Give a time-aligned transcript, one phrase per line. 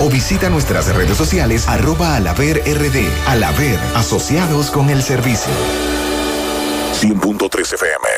[0.00, 3.08] o visita nuestras redes sociales arroba alaver rd.
[3.26, 5.52] Alaver, asociados con el servicio.
[7.00, 8.08] 100.3 FM.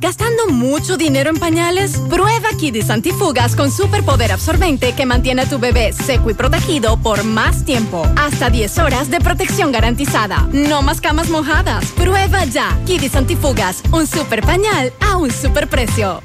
[0.00, 1.98] ¿Gastando mucho dinero en pañales?
[2.08, 7.22] Prueba Kidis Antifugas con superpoder absorbente que mantiene a tu bebé seco y protegido por
[7.22, 8.06] más tiempo.
[8.16, 10.48] Hasta 10 horas de protección garantizada.
[10.52, 11.84] No más camas mojadas.
[11.96, 12.78] Prueba ya.
[12.86, 16.22] Kidis Antifugas, un super pañal a un super precio.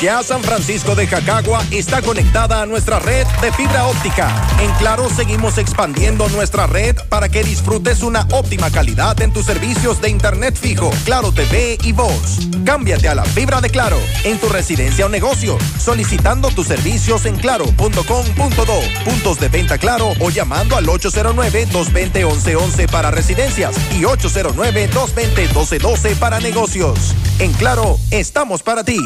[0.00, 4.28] Ya San Francisco de Jacagua está conectada a nuestra red de fibra óptica.
[4.60, 10.02] En Claro seguimos expandiendo nuestra red para que disfrutes una óptima calidad en tus servicios
[10.02, 12.40] de internet fijo, Claro TV y voz.
[12.64, 17.36] Cámbiate a la fibra de Claro en tu residencia o negocio, solicitando tus servicios en
[17.36, 27.14] claro.com.do, puntos de venta Claro o llamando al 809-220-1111 para residencias y 809-220-1212 para negocios.
[27.38, 28.98] En Claro, estamos para ti.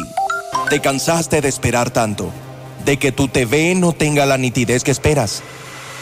[0.68, 2.30] ¿Te cansaste de esperar tanto?
[2.84, 5.42] ¿De que tu TV no tenga la nitidez que esperas?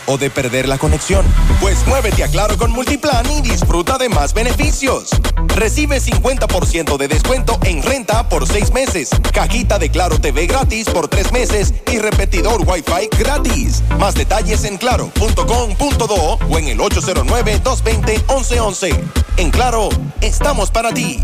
[0.07, 1.27] ¿O de perder la conexión?
[1.61, 5.11] Pues muévete a Claro con Multiplan y disfruta de más beneficios.
[5.55, 11.09] Recibe 50% de descuento en renta por 6 meses, cajita de Claro TV gratis por
[11.09, 13.83] 3 meses y repetidor Wi-Fi gratis.
[13.99, 18.99] Más detalles en claro.com.do o en el 809-220-1111.
[19.37, 19.91] En Claro,
[20.23, 21.23] estamos para ti.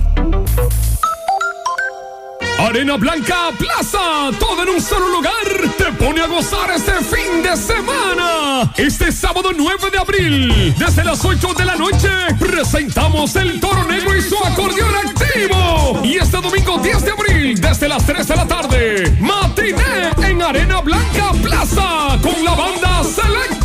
[2.58, 5.32] Arena Blanca Plaza, todo en un solo lugar,
[5.76, 8.72] te pone a gozar este fin de semana.
[8.76, 14.16] Este sábado 9 de abril, desde las 8 de la noche, presentamos el Toro Negro
[14.16, 16.00] y su acordeón activo.
[16.04, 20.80] Y este domingo 10 de abril, desde las 3 de la tarde, matiné en Arena
[20.80, 23.63] Blanca Plaza con la banda Selecta.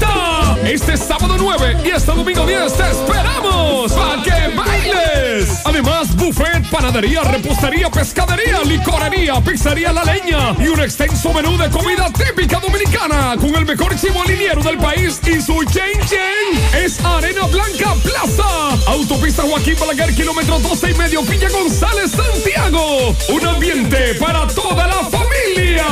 [0.70, 5.62] Este sábado 9 y este domingo 10 te esperamos para que bailes.
[5.66, 12.12] Además, buffet, panadería, repostería, pescadería, licorería, pizzería La Leña y un extenso menú de comida
[12.14, 17.48] típica dominicana con el mejor chivo liniero del país y su chen chen es Arena
[17.48, 18.92] Blanca Plaza.
[18.92, 23.16] Autopista Joaquín Balaguer, kilómetro 12 y medio, Villa González, Santiago.
[23.30, 25.88] Un ambiente para toda la familia.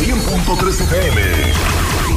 [0.00, 1.85] 100.3 FM.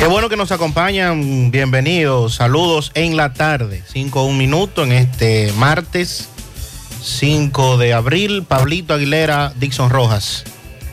[0.00, 1.50] Qué bueno que nos acompañan.
[1.50, 2.36] Bienvenidos.
[2.36, 3.82] Saludos en la tarde.
[3.86, 6.30] 5 un minuto en este martes
[7.02, 8.44] 5 de abril.
[8.44, 10.44] Pablito Aguilera, Dixon Rojas.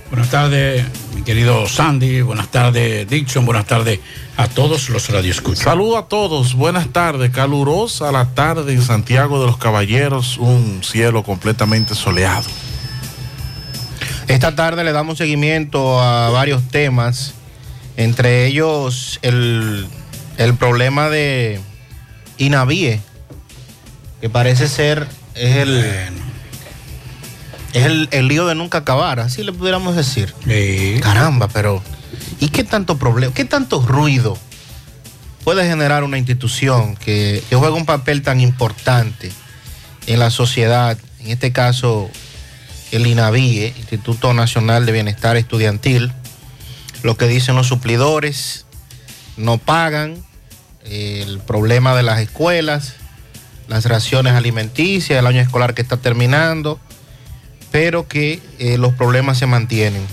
[0.10, 0.84] Buenas tardes,
[1.16, 2.20] mi querido Sandy.
[2.22, 3.46] Buenas tardes, Dixon.
[3.46, 4.02] Buenas tardes
[4.36, 5.64] a todos los radioescuchas.
[5.64, 6.54] Saludos a todos.
[6.56, 7.32] Buenas tardes.
[7.32, 10.38] Calurosa la tarde en Santiago de los Caballeros.
[10.38, 12.50] Un cielo completamente soleado.
[14.28, 17.34] Esta tarde le damos seguimiento a varios temas,
[17.98, 19.88] entre ellos el,
[20.38, 21.60] el problema de
[22.38, 23.02] Inavie,
[24.22, 25.84] que parece ser es el,
[27.74, 30.34] es el, el lío de nunca acabar, así le pudiéramos decir.
[31.02, 31.84] Caramba, pero
[32.40, 34.38] ¿y qué tanto problema, qué tanto ruido
[35.44, 39.32] puede generar una institución que, que juega un papel tan importante
[40.06, 42.10] en la sociedad, en este caso
[42.92, 46.12] el INAVIE, Instituto Nacional de Bienestar Estudiantil,
[47.04, 48.66] lo que dicen los suplidores,
[49.38, 50.24] no pagan,
[50.84, 52.96] el problema de las escuelas,
[53.68, 56.80] las raciones alimenticias, el año escolar que está terminando,
[57.72, 60.06] pero que eh, los problemas se mantienen.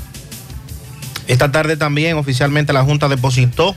[1.26, 3.75] Esta tarde también oficialmente la Junta depositó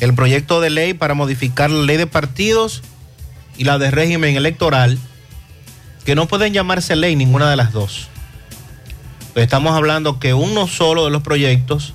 [0.00, 2.82] el proyecto de ley para modificar la ley de partidos
[3.56, 4.98] y la de régimen electoral
[6.04, 8.08] que no pueden llamarse ley ninguna de las dos.
[9.34, 11.92] Estamos hablando que uno solo de los proyectos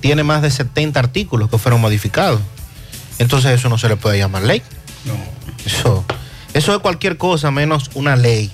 [0.00, 2.40] tiene más de 70 artículos que fueron modificados.
[3.18, 4.62] Entonces eso no se le puede llamar ley.
[5.04, 5.14] No.
[5.64, 6.04] Eso,
[6.54, 8.50] eso es cualquier cosa menos una ley.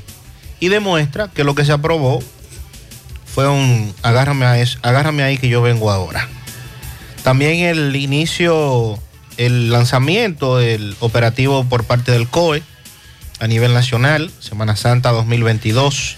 [0.61, 2.23] Y demuestra que lo que se aprobó
[3.27, 6.29] fue un agárrame, a eso, agárrame ahí que yo vengo ahora.
[7.23, 8.99] También el inicio,
[9.37, 12.63] el lanzamiento del operativo por parte del COE
[13.41, 16.17] a nivel nacional, Semana Santa 2022,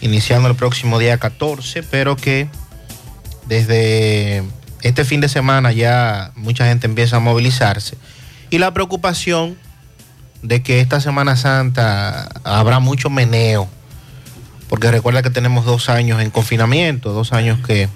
[0.00, 2.48] iniciando el próximo día 14, pero que
[3.46, 4.42] desde
[4.82, 7.96] este fin de semana ya mucha gente empieza a movilizarse.
[8.50, 9.56] Y la preocupación
[10.42, 13.68] de que esta Semana Santa habrá mucho meneo,
[14.68, 17.88] porque recuerda que tenemos dos años en confinamiento, dos años que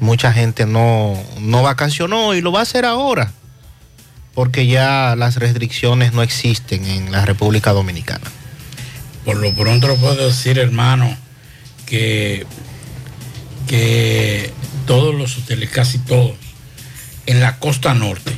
[0.00, 3.32] mucha gente no, no vacacionó y lo va a hacer ahora
[4.34, 8.30] porque ya las restricciones no existen en la República Dominicana.
[9.24, 11.14] Por lo pronto lo puedo decir, hermano,
[11.86, 12.46] que,
[13.76, 14.50] que
[14.86, 16.32] todos los hoteles, casi todos,
[17.24, 18.30] en la costa norte,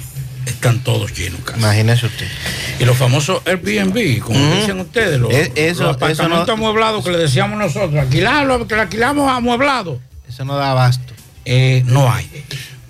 [0.46, 1.58] están todos llenos casi.
[1.58, 2.28] Imagínese usted.
[2.78, 7.04] Y los famosos Airbnb, como dicen ustedes, los, Es- eso- los apartamentos eso no- amueblados
[7.04, 10.00] que le decíamos nosotros, alquilarlo, que lo alquilamos amueblado.
[10.28, 11.12] Eso no da abasto.
[11.44, 12.30] Eh, no hay.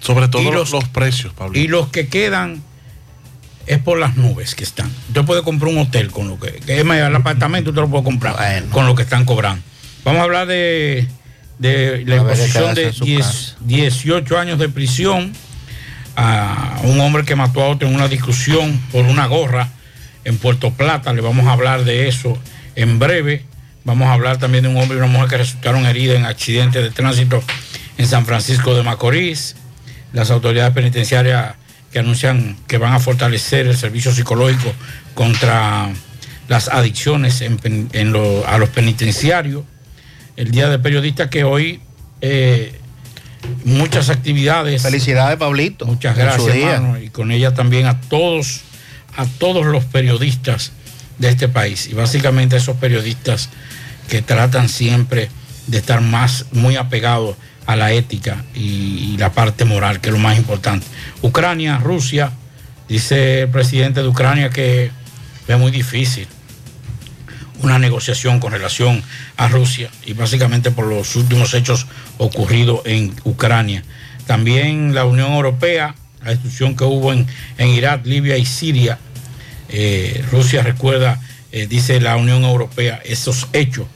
[0.01, 1.59] Sobre todo los, los- los precios, Pablo.
[1.59, 2.63] Y los que quedan
[3.67, 4.91] es por las nubes que están.
[5.09, 7.89] Usted puede comprar un hotel con lo que, que es más, el apartamento usted lo
[7.89, 8.67] puede comprar Bueno.
[8.71, 9.63] con lo que están cobrando.
[10.05, 11.09] Vamos a hablar de,
[11.59, 13.57] de la imposición de en su 10 casa.
[13.61, 15.33] 18 años de prisión
[16.17, 19.69] a un hombre que mató a otro en una discusión por una gorra
[20.25, 21.13] en Puerto Plata.
[21.13, 22.39] Le vamos a hablar de eso
[22.77, 23.45] en breve.
[23.85, 26.81] Vamos a hablar también de un hombre y una mujer que resultaron heridas en accidente
[26.83, 27.43] de tránsito
[27.99, 29.57] en San Francisco de Macorís.
[30.13, 31.55] Las autoridades penitenciarias
[31.93, 34.73] que anuncian que van a fortalecer el servicio psicológico
[35.15, 35.89] contra
[36.49, 39.65] las adicciones en pen- en lo- a los penitenciarios.
[40.37, 41.81] El Día del Periodista que hoy
[42.21, 42.79] eh,
[43.65, 44.83] muchas actividades.
[44.83, 45.87] Felicidades, Pablito.
[45.87, 48.63] Muchas gracias, hermano, y con ella también a todos,
[49.17, 50.73] a todos los periodistas
[51.19, 53.49] de este país y básicamente a esos periodistas
[54.09, 55.29] que tratan siempre
[55.69, 57.37] de estar más muy apegados
[57.67, 60.87] a la ética y, y la parte moral, que es lo más importante.
[61.23, 62.33] Ucrania, Rusia,
[62.89, 64.91] dice el presidente de Ucrania que
[65.47, 66.27] es muy difícil
[67.63, 69.03] una negociación con relación
[69.37, 71.87] a Rusia y básicamente por los últimos hechos
[72.19, 73.85] ocurridos en Ucrania.
[74.27, 77.27] También la Unión Europea, la destrucción que hubo en,
[77.59, 78.99] en Irak, Libia y Siria.
[79.69, 81.21] eh, Rusia recuerda,
[81.53, 83.87] eh, dice la Unión Europea, esos hechos.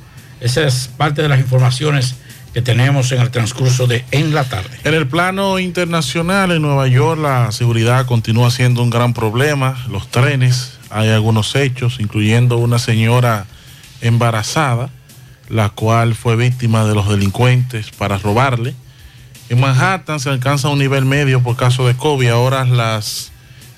[0.40, 2.14] Esa es parte de las informaciones
[2.54, 4.70] que tenemos en el transcurso de en la tarde.
[4.84, 9.84] En el plano internacional, en Nueva York, la seguridad continúa siendo un gran problema.
[9.90, 13.46] Los trenes, hay algunos hechos, incluyendo una señora
[14.00, 14.90] embarazada,
[15.48, 18.74] la cual fue víctima de los delincuentes para robarle.
[19.48, 22.28] En Manhattan se alcanza un nivel medio por caso de COVID.
[22.28, 23.32] Ahora las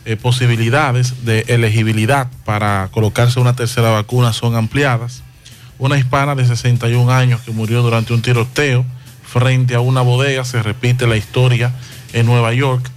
[0.05, 5.23] eh, posibilidades de elegibilidad para colocarse una tercera vacuna son ampliadas.
[5.79, 8.85] Una hispana de 61 años que murió durante un tiroteo
[9.23, 10.45] frente a una bodega.
[10.45, 11.73] Se repite la historia
[12.13, 12.91] en Nueva York.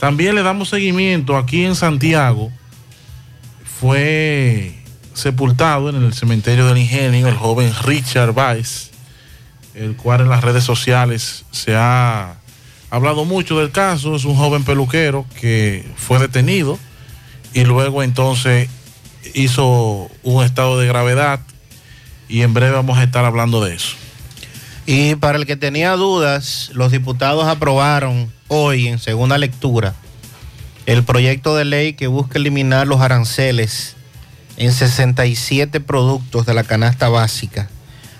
[0.00, 2.50] También le damos seguimiento aquí en Santiago.
[3.80, 4.74] Fue
[5.12, 8.90] sepultado en el cementerio del ingenio el joven Richard Weiss,
[9.74, 12.36] el cual en las redes sociales se ha
[12.88, 14.16] hablado mucho del caso.
[14.16, 16.78] Es un joven peluquero que fue detenido
[17.52, 18.70] y luego entonces
[19.34, 21.40] hizo un estado de gravedad
[22.28, 23.94] y en breve vamos a estar hablando de eso.
[24.86, 29.94] Y para el que tenía dudas, los diputados aprobaron hoy en segunda lectura
[30.86, 33.96] el proyecto de ley que busca eliminar los aranceles
[34.56, 37.68] en 67 productos de la canasta básica,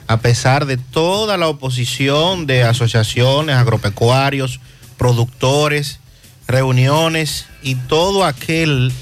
[0.09, 4.61] a pesar de toda la oposición de asociaciones, agropecuarios,
[4.99, 6.01] productores,
[6.47, 8.93] reuniones y todo aquel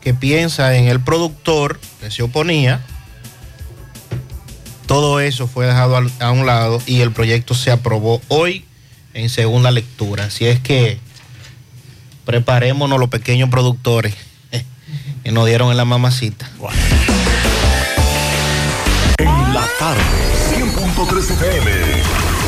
[0.00, 2.84] que piensa en el productor que se oponía,
[4.86, 8.64] todo eso fue dejado a un lado y el proyecto se aprobó hoy
[9.14, 10.24] en segunda lectura.
[10.24, 11.00] Así es que
[12.26, 14.14] preparémonos los pequeños productores
[15.24, 16.50] que nos dieron en la mamacita.
[19.18, 20.02] En la tarde,
[20.52, 22.25] 100.3 FM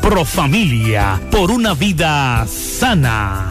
[0.00, 3.50] Pro Familia, por una vida sana.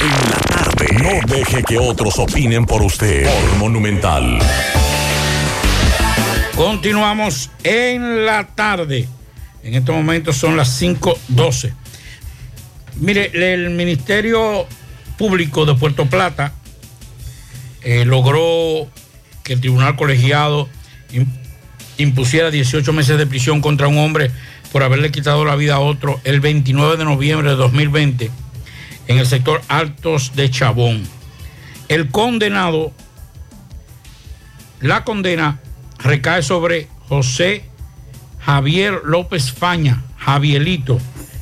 [0.00, 0.86] En la tarde.
[1.02, 3.24] No deje que otros opinen por usted.
[3.24, 4.38] Por Monumental.
[6.54, 9.06] Continuamos en la tarde.
[9.62, 11.74] En estos momentos son las 5.12.
[13.00, 14.66] Mire, el Ministerio
[15.18, 16.52] Público de Puerto Plata
[17.82, 18.88] eh, logró
[19.42, 20.68] que el tribunal colegiado
[21.98, 24.30] impusiera 18 meses de prisión contra un hombre
[24.72, 28.30] por haberle quitado la vida a otro el 29 de noviembre de 2020
[29.08, 31.06] en el sector Altos de Chabón.
[31.88, 32.92] El condenado,
[34.80, 35.60] la condena
[35.98, 37.64] recae sobre José
[38.40, 40.98] Javier López Faña, Javielito,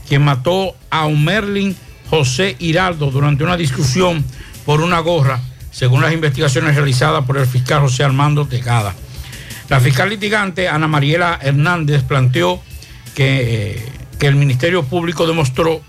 [0.09, 1.77] quien mató a Merlin
[2.11, 4.25] José Hiraldo durante una discusión
[4.65, 8.95] por una gorra, según las investigaciones realizadas por el fiscal José Armando Tejada.
[9.69, 12.63] La fiscal litigante Ana Mariela Hernández planteó
[13.15, 15.81] que, eh, que el Ministerio Público demostró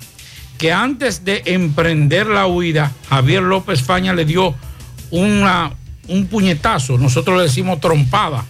[0.58, 4.56] que antes de emprender la huida, Javier López Faña le dio
[5.12, 5.74] una,
[6.08, 8.46] un puñetazo, nosotros le decimos trompada,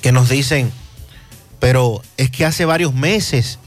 [0.03, 0.72] que nos dicen,
[1.59, 3.59] pero es que hace varios meses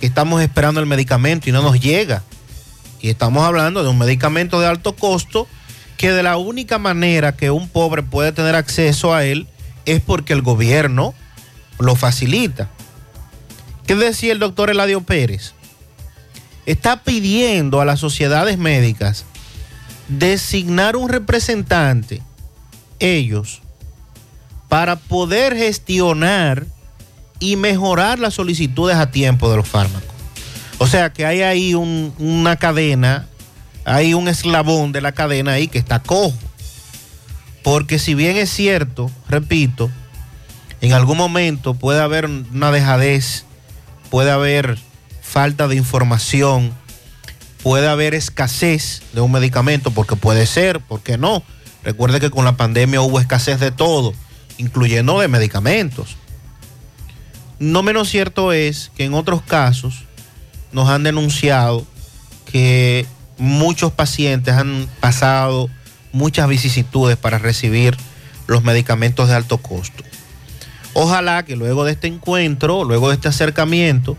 [0.00, 2.22] que estamos esperando el medicamento y no nos llega.
[3.00, 5.48] Y estamos hablando de un medicamento de alto costo
[5.96, 9.48] que de la única manera que un pobre puede tener acceso a él
[9.86, 11.14] es porque el gobierno
[11.78, 12.70] lo facilita.
[13.86, 15.54] ¿Qué decía el doctor Eladio Pérez?
[16.66, 19.24] Está pidiendo a las sociedades médicas
[20.08, 22.22] designar un representante,
[23.02, 23.60] ellos,
[24.68, 26.66] para poder gestionar
[27.38, 30.08] y mejorar las solicitudes a tiempo de los fármacos.
[30.78, 33.26] O sea que hay ahí un- una cadena,
[33.84, 36.32] hay un eslabón de la cadena ahí que está cojo.
[37.62, 39.90] Porque si bien es cierto, repito,
[40.80, 43.44] en algún momento puede haber una dejadez,
[44.10, 44.78] puede haber
[45.20, 46.72] falta de información,
[47.62, 51.44] puede haber escasez de un medicamento, porque puede ser, porque no.
[51.84, 54.14] Recuerde que con la pandemia hubo escasez de todo,
[54.58, 56.16] incluyendo de medicamentos.
[57.58, 60.04] No menos cierto es que en otros casos
[60.72, 61.86] nos han denunciado
[62.50, 63.06] que
[63.38, 65.68] muchos pacientes han pasado
[66.12, 67.96] muchas vicisitudes para recibir
[68.46, 70.04] los medicamentos de alto costo.
[70.94, 74.16] Ojalá que luego de este encuentro, luego de este acercamiento,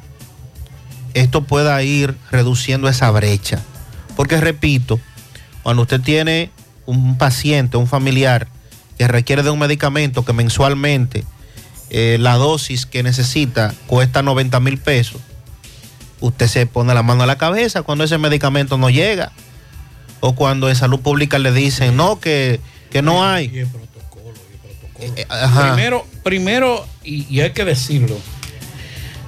[1.14, 3.62] esto pueda ir reduciendo esa brecha.
[4.16, 5.00] Porque repito,
[5.62, 6.52] cuando usted tiene
[6.86, 8.48] un paciente, un familiar
[8.98, 11.24] que requiere de un medicamento que mensualmente
[11.90, 15.22] eh, la dosis que necesita cuesta 90 mil pesos,
[16.20, 19.32] usted se pone la mano a la cabeza cuando ese medicamento no llega.
[20.26, 23.48] O cuando en salud pública le dicen, no, que, que no hay.
[23.48, 23.68] Eh,
[25.18, 25.74] eh, ajá.
[25.74, 28.18] Primero, primero y, y hay que decirlo,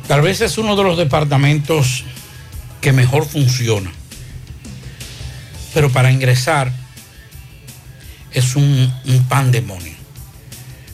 [0.07, 2.05] tal vez es uno de los departamentos
[2.79, 3.91] que mejor funciona.
[5.73, 6.71] Pero para ingresar
[8.35, 9.93] es un, un pandemonio.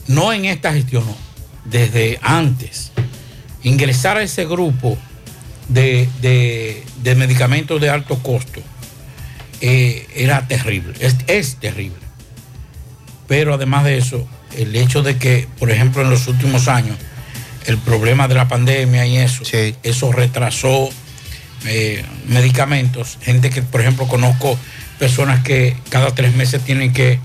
[0.06, 1.16] No en esta gestión, no,
[1.64, 2.92] desde antes.
[3.62, 4.96] Ingresar a ese grupo
[5.68, 8.60] de, de- de medicamentos de alto costo
[9.60, 11.98] eh, era terrible, es, es terrible.
[13.28, 14.26] Pero además de eso,
[14.56, 16.96] el hecho de que, por ejemplo, en los últimos años,
[17.66, 19.44] el problema de la pandemia y eso,
[19.84, 20.88] eso retrasó
[21.66, 23.18] eh, medicamentos.
[23.22, 24.58] Gente que, por ejemplo, conozco
[25.02, 27.18] personas que cada tres meses tienen que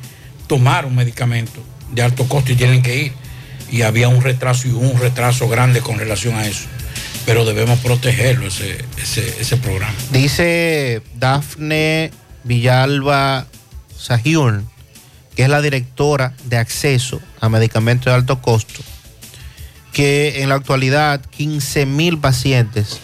[0.47, 1.61] tomar un medicamento
[1.91, 3.13] de alto costo y tienen que ir.
[3.69, 6.65] Y había un retraso y un retraso grande con relación a eso.
[7.27, 8.83] Pero debemos protegerlo, ese,
[9.39, 9.93] ese, programa.
[10.11, 12.09] Dice Dafne
[12.45, 13.45] Villalba
[13.95, 14.67] Sajiun,
[15.35, 18.81] que es la directora de acceso a medicamentos de alto costo,
[19.93, 22.97] que en la actualidad 15 mil pacientes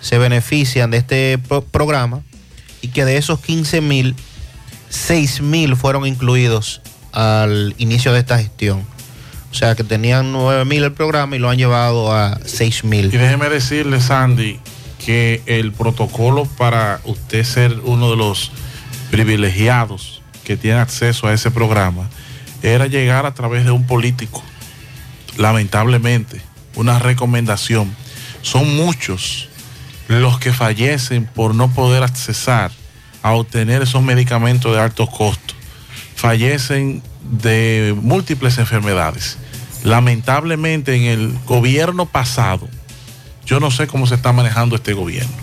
[0.00, 2.22] se benefician de este pro- programa
[2.84, 4.14] y que de esos 15 mil,
[4.90, 8.84] 6 mil fueron incluidos al inicio de esta gestión.
[9.50, 13.06] O sea que tenían 9 mil el programa y lo han llevado a 6 mil.
[13.06, 14.60] Y déjeme decirle, Sandy,
[15.02, 18.52] que el protocolo para usted ser uno de los
[19.10, 22.10] privilegiados que tiene acceso a ese programa
[22.62, 24.42] era llegar a través de un político.
[25.38, 26.38] Lamentablemente,
[26.74, 27.96] una recomendación.
[28.42, 29.48] Son muchos
[30.08, 32.70] los que fallecen por no poder accesar
[33.22, 35.54] a obtener esos medicamentos de alto costo.
[36.14, 39.38] Fallecen de múltiples enfermedades.
[39.82, 42.68] Lamentablemente en el gobierno pasado,
[43.46, 45.34] yo no sé cómo se está manejando este gobierno,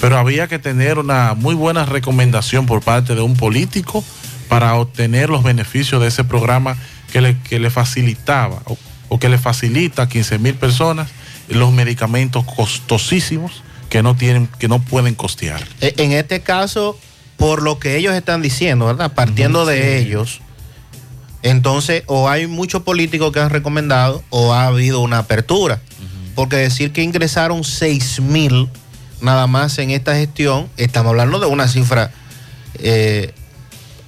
[0.00, 4.04] pero había que tener una muy buena recomendación por parte de un político
[4.48, 6.76] para obtener los beneficios de ese programa
[7.12, 8.62] que le, que le facilitaba
[9.08, 11.08] o, que le facilita a 15 mil personas
[11.48, 15.62] los medicamentos costosísimos que no tienen, que no pueden costear.
[15.82, 16.98] E- En este caso,
[17.36, 19.12] por lo que ellos están diciendo, ¿verdad?
[19.12, 20.40] Partiendo de ellos,
[21.42, 25.80] entonces o hay muchos políticos que han recomendado o ha habido una apertura.
[26.34, 28.68] Porque decir que ingresaron 6 mil
[29.20, 32.12] nada más en esta gestión, estamos hablando de una cifra,
[32.78, 33.34] eh,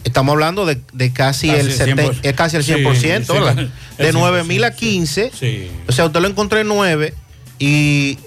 [0.04, 3.26] estamos hablando de, de casi, Casi el el 70, 100%, es casi el sí, 100%,
[3.26, 3.58] sí, ¿verdad?
[3.58, 5.32] el De 100%, 9 mil a 15.
[5.38, 5.68] Sí.
[5.88, 7.12] O sea, usted lo encontró en 9
[7.58, 8.18] y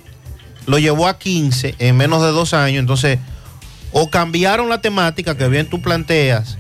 [0.66, 2.80] lo llevó a 15 en menos de dos años.
[2.80, 3.20] Entonces,
[3.92, 6.58] o cambiaron la temática que bien tú planteas,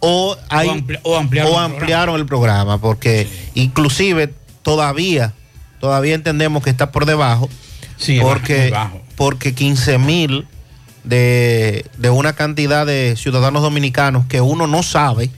[0.00, 5.32] o, hay, ampli- o ampliaron o el ampliaron el programa, porque inclusive todavía,
[5.80, 7.48] todavía entendemos que está por debajo,
[7.96, 9.00] Sí, porque, bajo.
[9.16, 10.46] porque 15 mil
[11.02, 15.30] de, de una cantidad de ciudadanos dominicanos que uno no sabe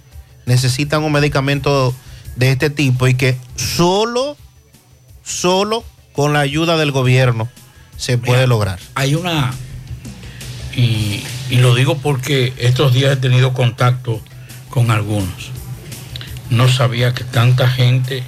[0.46, 1.94] necesitan un medicamento
[2.36, 4.36] de este tipo y que solo,
[5.22, 7.48] solo con la ayuda del gobierno
[7.98, 8.78] se puede lograr.
[8.94, 9.52] Hay una,
[10.74, 14.22] y, y lo digo porque estos días he tenido contacto
[14.70, 15.50] con algunos.
[16.48, 18.22] No sabía que tanta gente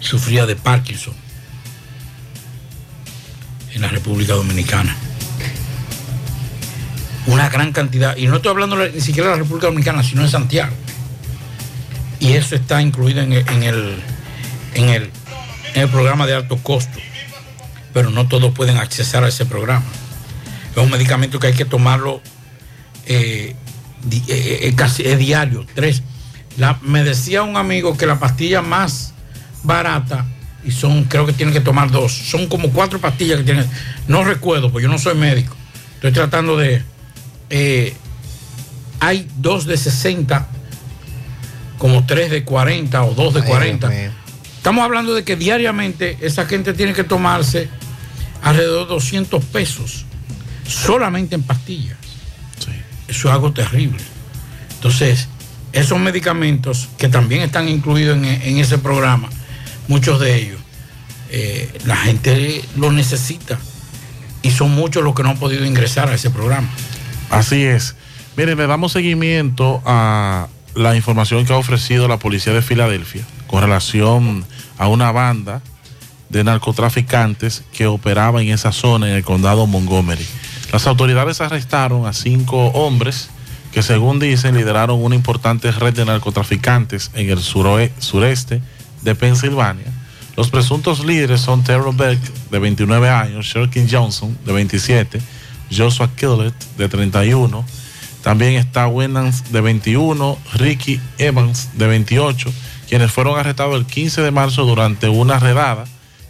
[0.00, 1.14] sufría de Parkinson
[3.72, 4.94] en la República Dominicana.
[7.26, 10.28] una gran cantidad, y no estoy hablando ni siquiera de la República Dominicana, sino de
[10.28, 10.74] Santiago.
[12.20, 14.02] Y eso está incluido en el, en el,
[14.74, 15.10] en el,
[15.74, 16.98] en el programa de alto costo,
[17.94, 19.84] pero no todos pueden acceder a ese programa.
[20.76, 22.20] Es un medicamento que hay que tomarlo
[23.06, 23.54] eh,
[24.02, 26.02] di- eh, eh, casi diario, tres.
[26.58, 29.14] La- me decía un amigo que la pastilla más
[29.62, 30.26] barata,
[30.64, 33.66] y son, creo que tienen que tomar dos, son como cuatro pastillas que tienen,
[34.08, 35.54] no recuerdo, pues yo no soy médico,
[35.96, 36.82] estoy tratando de,
[39.00, 40.46] hay dos de 60,
[41.78, 43.88] como tres de 40 o dos de Ay, 40.
[43.88, 44.10] Dios mío.
[44.56, 47.68] Estamos hablando de que diariamente esa gente tiene que tomarse
[48.44, 50.04] alrededor de 200 pesos
[50.68, 51.96] solamente en pastillas.
[53.08, 53.98] Eso es algo terrible.
[54.74, 55.28] Entonces,
[55.72, 59.28] esos medicamentos que también están incluidos en, en ese programa,
[59.88, 60.60] muchos de ellos,
[61.30, 63.58] eh, la gente lo necesita
[64.42, 66.68] y son muchos los que no han podido ingresar a ese programa.
[67.30, 67.96] Así es.
[68.36, 73.62] Miren, le damos seguimiento a la información que ha ofrecido la policía de Filadelfia con
[73.62, 74.44] relación
[74.76, 75.62] a una banda
[76.28, 80.26] de narcotraficantes que operaba en esa zona en el condado Montgomery.
[80.72, 83.30] Las autoridades arrestaron a cinco hombres
[83.72, 88.62] que según dicen lideraron una importante red de narcotraficantes en el sureste
[89.02, 89.92] de Pensilvania.
[90.36, 92.18] Los presuntos líderes son Terrell Beck,
[92.50, 95.20] de 29 años, Sherkin Johnson, de 27,
[95.70, 97.64] Joshua Killett, de 31,
[98.24, 102.52] también está Winans, de 21, Ricky Evans, de 28,
[102.88, 105.84] quienes fueron arrestados el 15 de marzo durante una redada,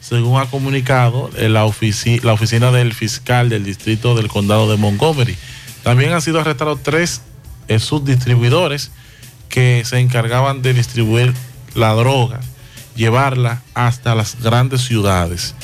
[0.07, 4.77] según ha comunicado eh, la, ofici- la oficina del fiscal del distrito del condado de
[4.77, 5.35] Montgomery.
[5.83, 7.23] También han sido arrestados tres
[7.69, 8.91] eh, subdistribuidores
[9.49, 11.33] que se encargaban de distribuir
[11.75, 12.41] la droga,
[12.97, 15.55] llevarla hasta las grandes ciudades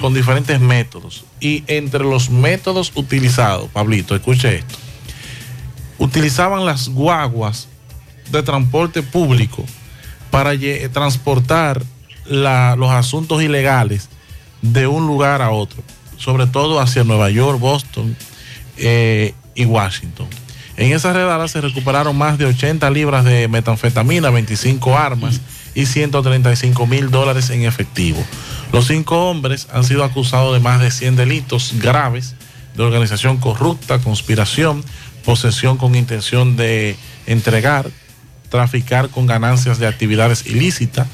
[0.00, 1.24] con diferentes métodos.
[1.40, 4.76] Y entre los métodos utilizados, Pablito, escuche esto,
[5.98, 7.68] utilizaban las guaguas
[8.30, 9.64] de transporte público
[10.30, 10.52] para
[10.92, 11.82] transportar
[12.26, 14.08] los asuntos ilegales
[14.62, 15.82] de un lugar a otro,
[16.16, 18.16] sobre todo hacia Nueva York, Boston
[18.76, 20.26] eh, y Washington.
[20.76, 25.40] En esa redada se recuperaron más de 80 libras de metanfetamina, 25 armas
[25.74, 28.24] y 135 mil dólares en efectivo.
[28.72, 32.34] Los cinco hombres han sido acusados de más de 100 delitos graves
[32.76, 34.84] de organización corrupta, conspiración,
[35.24, 37.88] posesión con intención de entregar,
[38.48, 41.06] traficar con ganancias de actividades ilícitas,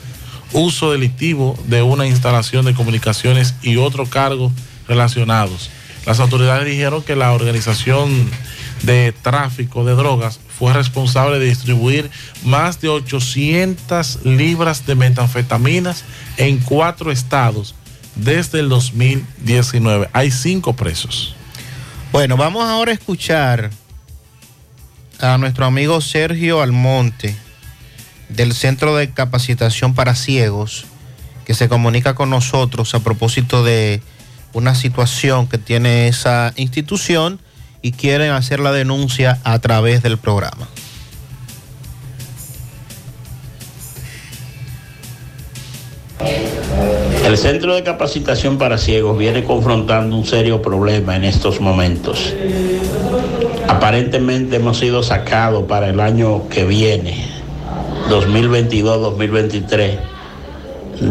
[0.53, 4.53] uso delictivo de una instalación de comunicaciones y otros cargos
[4.89, 5.71] relacionados.
[6.07, 8.31] Las autoridades dijeron que la organización
[8.83, 12.11] de tráfico de drogas fue responsable de distribuir
[12.45, 16.05] más de 800 libras de metanfetaminas
[16.37, 17.75] en cuatro estados
[18.15, 20.09] desde el 2019.
[20.13, 21.35] Hay cinco presos.
[22.13, 23.71] Bueno, vamos ahora a escuchar
[25.21, 27.37] a nuestro amigo Sergio Almonte
[28.35, 30.87] del Centro de Capacitación para Ciegos,
[31.45, 34.03] que se comunica con nosotros a propósito de
[34.53, 37.41] una situación que tiene esa institución
[37.83, 40.69] y quieren hacer la denuncia a través del programa.
[47.25, 52.35] El Centro de Capacitación para Ciegos viene confrontando un serio problema en estos momentos.
[53.69, 57.30] Aparentemente hemos sido sacados para el año que viene,
[58.11, 59.99] 2022-2023,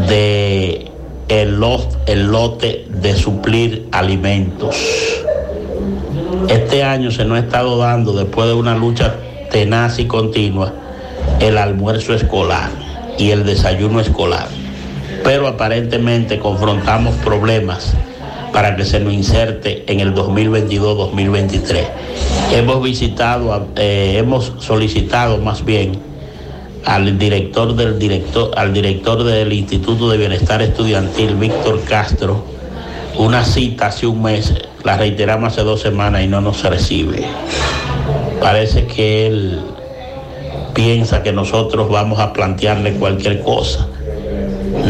[0.07, 0.91] de
[1.29, 4.75] el, lot- el lote de suplir alimentos.
[6.47, 9.15] Este año se nos ha estado dando, después de una lucha
[9.51, 10.73] tenaz y continua,
[11.39, 12.69] el almuerzo escolar
[13.17, 14.47] y el desayuno escolar
[15.21, 17.93] pero aparentemente confrontamos problemas
[18.53, 21.83] para que se nos inserte en el 2022-2023.
[22.53, 25.99] Hemos visitado, eh, hemos solicitado más bien
[26.89, 32.43] al director del director, al director del Instituto de Bienestar Estudiantil, Víctor Castro,
[33.15, 37.23] una cita hace un mes, la reiteramos hace dos semanas y no nos recibe.
[38.41, 39.61] Parece que él
[40.73, 43.85] piensa que nosotros vamos a plantearle cualquier cosa.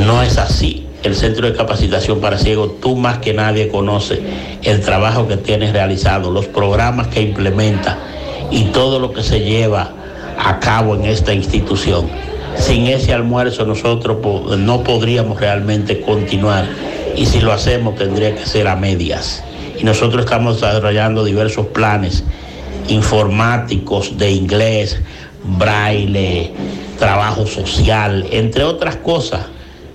[0.06, 0.88] No es así.
[1.04, 4.20] El Centro de Capacitación para Ciegos, tú más que nadie conoces
[4.64, 7.98] el trabajo que tienes realizado, los programas que implementa
[8.52, 9.99] y todo lo que se lleva
[10.40, 12.08] a cabo en esta institución.
[12.58, 14.18] Sin ese almuerzo nosotros
[14.58, 16.66] no podríamos realmente continuar
[17.16, 19.44] y si lo hacemos tendría que ser a medias.
[19.78, 22.24] Y nosotros estamos desarrollando diversos planes
[22.88, 25.00] informáticos de inglés,
[25.44, 26.52] braille,
[26.98, 29.46] trabajo social, entre otras cosas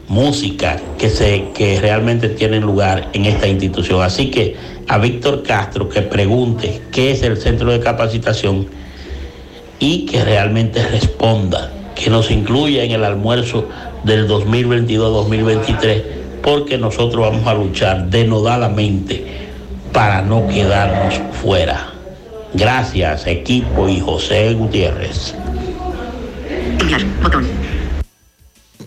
[0.09, 4.03] música que, se, que realmente tienen lugar en esta institución.
[4.03, 4.55] Así que
[4.87, 8.69] a Víctor Castro que pregunte qué es el centro de capacitación
[9.79, 13.69] y que realmente responda, que nos incluya en el almuerzo
[14.05, 16.03] del 2022-2023,
[16.43, 19.25] porque nosotros vamos a luchar denodadamente
[19.93, 21.93] para no quedarnos fuera.
[22.53, 25.35] Gracias, equipo y José Gutiérrez.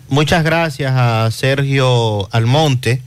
[0.08, 3.02] Muchas gracias a Sergio Almonte.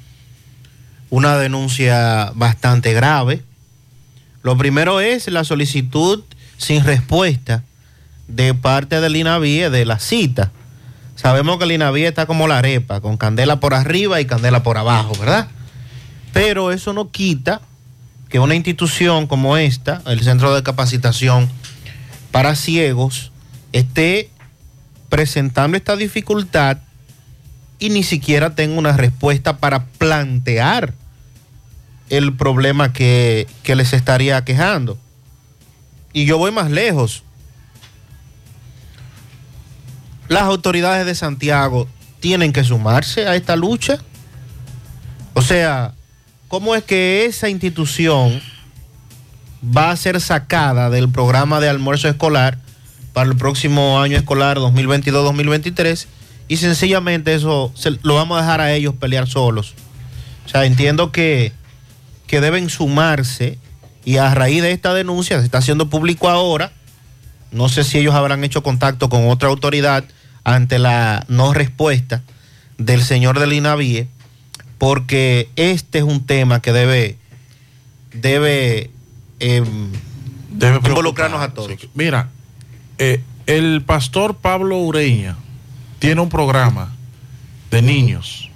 [1.09, 3.41] Una denuncia bastante grave.
[4.43, 6.23] Lo primero es la solicitud
[6.57, 7.63] sin respuesta
[8.27, 10.51] de parte del INAVIE de la cita.
[11.15, 14.77] Sabemos que el INAVIE está como la arepa, con candela por arriba y candela por
[14.77, 15.47] abajo, ¿verdad?
[16.33, 17.61] Pero eso no quita
[18.29, 21.49] que una institución como esta, el Centro de Capacitación
[22.31, 23.31] para Ciegos,
[23.73, 24.29] esté
[25.09, 26.77] presentando esta dificultad
[27.77, 30.93] y ni siquiera tenga una respuesta para plantear
[32.09, 34.97] el problema que, que les estaría quejando.
[36.13, 37.23] Y yo voy más lejos.
[40.31, 41.89] Las autoridades de Santiago
[42.21, 43.97] tienen que sumarse a esta lucha.
[45.33, 45.93] O sea,
[46.47, 48.41] ¿cómo es que esa institución
[49.61, 52.57] va a ser sacada del programa de almuerzo escolar
[53.11, 56.07] para el próximo año escolar 2022-2023?
[56.47, 59.73] Y sencillamente eso se, lo vamos a dejar a ellos pelear solos.
[60.45, 61.51] O sea, entiendo que,
[62.27, 63.59] que deben sumarse
[64.05, 66.71] y a raíz de esta denuncia se está haciendo público ahora.
[67.51, 70.05] No sé si ellos habrán hecho contacto con otra autoridad
[70.43, 72.21] ante la no respuesta
[72.77, 74.07] del señor del INAVIE,
[74.77, 77.17] porque este es un tema que debe,
[78.13, 78.89] debe,
[79.39, 79.63] eh,
[80.49, 81.71] Debe involucrarnos a todos.
[81.79, 81.89] Sí.
[81.93, 82.29] Mira,
[82.97, 85.35] eh, el pastor Pablo Ureña
[85.99, 86.93] tiene un programa
[87.69, 88.49] de niños.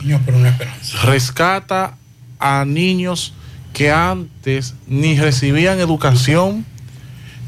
[0.00, 1.02] Niños por una esperanza.
[1.02, 1.96] Rescata
[2.38, 3.34] a niños
[3.72, 6.64] que antes ni recibían educación,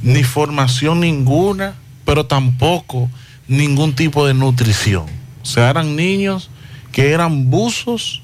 [0.03, 1.75] ni formación ninguna,
[2.05, 3.09] pero tampoco
[3.57, 5.07] ningún tipo de nutrición.
[5.43, 6.51] O sea, eran niños
[6.93, 8.23] que eran buzos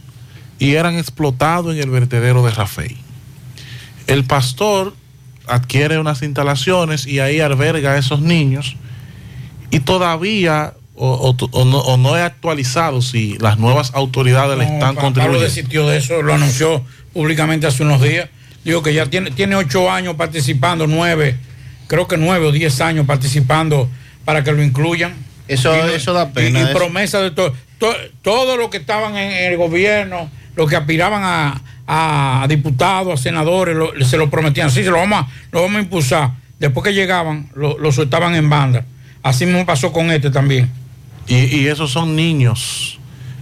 [0.59, 2.97] y eran explotados en el vertedero de Rafael.
[4.07, 4.95] El pastor
[5.47, 8.77] adquiere unas instalaciones y ahí alberga a esos niños
[9.71, 14.64] y todavía o, o- o no, o no he actualizado si las nuevas autoridades le
[14.64, 15.41] están Pa- Pablo contribuyendo.
[15.45, 18.29] desistió de eso, lo anunció públicamente hace unos días.
[18.64, 21.37] Digo que ya tiene, tiene ocho años participando, nueve,
[21.87, 23.88] creo que nueve o diez años participando
[24.29, 25.14] para que lo incluyan.
[25.49, 26.75] Eso- Y eso da pena, Y, eso.
[26.75, 27.55] promesa de todo.
[27.79, 33.23] to- Todos los que estaban en el gobierno, los que aspiraban a, a diputados, a
[33.23, 34.71] senadores, lo- se lo prometían.
[34.71, 36.31] Sí, se lo vamos a, lo vamos a impulsar.
[36.59, 38.85] Después que llegaban, lo, lo soltaban en banda.
[39.23, 40.71] Así mismo pasó con este también.
[41.27, 42.99] Y, y esos son niños.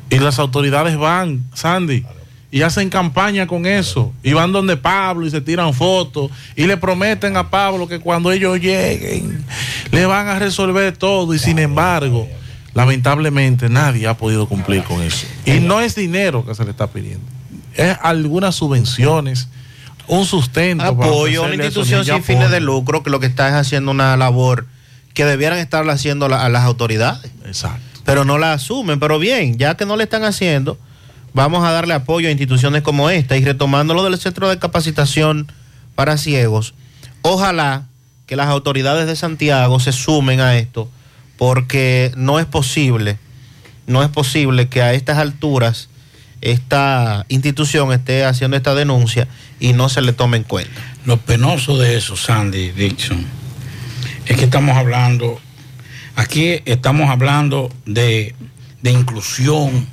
[0.08, 2.04] Y las autoridades van, Sandy,
[2.50, 4.12] y hacen campaña con eso.
[4.22, 6.30] Y van donde Pablo y se tiran fotos.
[6.54, 9.44] Y le prometen a Pablo que cuando ellos lleguen,
[9.90, 11.34] le van a resolver todo.
[11.34, 12.28] Y sin embargo,
[12.74, 15.26] lamentablemente nadie ha podido cumplir con eso.
[15.44, 17.24] Y no es dinero que se le está pidiendo.
[17.74, 19.48] Es algunas subvenciones,
[20.06, 20.84] un sustento.
[20.84, 24.16] apoyo a una institución sin fines de lucro que lo que está es haciendo una
[24.16, 24.66] labor
[25.14, 27.30] que debieran estarla haciendo la- a las autoridades.
[27.44, 27.80] Exacto.
[28.04, 29.00] Pero no la asumen.
[29.00, 30.78] Pero bien, ya que no le están haciendo,
[31.36, 35.52] vamos a darle apoyo a instituciones como esta y retomando lo del centro de capacitación
[35.94, 36.72] para ciegos.
[37.20, 37.84] Ojalá
[38.24, 40.90] que las autoridades de Santiago se sumen a esto,
[41.36, 43.18] porque no es posible,
[43.86, 45.90] no es posible que a estas alturas
[46.40, 49.28] esta institución esté haciendo esta denuncia
[49.60, 50.80] y no se le tome en cuenta.
[51.04, 53.26] Lo penoso de eso, Sandy Dixon,
[54.24, 55.38] es que estamos hablando,
[56.14, 58.34] aquí estamos hablando de,
[58.80, 59.86] de inclusión,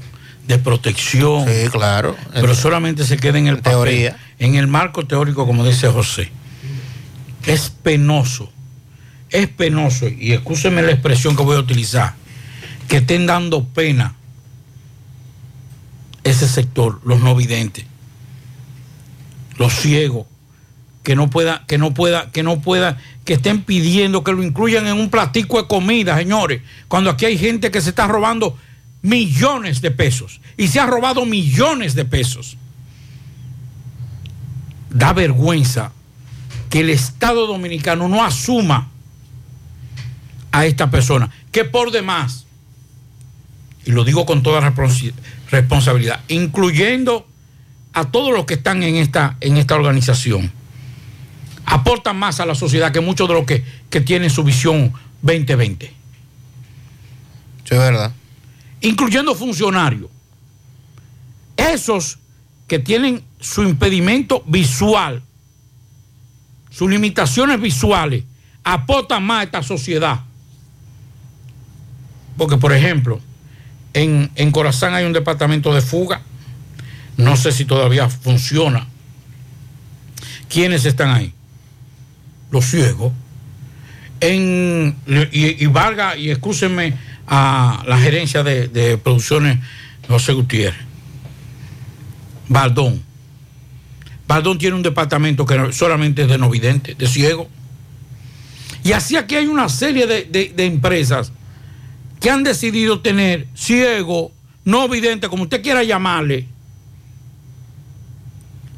[0.48, 1.48] de protección.
[1.48, 2.16] Sí, claro.
[2.34, 4.18] Pero solamente se queda en el papel, teoría.
[4.40, 6.32] en el marco teórico, como dice José.
[7.46, 8.52] Es penoso,
[9.30, 12.14] es penoso, y escúcheme la expresión que voy a utilizar,
[12.88, 14.16] que estén dando pena
[16.24, 17.86] ese sector, los no videntes,
[19.58, 20.26] los ciegos,
[21.04, 24.88] que no pueda, que no pueda, que no pueda, que estén pidiendo que lo incluyan
[24.88, 28.58] en un platico de comida, señores, cuando aquí hay gente que se está robando
[29.04, 32.58] millones de pesos y se ha robado millones de pesos.
[34.90, 35.92] Da vergüenza
[36.70, 38.90] que el Estado dominicano no asuma
[40.52, 42.46] a esta persona, que por demás,
[43.86, 44.74] y lo digo con toda
[45.52, 47.28] responsabilidad, incluyendo
[47.94, 50.52] a todos los que están en esta, en esta organización,
[51.66, 55.88] aportan más a la sociedad que muchos de los que, que tienen su visión 2020.
[55.88, 55.94] Sí,
[57.64, 58.14] es verdad.
[58.84, 60.10] Incluyendo funcionarios.
[61.58, 62.20] Esos
[62.68, 65.24] que tienen su impedimento visual,
[66.70, 68.26] sus limitaciones visuales,
[68.64, 70.22] aportan más a esta sociedad.
[72.38, 73.20] Porque, por ejemplo,
[73.94, 76.22] en, en Corazán hay un departamento de fuga.
[77.16, 78.88] No sé si todavía funciona.
[80.50, 81.34] ¿Quiénes están ahí?
[82.52, 83.14] Los ciegos.
[84.20, 84.96] En,
[85.32, 86.96] y, y valga, y escúsenme
[87.36, 89.58] a la gerencia de, de producciones
[90.08, 90.80] José Gutiérrez.
[92.48, 93.02] Baldón.
[94.28, 97.50] Baldón tiene un departamento que solamente es de no vidente, de ciego.
[98.84, 101.32] Y así aquí hay una serie de, de- empresas
[102.22, 104.32] que han decidido tener ciego,
[104.64, 106.46] no vidente, como usted quiera llamarle,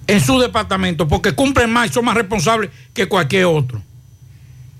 [0.07, 3.81] en su departamento, porque cumplen más y son más responsables que cualquier otro.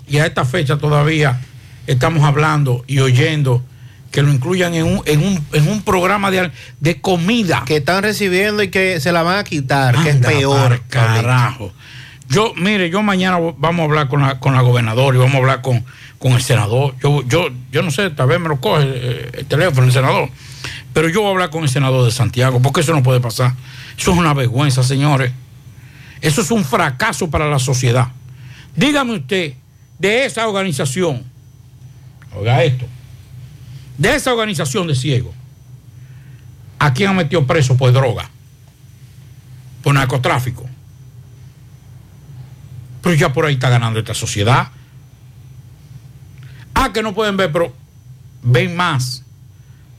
[0.08, 1.42] Y a esta fecha todavía
[1.88, 3.64] estamos hablando y oyendo
[4.12, 7.64] que lo incluyan en un, en un, en un programa de, de comida.
[7.66, 10.82] Que están recibiendo y que se la van a quitar, que es Anda, peor.
[10.88, 11.74] Carajo.
[12.30, 15.38] Yo, mire, yo mañana vamos a hablar con la, con la gobernadora y vamos a
[15.38, 15.84] hablar con,
[16.18, 16.96] con el senador.
[17.04, 20.30] Yo, yo, yo no sé, tal vez me lo coge eh, el teléfono el senador.
[20.94, 23.54] Pero yo voy a hablar con el senador de Santiago, porque eso no puede pasar.
[23.98, 25.32] Eso es una vergüenza, señores.
[26.22, 28.08] Eso es un fracaso para la sociedad.
[28.76, 29.54] Dígame usted,
[30.00, 31.24] de esa organización,
[32.38, 32.86] oiga esto,
[33.98, 35.34] de esa organización de ciegos,
[36.80, 38.30] ¿a quién han metido preso por droga?
[39.82, 40.68] Por narcotráfico.
[43.02, 44.70] Pero ya por ahí está ganando esta sociedad.
[46.74, 47.74] Ah, que no pueden ver, pero
[48.42, 49.24] ven más.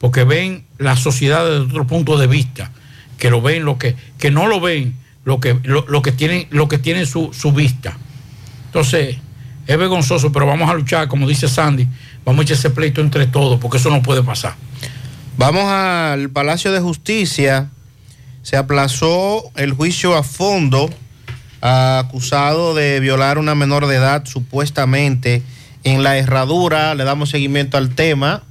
[0.00, 2.70] Porque ven la sociedad desde otro punto de vista.
[3.16, 6.48] Que lo ven, lo que, que no lo ven, lo que, lo, lo que tienen,
[6.50, 7.96] lo que tienen su, su vista.
[8.66, 9.16] Entonces,
[9.66, 11.88] es vergonzoso, pero vamos a luchar, como dice Sandy,
[12.26, 14.54] vamos a echar ese pleito entre todos, porque eso no puede pasar.
[15.38, 17.70] Vamos al Palacio de Justicia.
[18.42, 20.90] Se aplazó el juicio a fondo
[21.60, 25.42] acusado de violar una menor de edad supuestamente
[25.84, 26.94] en la herradura.
[26.94, 28.42] Le damos seguimiento al tema.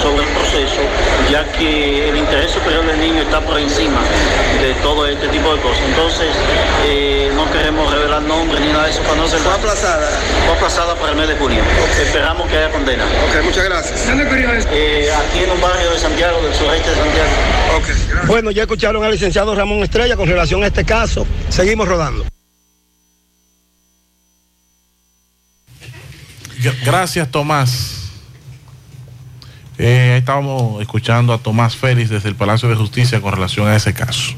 [0.00, 0.80] sobre el proceso,
[1.30, 4.00] ya que el interés superior del niño está por encima
[4.60, 5.82] de todo este tipo de cosas.
[5.86, 6.28] Entonces,
[6.86, 9.38] eh, no queremos revelar nombres ni nada de eso para no ser...
[9.40, 10.08] ¿Fue aplazada?
[10.46, 11.62] Fue aplazada para el mes de junio.
[12.00, 13.04] Esperamos que haya condena.
[13.04, 14.08] Ok, muchas gracias.
[14.72, 18.26] Eh, aquí en un barrio de Santiago, del sureste de Santiago.
[18.26, 21.26] Bueno, ya escucharon al licenciado Ramón Estrella con relación a este caso.
[21.48, 22.24] Seguimos rodando.
[26.84, 28.02] Gracias, Tomás.
[29.78, 33.92] Eh, estábamos escuchando a Tomás Félix desde el Palacio de Justicia con relación a ese
[33.92, 34.34] caso.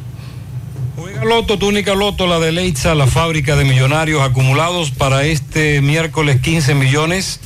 [0.97, 6.41] Juega Loto, túnica Loto, la de Leitza, la fábrica de millonarios acumulados para este miércoles
[6.41, 7.41] 15 millones.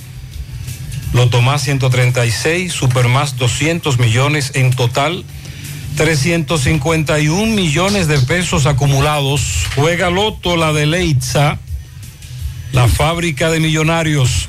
[1.12, 5.24] Loto más 136, Super más 200 millones en total.
[5.96, 9.66] 351 millones de pesos acumulados.
[9.74, 11.58] Juega Loto, la de Leitza,
[12.72, 14.48] la fábrica de millonarios.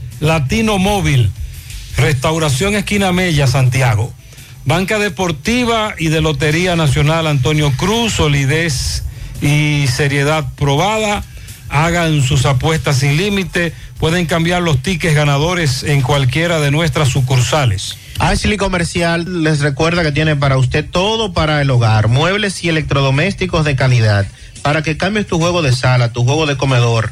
[0.21, 1.31] Latino Móvil.
[1.97, 4.13] Restauración Esquina Mella, Santiago.
[4.65, 9.03] Banca Deportiva y de Lotería Nacional Antonio Cruz, solidez
[9.41, 11.23] y seriedad probada.
[11.69, 13.73] Hagan sus apuestas sin límite.
[13.99, 17.97] Pueden cambiar los tickets ganadores en cualquiera de nuestras sucursales.
[18.19, 23.65] Ashley Comercial les recuerda que tiene para usted todo para el hogar, muebles y electrodomésticos
[23.65, 24.27] de calidad.
[24.61, 27.11] Para que cambies tu juego de sala, tu juego de comedor,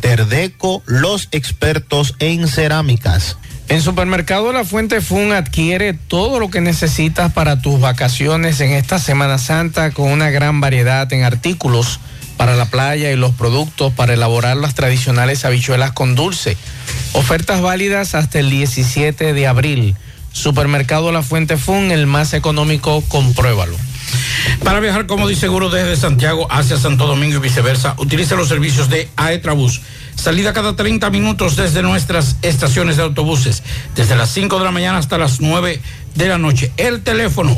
[0.00, 3.36] Terdeco, los expertos en cerámicas.
[3.68, 8.98] En Supermercado La Fuente Fun adquiere todo lo que necesitas para tus vacaciones en esta
[8.98, 12.00] Semana Santa con una gran variedad en artículos
[12.36, 16.56] para la playa y los productos para elaborar las tradicionales habichuelas con dulce.
[17.12, 19.94] Ofertas válidas hasta el 17 de abril.
[20.32, 23.76] Supermercado La Fuente Fun, el más económico, compruébalo.
[24.64, 28.88] Para viajar cómodo y seguro desde Santiago hacia Santo Domingo y viceversa, utilice los servicios
[28.88, 29.80] de Aetrabús.
[30.14, 33.62] Salida cada 30 minutos desde nuestras estaciones de autobuses,
[33.94, 35.80] desde las 5 de la mañana hasta las 9
[36.14, 36.72] de la noche.
[36.76, 37.56] El teléfono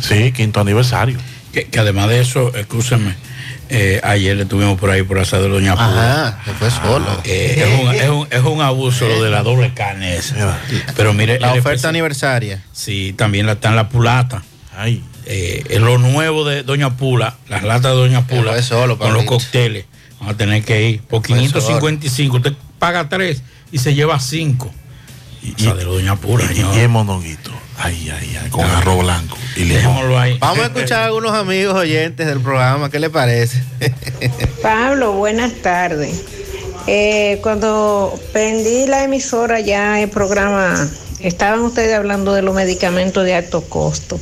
[0.00, 1.18] Sí, quinto aniversario.
[1.58, 3.14] Que, que además de eso, escúchame,
[3.70, 6.28] eh, ayer le tuvimos por ahí por Asadero Doña Pula.
[6.28, 7.06] Ajá, se fue solo.
[7.24, 10.58] Eh, es, un, es, un, es, un, abuso lo de la doble carne esa.
[10.96, 11.40] Pero mire.
[11.40, 12.62] La oferta aniversaria.
[12.72, 14.42] Sí, también la, está en la pulata.
[14.76, 15.02] Ay.
[15.26, 19.24] Eh, es lo nuevo de Doña Pula, las latas de Doña Pula, solo, con los
[19.24, 19.84] cócteles.
[20.20, 22.36] Vamos a tener que ir por 555.
[22.36, 24.72] Usted paga tres y se lleva cinco.
[25.42, 27.50] Y, y de Doña Pula, y, y, y mondonguito.
[27.78, 30.38] Ay, ay, ay, con arroz blanco y limón.
[30.40, 32.90] Vamos a escuchar a algunos amigos oyentes del programa.
[32.90, 33.62] ¿Qué le parece?
[34.62, 36.24] Pablo, buenas tardes.
[36.86, 40.88] Eh, cuando prendí la emisora ya el programa
[41.20, 44.20] Estaban ustedes hablando de los medicamentos de alto costo.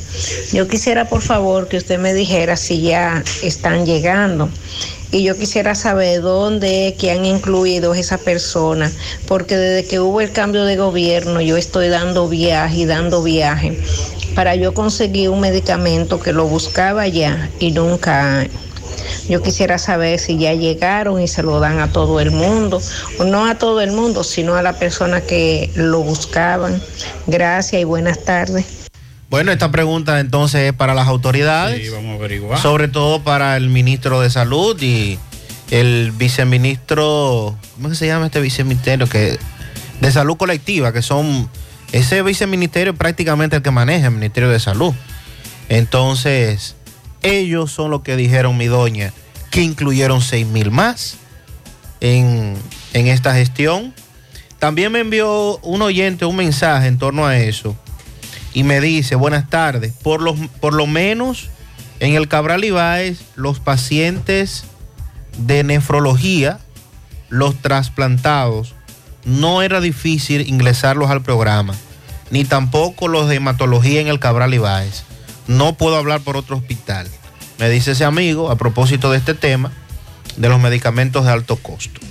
[0.51, 4.49] Yo quisiera, por favor, que usted me dijera si ya están llegando.
[5.11, 8.91] Y yo quisiera saber dónde que han incluido esa persona,
[9.27, 13.79] porque desde que hubo el cambio de gobierno yo estoy dando viaje y dando viaje
[14.35, 18.45] para yo conseguir un medicamento que lo buscaba ya y nunca
[19.29, 22.81] yo quisiera saber si ya llegaron y se lo dan a todo el mundo,
[23.19, 26.81] o no a todo el mundo, sino a la persona que lo buscaban.
[27.25, 28.76] Gracias y buenas tardes.
[29.29, 31.83] Bueno, esta pregunta entonces es para las autoridades.
[31.83, 32.59] Sí, vamos a averiguar.
[32.61, 35.19] Sobre todo para el ministro de Salud y
[35.69, 39.07] el viceministro, ¿cómo se llama este viceministerio?
[39.07, 39.37] Que,
[39.99, 41.49] de Salud Colectiva, que son,
[41.91, 44.93] ese viceministerio es prácticamente el que maneja el Ministerio de Salud.
[45.67, 46.77] Entonces,
[47.21, 49.11] ellos son los que dijeron, mi doña,
[49.51, 51.17] que incluyeron 6 mil más
[51.99, 52.55] en,
[52.93, 53.93] en esta gestión.
[54.57, 57.75] También me envió un oyente un mensaje en torno a eso
[58.57, 61.51] y me dice, buenas tardes, por lo, por lo menos
[61.99, 64.63] en el Cabral Ibáez los pacientes
[65.37, 66.57] de nefrología,
[67.29, 68.73] los trasplantados,
[69.25, 71.75] no era difícil ingresarlos al programa,
[72.31, 75.03] ni tampoco los de hematología en el Cabral Ibáez.
[75.45, 77.07] No puedo hablar por otro hospital.
[77.59, 79.71] Me dice ese amigo a propósito de este tema
[80.35, 82.01] de los medicamentos de alto costo.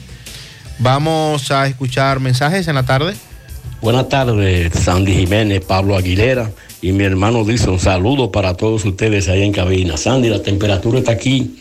[0.78, 3.16] Vamos a escuchar mensajes en la tarde.
[3.82, 6.50] Buenas tardes, Sandy Jiménez, Pablo Aguilera
[6.80, 9.98] y mi hermano dice un saludo para todos ustedes ahí en cabina.
[9.98, 11.56] Sandy, la temperatura está aquí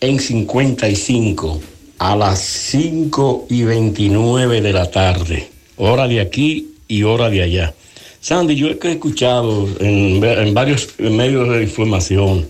[0.00, 1.60] en 55
[1.98, 7.74] a las 5 y 29 de la tarde, hora de aquí y hora de allá.
[8.20, 12.48] Sandy, yo he escuchado en, en varios medios de información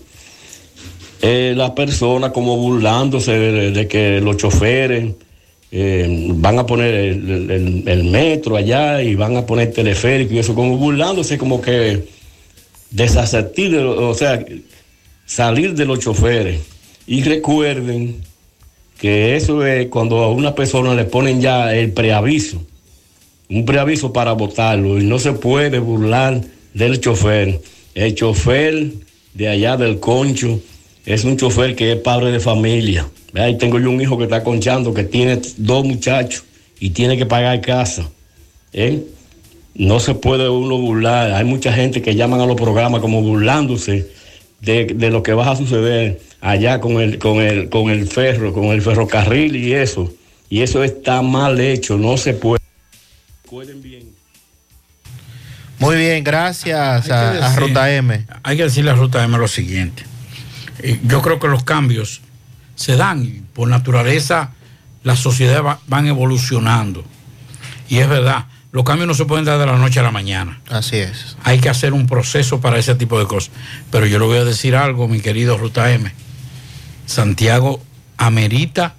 [1.21, 5.13] eh, la persona como burlándose de, de que los choferes
[5.71, 10.77] eh, van a poner el, metro allá y van a poner teleférico y eso, como
[10.77, 12.07] burlándose, como que
[12.89, 14.43] desasistir, de lo- o sea,
[15.25, 16.59] salir de los choferes.
[17.05, 18.15] Y recuerden
[18.99, 22.61] que eso es cuando a una persona le ponen ya el preaviso,
[23.49, 26.41] un preaviso para votarlo, y no se puede burlar
[26.73, 27.61] del chofer.
[27.95, 28.91] El chofer
[29.33, 30.59] de allá del concho
[31.09, 33.09] es un chofer que es padre de familia.
[33.33, 36.43] Ahí tengo yo un hijo que está conchando, que tiene dos muchachos
[36.79, 38.07] y tiene que pagar casa.
[38.73, 39.03] ¿eh?
[39.73, 41.31] No se puede uno burlar.
[41.31, 44.07] Hay mucha gente que llaman a los programas como burlándose
[44.61, 48.53] de, de lo que va a suceder allá con el, con el, con el ferro,
[48.53, 50.13] con el ferrocarril y eso.
[50.47, 52.59] Y eso está mal hecho, no se puede.
[55.79, 58.27] Muy bien, gracias a, a Ruta M.
[58.43, 60.03] Hay que decirle a Ruta M lo siguiente.
[60.79, 62.21] Eh, Yo creo que los cambios
[62.75, 64.51] se dan y por naturaleza
[65.03, 67.03] las sociedades va- van evolucionando.
[67.89, 70.59] Y es verdad, los cambios no se pueden dar de la noche a la mañana.
[70.69, 71.35] Así es.
[71.43, 73.51] Hay que hacer un proceso para ese tipo de cosas.
[73.91, 76.11] Pero yo le voy a decir algo, mi querido Ruta M.
[77.05, 77.81] Santiago
[78.17, 78.95] amerita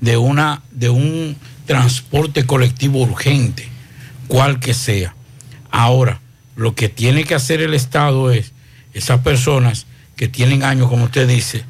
[0.00, 3.68] de, una, de un transporte colectivo urgente,
[4.28, 5.14] cual que sea.
[5.70, 6.20] Ahora,
[6.56, 8.52] lo que tiene que hacer el Estado es,
[8.94, 9.86] esas personas
[10.22, 11.64] que tienen años, como usted dice,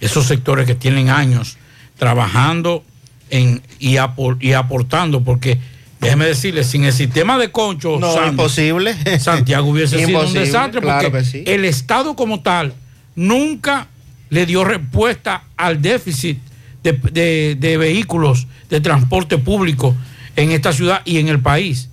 [0.00, 1.56] esos sectores que tienen años
[1.98, 2.84] trabajando
[3.30, 5.58] en, y, apor- y aportando, porque
[6.00, 8.94] déjeme decirle, sin el sistema de concho, No, Sandy, imposible.
[9.18, 11.42] Santiago hubiese sido un desastre porque sí.
[11.48, 12.74] el Estado como tal
[13.16, 13.88] nunca
[14.30, 16.38] le dio respuesta al déficit
[16.84, 19.96] de, de- de vehículos de transporte público
[20.36, 21.88] en esta ciudad y en el país.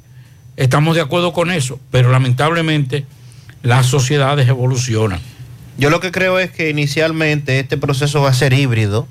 [0.58, 3.08] Estamos de acuerdo con eso, pero lamentablemente
[3.64, 5.20] las sociedades evolucionan.
[5.78, 9.08] Yo lo que creo es que inicialmente este proceso va a ser híbrido.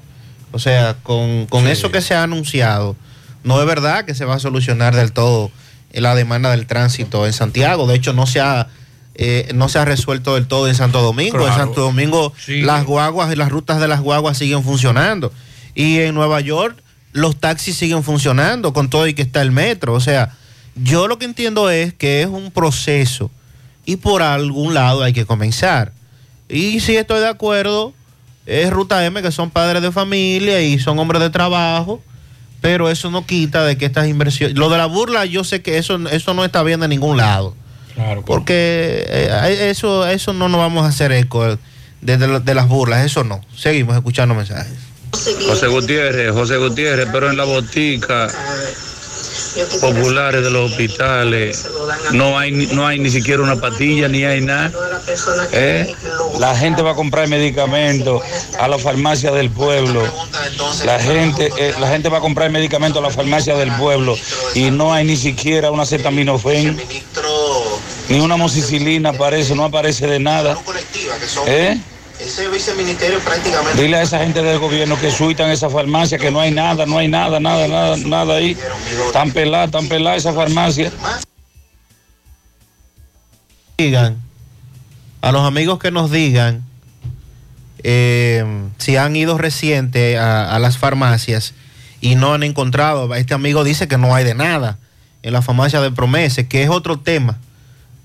[0.53, 2.95] O sea, con, con eso que se ha anunciado,
[3.43, 5.51] no es verdad que se va a solucionar del todo
[5.93, 7.87] la demanda del tránsito en Santiago.
[7.87, 8.69] De hecho, no se ha,
[9.15, 11.47] eh, no se ha resuelto del todo en Santo Domingo.
[11.47, 11.55] En.
[11.55, 15.33] Santo Domingo las guaguas y las rutas de las guaguas siguen funcionando.
[15.75, 16.83] Y en Nueva York
[17.13, 19.93] los taxis siguen funcionando con todo y que está el metro.
[19.93, 20.35] O sea,
[20.75, 23.31] yo lo que entiendo es que es un proceso
[23.85, 25.93] y por algún lado hay que comenzar.
[26.49, 27.93] Y si estoy de acuerdo,
[28.47, 32.03] es Ruta M, que son padres de familia y son hombres de trabajo,
[32.61, 34.57] pero eso no quita de que estas inversiones...
[34.57, 37.55] Lo de la burla, yo sé que eso, eso no está bien de ningún lado.
[37.95, 38.25] Claro.
[38.25, 41.45] Porque eh, eso, eso no nos vamos a hacer eco
[42.01, 43.41] de, de- de las burlas, eso no.
[43.57, 44.73] Seguimos escuchando mensajes.
[45.47, 48.29] José Gutiérrez, José Gutiérrez, pero en la botica
[49.81, 51.67] populares de los hospitales
[52.13, 54.71] no hay, no hay ni siquiera una patilla ni hay nada.
[55.53, 55.95] ¿Eh?
[56.39, 58.23] La gente va a comprar medicamentos
[58.59, 60.03] a la farmacia del pueblo.
[60.85, 64.17] La gente, eh, la gente va a comprar medicamentos a la farmacia del pueblo
[64.55, 66.81] y no hay ni siquiera una acetaminofén
[68.09, 70.57] ni una mosicilina aparece, no aparece de nada.
[71.47, 71.79] ¿Eh?
[72.21, 73.83] Ese viceministerio prácticamente...
[73.83, 76.99] Dile a esa gente del gobierno que suitan esa farmacia, que no hay nada, no
[76.99, 78.57] hay nada, nada, nada, nada ahí.
[79.13, 80.93] Tan pelada, tan pelada esa farmacia.
[83.79, 84.21] digan,
[85.21, 86.63] a los amigos que nos digan
[87.83, 88.45] eh,
[88.79, 91.55] si han ido reciente a, a las farmacias
[92.01, 94.79] y no han encontrado, este amigo dice que no hay de nada
[95.23, 97.39] en la farmacia de Promese, que es otro tema.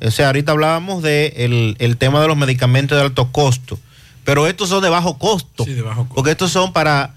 [0.02, 3.80] O sea, ahorita hablábamos de el, el tema de los medicamentos de alto costo,
[4.28, 5.66] pero estos son de bajo costo,
[6.14, 7.14] porque estos son para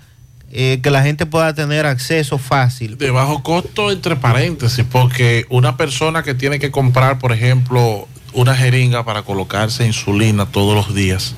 [0.53, 2.97] eh, que la gente pueda tener acceso fácil.
[2.99, 8.55] De bajo costo, entre paréntesis, porque una persona que tiene que comprar, por ejemplo, una
[8.55, 11.35] jeringa para colocarse insulina todos los días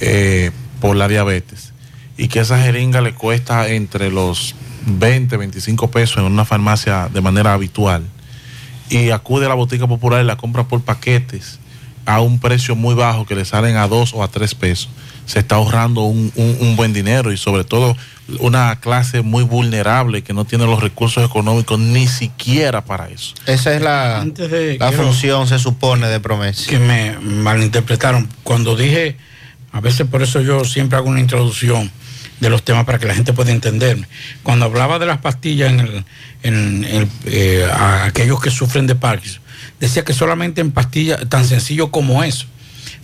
[0.00, 0.50] eh,
[0.80, 1.72] por la diabetes
[2.16, 7.20] y que esa jeringa le cuesta entre los 20, 25 pesos en una farmacia de
[7.20, 8.02] manera habitual
[8.90, 11.60] y acude a la botica popular y la compra por paquetes
[12.06, 14.88] a un precio muy bajo que le salen a 2 o a 3 pesos,
[15.26, 17.96] se está ahorrando un, un- un buen dinero y sobre todo
[18.38, 23.34] una clase muy vulnerable que no tiene los recursos económicos ni siquiera para eso.
[23.46, 26.68] Esa es la, Antes de- la función, se supone, de promesa.
[26.70, 28.28] que me malinterpretaron.
[28.44, 29.16] Cuando dije,
[29.72, 31.90] a veces por eso yo siempre hago una introducción
[32.40, 34.06] de los temas para que la gente pueda entenderme.
[34.42, 36.04] Cuando hablaba de las pastillas en, el-
[36.42, 39.42] en el, eh, a aquellos que sufren de Parkinson,
[39.80, 42.46] decía que solamente en pastillas tan sencillo como eso,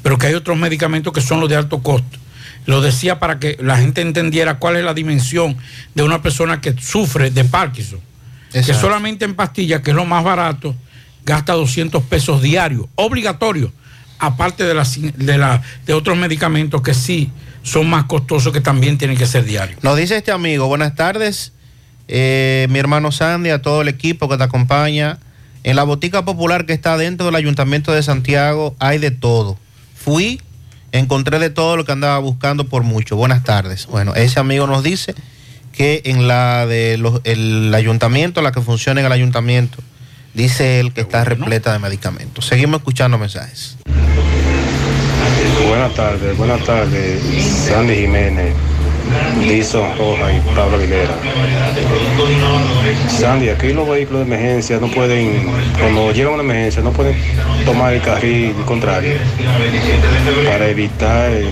[0.02, 2.18] pero que hay otros medicamentos que son los de alto costo.
[2.66, 5.56] Lo decía para que la gente entendiera cuál es la dimensión
[5.94, 8.00] de una persona que sufre de Parkinson.
[8.52, 10.76] Que solamente en pastillas, que es lo más barato,
[11.24, 13.72] gasta 200 pesos diarios, obligatorio,
[14.18, 17.30] aparte de, las, de, la, de otros medicamentos que sí
[17.62, 19.82] son más costosos que también tienen que ser diarios.
[19.82, 21.52] Nos dice este amigo, buenas tardes,
[22.08, 25.18] eh, mi hermano Sandy, a todo el equipo que te acompaña.
[25.64, 29.56] En la botica popular que está dentro del Ayuntamiento de Santiago hay de todo.
[29.94, 30.40] Fui,
[30.90, 33.16] encontré de todo lo que andaba buscando por mucho.
[33.16, 33.86] Buenas tardes.
[33.86, 35.14] Bueno, ese amigo nos dice
[35.72, 39.78] que en la del ayuntamiento, la que funciona en el ayuntamiento,
[40.34, 42.46] dice él que está repleta de medicamentos.
[42.46, 43.76] Seguimos escuchando mensajes.
[45.68, 47.22] Buenas tardes, buenas tardes,
[47.68, 48.54] Sandy Jiménez,
[49.40, 51.14] Dison Roja y Pablo Aguilera.
[53.08, 55.46] Sandy, aquí los vehículos de emergencia no pueden,
[55.78, 57.16] cuando llega una emergencia, no pueden
[57.64, 59.14] tomar el carril contrario
[60.46, 61.48] para evitar el,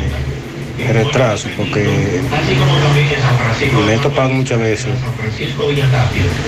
[0.89, 1.87] el retraso, porque
[3.87, 4.93] me he topado muchas veces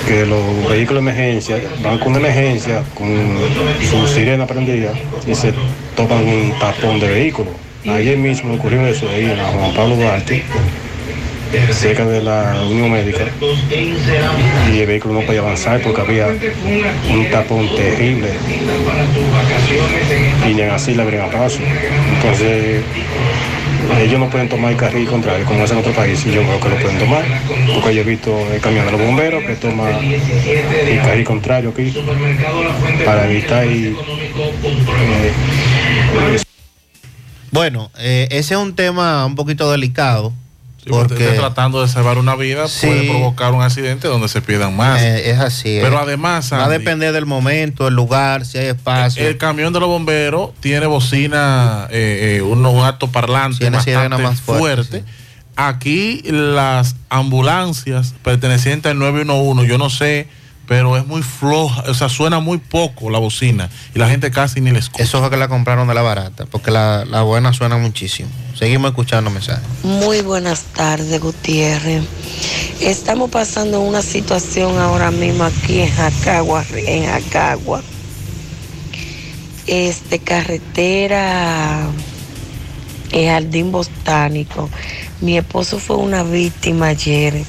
[0.07, 3.09] que los vehículos de emergencia van con una emergencia, con
[3.91, 4.93] su sirena prendida
[5.27, 5.53] y se
[5.97, 7.51] topan un tapón de vehículo.
[7.85, 10.45] Ayer mismo ocurrió eso ahí en Juan Pablo Duarte,
[11.71, 13.25] cerca de la Unión Médica,
[14.73, 18.31] y el vehículo no podía avanzar porque había un tapón terrible
[20.49, 21.59] y ni así le abrían paso.
[22.15, 22.83] Entonces,
[24.01, 26.61] ellos no pueden tomar el carril contrario como es en otro país y yo creo
[26.61, 27.25] que lo pueden tomar
[27.75, 31.95] porque yo he visto el camión de los bomberos que toma el carril contrario aquí
[33.05, 35.33] para evitar y, eh,
[37.51, 40.33] Bueno, eh, ese es un tema un poquito delicado.
[40.85, 42.87] Sí, porque tratando de salvar una vida Sí.
[42.89, 45.01] puede provocar un accidente donde se pierdan más.
[45.01, 45.79] eh, es así.
[45.81, 46.01] Pero eh.
[46.03, 49.25] además, va a depender del momento, el lugar, si hay espacio.
[49.27, 54.23] el camión de los bomberos tiene bocina, eh, eh, un, un alto parlante Tiene bastante
[54.23, 55.05] más fuerte, fuerte.
[55.55, 60.27] Aquí las ambulancias pertenecientes al 911, yo no sé,
[60.67, 64.61] pero es muy floja, o sea, suena muy poco la bocina y la gente casi
[64.61, 65.05] ni le escucha.
[65.05, 68.29] Eso fue que la compraron de la barata, porque la, la buena suena muchísimo.
[68.55, 69.65] Seguimos escuchando mensajes.
[69.83, 72.05] Muy buenas tardes, Gutiérrez.
[72.81, 77.83] Estamos pasando una situación ahora mismo aquí en Jacagua, en Jacagua.
[79.67, 81.89] Este carretera
[83.13, 84.69] el Jardín Botánico.
[85.23, 87.45] Mi esposo fue una víctima ayer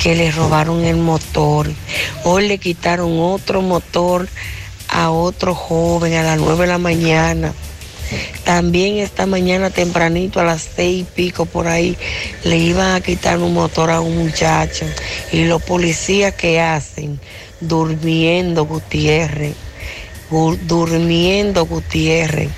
[0.00, 1.68] que le robaron el motor.
[2.24, 4.28] Hoy le quitaron otro motor
[4.88, 7.52] a otro joven a las 9 de la mañana.
[8.44, 11.94] También esta mañana tempranito a las seis y pico por ahí
[12.44, 14.86] le iban a quitar un motor a un muchacho.
[15.32, 17.20] Y los policías que hacen,
[17.60, 19.54] durmiendo Gutiérrez,
[20.30, 22.48] gu- durmiendo Gutiérrez.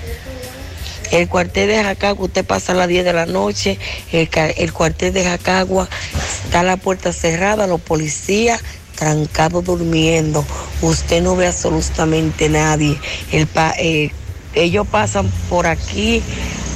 [1.11, 3.77] El cuartel de Jacagua, usted pasa a las 10 de la noche,
[4.11, 5.89] el, cuartel de Jacagua
[6.45, 8.61] está la puerta cerrada, los policías
[8.95, 10.45] trancados durmiendo,
[10.81, 12.97] usted no ve absolutamente nadie.
[13.31, 14.11] El pa- eh,
[14.53, 16.21] ellos pasan por aquí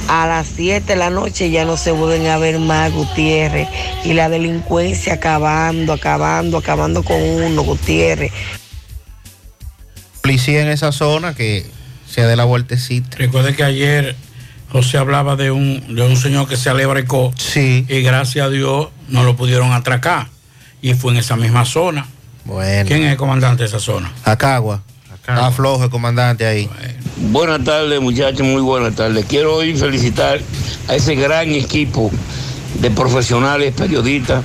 [0.08, 3.68] a las 7 de la noche, ya no se vuelven a ver más Gutiérrez.
[4.04, 8.32] Y la delincuencia acabando, acabando, acabando con uno, Gutiérrez.
[10.20, 11.64] Policía en esa zona que
[12.08, 13.16] se dé la vueltecita.
[13.16, 14.16] Recuerde que ayer
[14.76, 17.32] José hablaba de un, de un señor que se alebrecó.
[17.38, 17.86] Sí.
[17.88, 20.26] Y gracias a Dios no lo pudieron atracar.
[20.82, 22.06] Y fue en esa misma zona.
[22.44, 22.86] Bueno.
[22.86, 24.12] ¿Quién es el comandante de esa zona?
[24.24, 24.82] Acagua.
[25.14, 26.68] Está flojo el comandante ahí.
[27.16, 29.24] Buenas tardes, muchachos, muy buenas tardes.
[29.24, 30.40] Quiero hoy felicitar
[30.88, 32.10] a ese gran equipo
[32.78, 34.44] de profesionales periodistas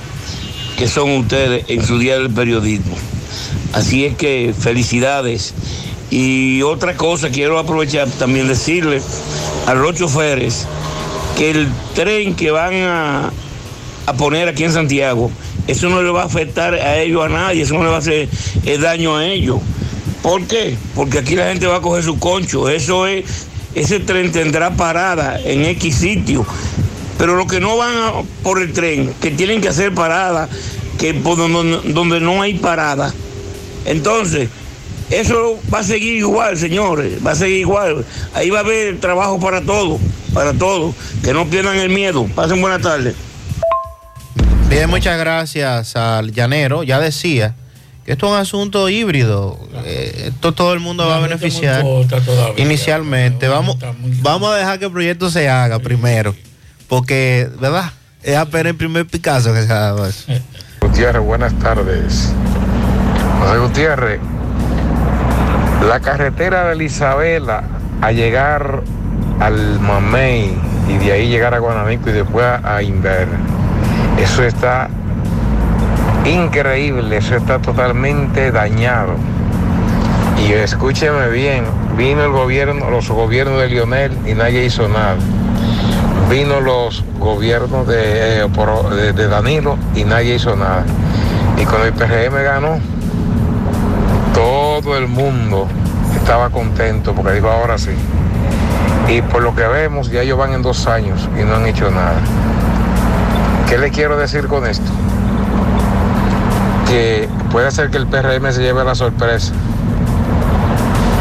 [0.78, 2.96] que son ustedes en su día del periodismo.
[3.74, 5.52] Así es que felicidades.
[6.12, 9.00] Y otra cosa, quiero aprovechar también decirle
[9.66, 10.66] a los choferes
[11.38, 13.32] que el tren que van a,
[14.04, 15.30] a poner aquí en Santiago,
[15.66, 18.00] eso no le va a afectar a ellos a nadie, eso no le va a
[18.00, 18.28] hacer
[18.66, 19.60] eh, daño a ellos.
[20.22, 20.76] ¿Por qué?
[20.94, 22.68] Porque aquí la gente va a coger su concho.
[22.68, 23.24] Eso es,
[23.74, 26.44] ese tren tendrá parada en X sitio,
[27.16, 30.46] Pero los que no van por el tren, que tienen que hacer parada,
[30.98, 33.14] que por donde, donde no hay parada.
[33.86, 34.50] Entonces,
[35.12, 38.04] eso va a seguir igual, señores, va a seguir igual.
[38.34, 40.00] Ahí va a haber trabajo para todos,
[40.32, 40.94] para todos.
[41.22, 42.26] Que no pierdan el miedo.
[42.34, 43.14] Pasen buena tarde.
[44.68, 46.82] Bien, muchas gracias al llanero.
[46.82, 47.54] Ya decía
[48.06, 49.58] que esto es un asunto híbrido.
[49.84, 51.84] Eh, esto todo el mundo va a beneficiar.
[52.56, 53.76] Inicialmente, vamos,
[54.22, 56.34] vamos a dejar que el proyecto se haga primero.
[56.88, 57.92] Porque, ¿verdad?
[58.22, 60.32] Es apenas el primer Picasso que se ha dado eso.
[60.80, 62.32] Gutiérrez, buenas tardes.
[63.40, 64.20] José Gutiérrez,
[65.88, 67.62] la carretera de la Isabela
[68.00, 68.82] a llegar
[69.40, 70.54] al Mamey
[70.88, 73.28] y de ahí llegar a Guanamico y después a, Inver,
[74.18, 74.88] eso está
[76.24, 79.14] increíble, eso está totalmente dañado.
[80.46, 81.64] Y escúcheme bien,
[81.96, 85.16] vino el gobierno, los gobiernos de Lionel y nadie hizo nada.
[86.30, 90.84] Vino los gobiernos de, eh, por- de- de Danilo y nadie hizo nada.
[91.60, 92.78] Y cuando el PRM ganó,
[94.34, 95.68] todo el mundo
[96.16, 97.90] estaba contento porque dijo ahora sí.
[99.08, 101.90] Y por lo que vemos, ya ellos van en dos años y no han hecho
[101.90, 102.16] nada.
[103.68, 104.90] ¿Qué le quiero decir con esto?
[106.88, 109.52] Que puede ser que el PRM se lleve la sorpresa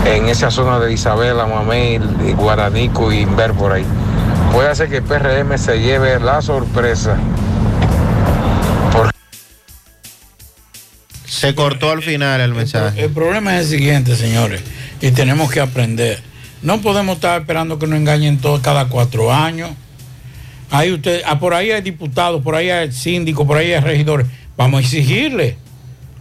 [0.05, 1.99] en esa zona de Isabela, Mamey,
[2.37, 3.85] Guaranico y Inver por ahí.
[4.53, 7.17] Puede ser que el PRM se lleve la sorpresa.
[11.41, 13.05] Se cortó al final el mensaje.
[13.05, 14.61] El problema es el siguiente, señores,
[15.01, 16.21] y tenemos que aprender.
[16.61, 19.71] No podemos estar esperando que nos engañen todos cada cuatro años.
[20.69, 24.27] Ahí usted, ah, por ahí hay diputados, por ahí hay síndicos, por ahí hay regidores.
[24.55, 25.57] Vamos a exigirle,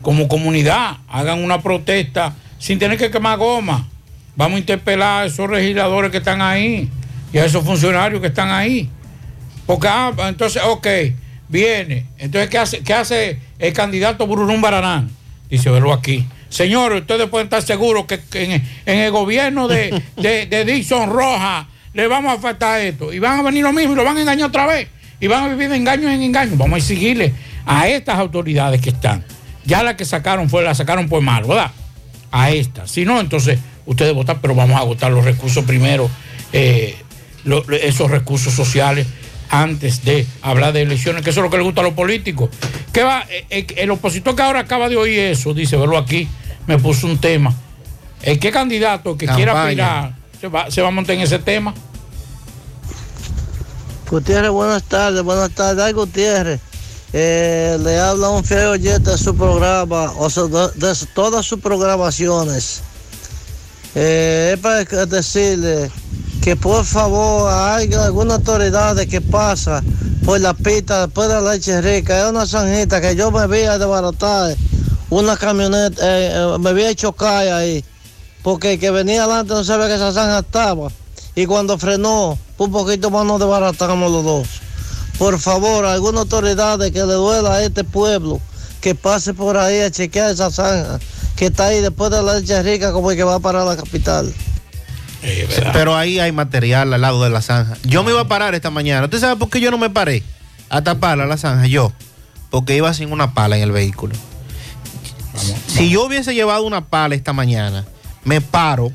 [0.00, 3.86] como comunidad, hagan una protesta sin tener que quemar goma.
[4.36, 6.88] Vamos a interpelar a esos legisladores que están ahí
[7.30, 8.88] y a esos funcionarios que están ahí.
[9.66, 10.86] Porque, ah, entonces, ok,
[11.50, 12.06] viene.
[12.18, 15.10] Entonces, ¿qué hace, qué hace el candidato Bururún Baranán?
[15.50, 16.24] Dice, verlo aquí.
[16.48, 21.10] Señores, ustedes pueden estar seguros que, que en, en el gobierno de, de, de Dixon
[21.10, 23.12] Roja le vamos a faltar esto.
[23.12, 24.88] Y van a venir lo mismo y lo van a engañar otra vez.
[25.20, 26.52] Y van a vivir de engaño en engaño.
[26.56, 27.32] Vamos a exigirle
[27.66, 29.24] a estas autoridades que están.
[29.66, 31.70] Ya la que sacaron fue, la sacaron por mal, ¿verdad?
[32.32, 32.90] A estas.
[32.90, 36.08] Si no, entonces ustedes votan, pero vamos a agotar los recursos primero,
[36.52, 36.96] eh,
[37.44, 39.06] lo- esos recursos sociales
[39.50, 42.50] antes de hablar de elecciones, que eso es lo que le gusta a los políticos.
[42.92, 43.24] ¿Qué va?
[43.28, 46.28] Eh, eh, El opositor que ahora acaba de oír eso, dice, verlo aquí,
[46.66, 47.54] me puso un tema.
[48.22, 51.74] ¿El qué candidato que quiera aspirar se va, se va a montar en ese tema?
[54.10, 55.84] Gutiérrez, buenas tardes, buenas tardes.
[55.84, 56.60] Ay, Gutiérrez,
[57.12, 62.82] eh, le habla un fiel oyente de su programa, o sea, de, todas sus programaciones.
[63.94, 65.90] Eh, es para decirle
[66.42, 69.82] que por favor hay alguna autoridad de que pasa
[70.24, 72.18] por la pista después de la leche rica.
[72.18, 74.56] Es una zanjita que yo me vi a desbaratar
[75.10, 77.84] una camioneta, eh, eh, me vi a chocar ahí,
[78.42, 80.88] porque el que venía adelante no sabía que esa zanja estaba.
[81.34, 84.48] Y cuando frenó, un poquito más nos desbaratamos los dos.
[85.18, 88.40] Por favor, alguna autoridad de que le duela a este pueblo,
[88.80, 91.00] que pase por ahí a chequear esa zanja,
[91.36, 94.32] que está ahí después de la leche rica como el que va para la capital.
[95.72, 97.76] Pero ahí hay material al lado de la zanja.
[97.84, 99.04] Yo me iba a parar esta mañana.
[99.04, 100.22] ¿Usted sabe por qué yo no me paré
[100.68, 101.66] a taparla la zanja?
[101.66, 101.92] Yo.
[102.50, 104.14] Porque iba sin una pala en el vehículo.
[105.68, 107.84] Si yo hubiese llevado una pala esta mañana,
[108.24, 108.92] me paro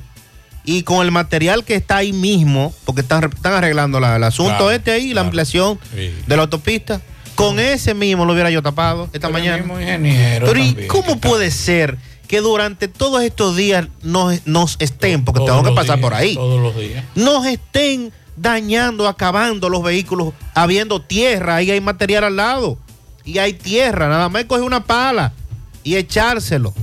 [0.64, 4.50] y con el material que está ahí mismo, porque están, están arreglando la- el asunto
[4.58, 7.02] Claro, este ahí, la ampliación de la autopista,
[7.36, 9.58] con ese mismo lo hubiera yo tapado esta mañana.
[9.58, 11.98] mismo ingeniero Pero ¿y también, cómo puede ser
[12.36, 16.14] que durante todos estos días nos, nos estén, porque Todos tengo que pasar días, por
[16.14, 17.06] ahí, Todos los días.
[17.16, 22.78] nos estén dañando, acabando los vehículos, habiendo tierra, ahí hay material al lado,
[23.24, 25.32] y hay tierra, nada más coger una pala
[25.82, 26.74] y echárselo.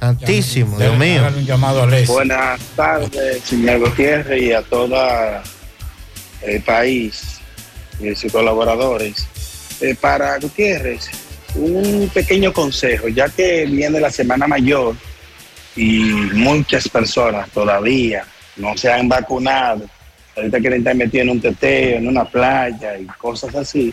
[0.00, 1.22] Santísimo, Dios mío.
[1.36, 1.88] Un llamado a.
[2.06, 4.96] Buenas tardes, señor Gutiérrez, y a todo
[6.40, 7.38] el país
[8.00, 9.26] y sus colaboradores.
[9.82, 11.10] Eh, para Gutiérrez,
[11.56, 14.94] un pequeño consejo, ya que viene la Semana Mayor
[15.74, 16.00] y
[16.34, 18.24] muchas personas todavía
[18.56, 19.84] no se han vacunado,
[20.36, 23.92] ahorita quieren estar metidos en un teteo, en una playa y cosas así.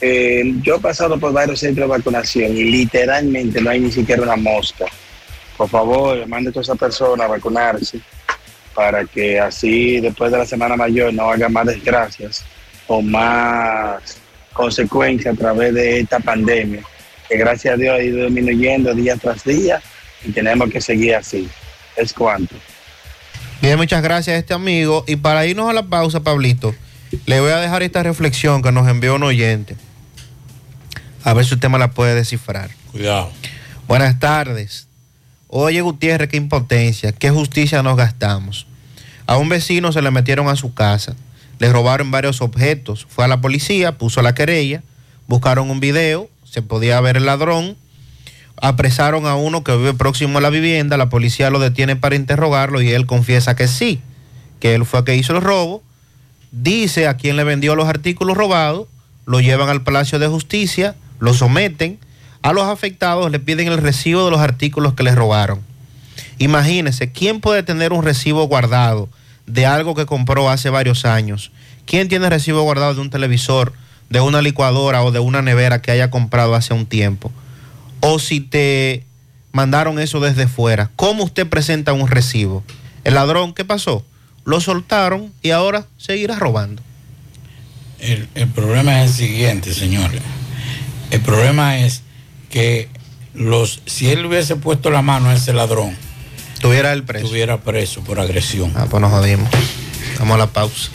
[0.00, 4.22] Eh, yo he pasado por varios centros de vacunación y literalmente no hay ni siquiera
[4.22, 4.86] una mosca
[5.60, 8.00] por favor, mande a toda esa persona a vacunarse
[8.74, 12.42] para que así después de la Semana Mayor no haga más desgracias
[12.86, 14.16] o más
[14.60, 16.82] consecuencias a través de esta pandemia,
[17.28, 19.80] que gracias a Dios ha ido disminuyendo día tras día
[20.24, 21.48] y tenemos que seguir así.
[21.96, 22.54] Es cuanto.
[23.62, 25.04] Bien, muchas gracias a este amigo.
[25.06, 26.74] Y para irnos a la pausa, Pablito,
[27.26, 29.76] Le voy a dejar esta reflexión que nos envió un oyente.
[31.24, 32.70] A ver si usted me la puede descifrar.
[32.92, 33.32] Cuidado.
[33.88, 34.86] Buenas tardes.
[35.48, 38.66] Oye, Gutiérrez, qué impotencia, qué justicia nos gastamos.
[39.26, 41.16] A un vecino se le metieron a su casa,
[41.60, 44.82] le robaron varios objetos, fue a la policía, puso la querella,
[45.28, 47.76] buscaron un video, se podía ver el ladrón,
[48.56, 52.80] apresaron a uno que vive próximo a la vivienda, la policía lo detiene para interrogarlo
[52.80, 54.00] y él confiesa que sí,
[54.58, 55.82] que él fue el que hizo el robo,
[56.50, 58.88] dice a quién le vendió los artículos robados,
[59.26, 61.98] lo llevan al Palacio de Justicia, lo someten,
[62.40, 65.60] a los afectados le piden el recibo de los artículos que les robaron.
[66.38, 69.10] Imagínense, ¿quién puede tener un recibo guardado
[69.52, 71.50] de algo que compró hace varios años?
[71.86, 73.72] ¿Quién tiene recibo guardado de un televisor,
[74.08, 77.32] de una licuadora o de una nevera que haya comprado hace un tiempo?
[78.00, 79.04] O si te
[79.52, 82.64] mandaron eso desde fuera, ¿cómo usted presenta un recibo?
[83.04, 84.04] El ladrón, ¿qué pasó?
[84.44, 86.82] Lo soltaron y ahora seguirá robando.
[87.98, 90.22] El, el problema es el siguiente, señores.
[91.10, 92.02] El problema es
[92.50, 92.88] que
[93.34, 95.96] los, si él hubiese puesto la mano a ese ladrón,
[96.60, 97.24] tuviera el preso.
[97.24, 98.72] Estuviera preso por agresión.
[98.76, 99.48] Ah, pues nos jodimos.
[100.18, 100.90] Vamos a la pausa.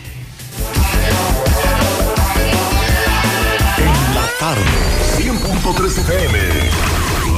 [3.77, 4.61] En la tarde,
[5.17, 6.39] 100.3 FM,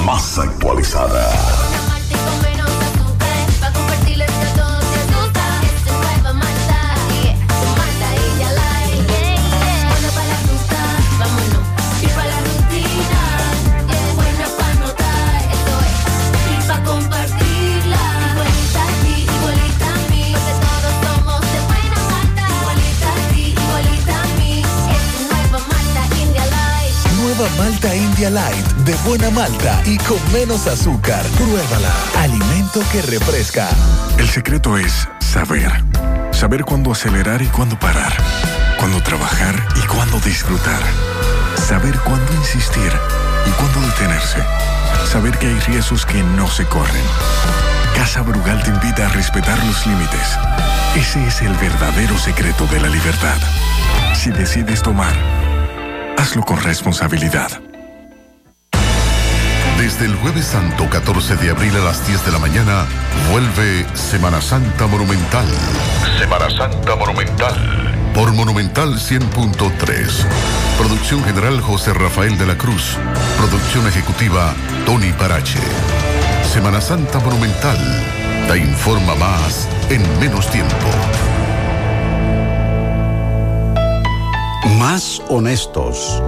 [0.05, 1.66] más actualizada.
[27.57, 31.23] Malta India Light de buena malta y con menos azúcar.
[31.37, 31.91] Pruébala.
[32.19, 33.69] Alimento que refresca.
[34.17, 35.71] El secreto es saber.
[36.31, 38.13] Saber cuándo acelerar y cuándo parar.
[38.77, 40.81] Cuándo trabajar y cuándo disfrutar.
[41.55, 42.91] Saber cuándo insistir
[43.45, 44.39] y cuándo detenerse.
[45.11, 47.03] Saber que hay riesgos que no se corren.
[47.95, 50.37] Casa Brugal te invita a respetar los límites.
[50.95, 53.37] Ese es el verdadero secreto de la libertad.
[54.15, 55.13] Si decides tomar,
[56.17, 57.49] hazlo con responsabilidad.
[59.77, 62.85] Desde el jueves santo 14 de abril a las 10 de la mañana,
[63.31, 65.45] vuelve Semana Santa Monumental.
[66.19, 67.55] Semana Santa Monumental.
[68.13, 70.25] Por Monumental 100.3.
[70.77, 72.97] Producción general José Rafael de la Cruz.
[73.37, 74.53] Producción ejecutiva
[74.85, 75.59] Tony Parache.
[76.51, 77.77] Semana Santa Monumental.
[78.47, 80.87] Te informa más en menos tiempo.
[84.75, 86.21] Más honestos.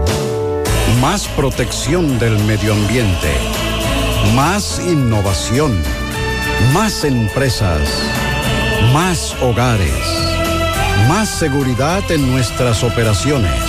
[1.02, 3.34] Más protección del medio ambiente.
[4.34, 5.78] Más innovación.
[6.74, 7.82] Más empresas.
[8.94, 9.94] Más hogares.
[11.08, 13.62] Más seguridad en nuestras operaciones.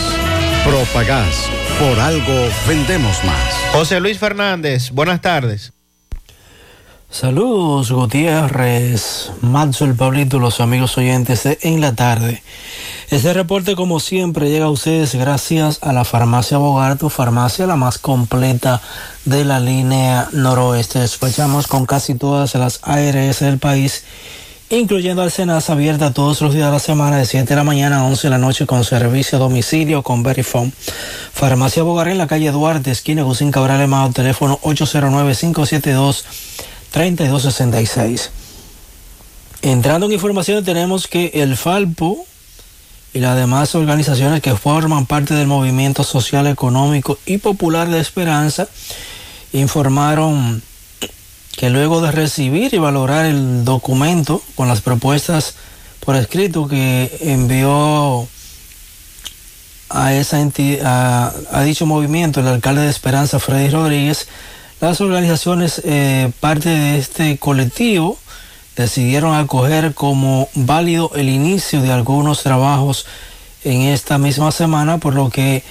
[0.64, 1.48] Propagás.
[1.78, 3.54] Por algo vendemos más.
[3.72, 5.72] José Luis Fernández, buenas tardes.
[7.12, 12.40] Saludos Gutiérrez, Mazo, el Pablito, los amigos oyentes de En la Tarde.
[13.10, 17.98] Este reporte como siempre llega a ustedes gracias a la farmacia Bogarto, farmacia la más
[17.98, 18.80] completa
[19.24, 21.00] de la línea noroeste.
[21.00, 24.04] Despachamos con casi todas las ARS del país,
[24.70, 28.04] incluyendo Alcenas abierta todos los días de la semana de 7 de la mañana a
[28.04, 30.72] 11 de la noche con servicio a domicilio con Verifone.
[31.32, 36.24] Farmacia Bogar en la calle Duarte, esquina Gusín Cabral Emao, teléfono 809 572
[36.90, 38.30] 3266.
[39.62, 42.24] Entrando en información tenemos que el Falpo
[43.12, 48.68] y las demás organizaciones que forman parte del movimiento social, económico y popular de Esperanza
[49.52, 50.62] informaron
[51.56, 55.54] que luego de recibir y valorar el documento con las propuestas
[56.00, 58.26] por escrito que envió
[59.90, 64.28] a esa entidad, a, dicho movimiento el alcalde de Esperanza, Freddy Rodríguez,
[64.80, 68.18] las organizaciones, eh, parte de este colectivo,
[68.76, 73.06] decidieron acoger como válido el inicio de algunos trabajos
[73.62, 75.62] en esta misma semana, por lo que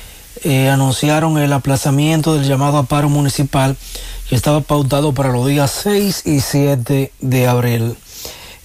[0.43, 3.76] eh, anunciaron el aplazamiento del llamado a paro municipal
[4.30, 7.95] que estaba pautado para los días 6 y 7 de abril.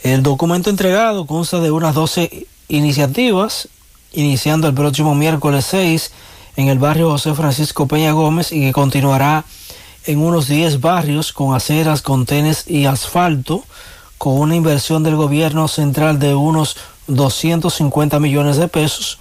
[0.02, 3.68] El documento entregado consta de unas 12 iniciativas,
[4.12, 6.12] iniciando el próximo miércoles 6
[6.56, 9.44] en el barrio José Francisco Peña Gómez y que continuará
[10.06, 13.64] en unos 10 barrios con aceras, contenes y asfalto,
[14.18, 16.76] con una inversión del gobierno central de unos
[17.06, 19.18] 250 millones de pesos,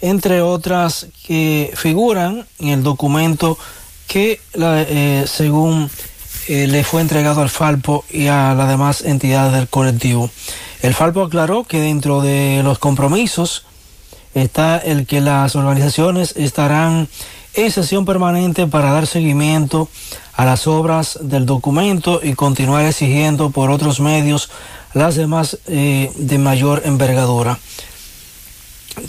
[0.00, 3.58] entre otras que figuran en el documento
[4.06, 5.90] que eh, según
[6.46, 10.30] eh, le fue entregado al Falpo y a las demás entidades del colectivo.
[10.82, 13.64] El Falpo aclaró que dentro de los compromisos
[14.34, 17.08] está el que las organizaciones estarán
[17.54, 19.88] en sesión permanente para dar seguimiento
[20.34, 24.50] a las obras del documento y continuar exigiendo por otros medios
[24.92, 27.58] las demás eh, de mayor envergadura.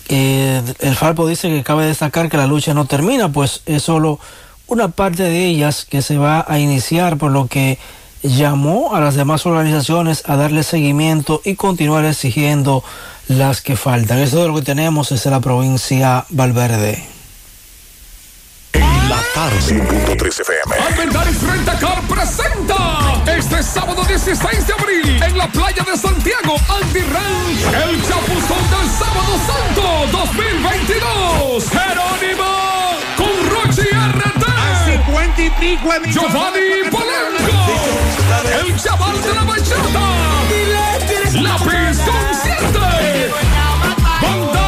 [0.09, 4.19] Eh, el Falpo dice que cabe destacar que la lucha no termina, pues es solo
[4.67, 7.77] una parte de ellas que se va a iniciar, por lo que
[8.23, 12.83] llamó a las demás organizaciones a darle seguimiento y continuar exigiendo
[13.27, 14.19] las que faltan.
[14.19, 17.14] Eso es lo que tenemos desde la provincia Valverde.
[19.09, 19.59] La tarde.
[19.59, 20.75] 100.3 FM.
[20.87, 27.61] Almendaris Rentacar presenta este sábado 16 de abril en la playa de Santiago, Andy Ranch,
[27.89, 31.69] el chapuzón del sábado santo 2022.
[31.69, 32.51] Jerónimo
[33.17, 34.45] con Rochi RT.
[36.11, 37.59] Giovanni Polanco.
[38.59, 40.05] El chaval de la bachata.
[41.41, 43.31] Lápiz consciente.
[44.21, 44.64] Banda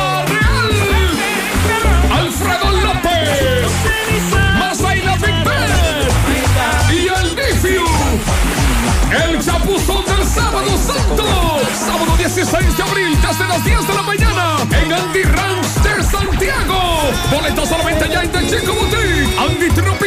[12.49, 17.11] 6 de abril, desde las 10 de la mañana, en Andy Ranch de Santiago.
[17.29, 20.06] Boletas a la venta ya en The Chico Boutique, Andy Tropic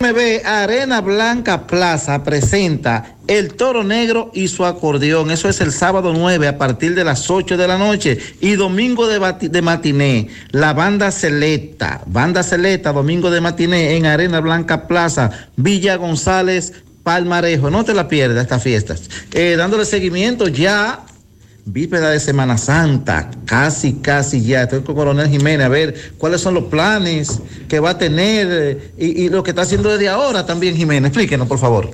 [0.00, 5.32] MB Arena Blanca Plaza presenta El Toro Negro y su acordeón.
[5.32, 9.08] Eso es el sábado 9 a partir de las 8 de la noche y domingo
[9.08, 10.28] de, matiné.
[10.52, 17.68] La banda Celeta, banda Celeta, domingo de matiné en Arena Blanca Plaza, Villa González, Palmarejo.
[17.68, 19.10] No te la pierdas estas fiestas.
[19.32, 21.00] Eh, dándole seguimiento ya
[21.72, 24.62] víspera de Semana Santa, casi, casi ya.
[24.62, 28.92] Estoy con Coronel Jiménez a ver cuáles son los planes que va a tener eh,
[28.96, 31.08] y, lo que está haciendo desde ahora también Jiménez.
[31.08, 31.90] Explíquenos, por favor.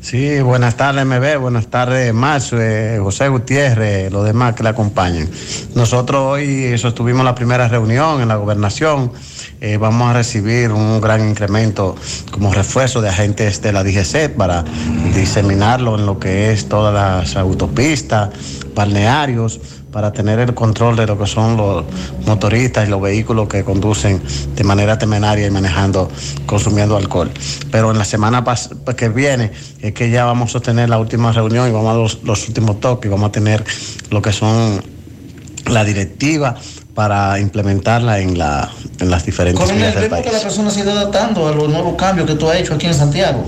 [0.00, 5.28] Sí, buenas tardes MB, buenas tardes Marzo, eh, José Gutiérrez, los demás que le acompañan.
[5.76, 9.12] Nosotros hoy sostuvimos la primera reunión en la gobernación.
[9.64, 11.94] Eh, vamos a recibir un gran incremento
[12.32, 14.64] como refuerzo de agentes de la DGC para
[15.14, 18.30] diseminarlo en lo que es todas las autopistas,
[18.74, 19.60] balnearios,
[19.92, 21.84] para tener el control de lo que son los
[22.26, 24.20] motoristas y los vehículos que conducen
[24.56, 26.10] de manera temenaria y manejando,
[26.44, 27.30] consumiendo alcohol.
[27.70, 28.42] Pero en la semana
[28.96, 32.24] que viene es que ya vamos a tener la última reunión y vamos a los,
[32.24, 33.64] los últimos toques, vamos a tener
[34.10, 34.82] lo que son
[35.66, 36.56] la directiva
[36.94, 40.26] para implementarla en, la, en las diferentes Coronel, del país.
[40.26, 42.86] que la persona se ido adaptando a los nuevos cambios que tú has hecho aquí
[42.86, 43.44] en Santiago.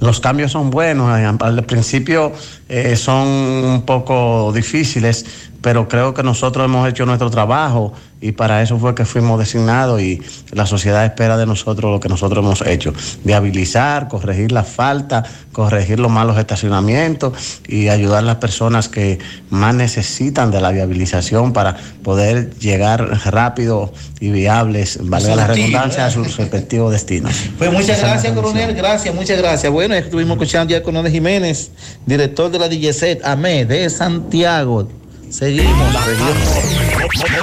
[0.00, 2.32] Los cambios son buenos, eh, al principio
[2.68, 5.24] eh, son un poco difíciles,
[5.62, 10.00] pero creo que nosotros hemos hecho nuestro trabajo y para eso fue que fuimos designados
[10.00, 10.20] y
[10.52, 12.92] la sociedad espera de nosotros lo que nosotros hemos hecho,
[13.24, 19.18] viabilizar, corregir las faltas, corregir los malos estacionamientos y ayudar a las personas que
[19.50, 26.10] más necesitan de la viabilización para poder llegar rápido y viables, valga la redundancia, a
[26.10, 27.34] sus respectivos destinos.
[27.56, 28.74] Pues muchas Esa gracias, coronel.
[28.74, 29.72] Gracias, muchas gracias.
[29.72, 31.70] Bueno, estuvimos escuchando ya a Coronel Jiménez,
[32.04, 34.88] director de la DGCET, AME de Santiago.
[35.30, 35.92] Seguimos.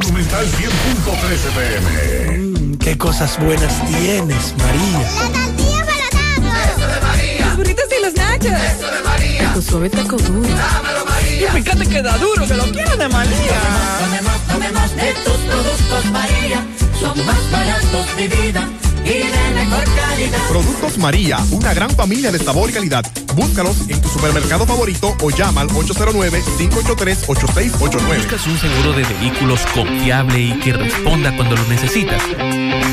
[0.04, 2.78] Monumental 100.13 pm.
[2.78, 5.00] Qué cosas buenas tienes, María.
[5.02, 6.10] La tortilla
[6.42, 7.46] para Eso de María.
[7.46, 8.52] Los burritos y los nachos.
[8.52, 9.54] Eso de María.
[9.54, 10.50] Tu suave taco duro.
[10.50, 11.48] Dámelo, María.
[11.48, 13.62] Y fíjate que da duro, que lo quiero de María.
[14.00, 16.66] Tomemos, tomemos de tus productos, María.
[17.00, 18.70] Son más baratos de vida
[19.06, 20.40] y de mejor calidad.
[20.50, 23.06] Productos María, una gran familia de sabor y calidad.
[23.36, 28.18] Búscalos en tu supermercado favorito o llama al 809-583-8689.
[28.18, 32.24] ¿Buscas un seguro de vehículos confiable y que responda cuando lo necesitas?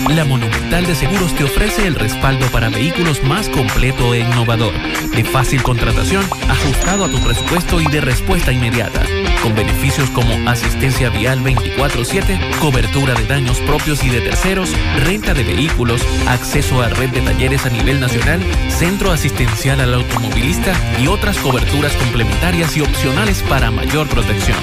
[0.08, 4.74] La Monumental de Seguros te ofrece el respaldo para vehículos más completo e innovador,
[5.14, 9.00] de fácil contratación, ajustado a tu presupuesto y de respuesta inmediata,
[9.42, 14.70] con beneficios como asistencia vial 24/7, cobertura de daños propios y de terceros,
[15.04, 20.74] renta de vehículos, acceso a red de talleres a nivel nacional, centro asistencial al automovilista
[21.00, 24.58] y otras coberturas complementarias y opcionales para mayor protección.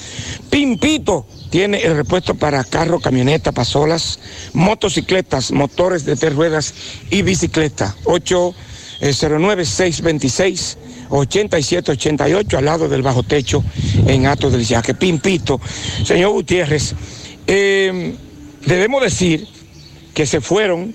[0.48, 4.18] Pimpito tiene el repuesto para carro, camioneta, pasolas,
[4.54, 6.72] motocicletas, motores de tres ruedas
[7.10, 7.94] y bicicleta.
[8.04, 10.78] 809-626.
[11.10, 13.62] 8788 al lado del bajo techo
[14.06, 14.94] en Ato del Yaque.
[14.94, 15.60] Pimpito.
[16.02, 16.94] Señor Gutiérrez,
[17.46, 18.16] eh,
[18.64, 19.57] debemos decir
[20.18, 20.92] que se fueron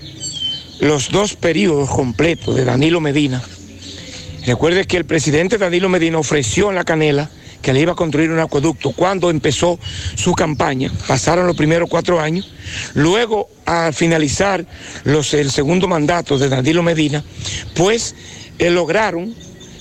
[0.82, 3.42] los dos periodos completos de Danilo Medina.
[4.46, 7.30] Recuerde que el presidente Danilo Medina ofreció en la canela
[7.62, 9.80] que le iba a construir un acueducto cuando empezó
[10.16, 10.92] su campaña.
[11.08, 12.52] Pasaron los primeros cuatro años.
[12.96, 14.66] Luego, al finalizar
[15.06, 17.24] los, el segundo mandato de Danilo Medina,
[17.76, 18.16] pues
[18.60, 19.34] eh, lograron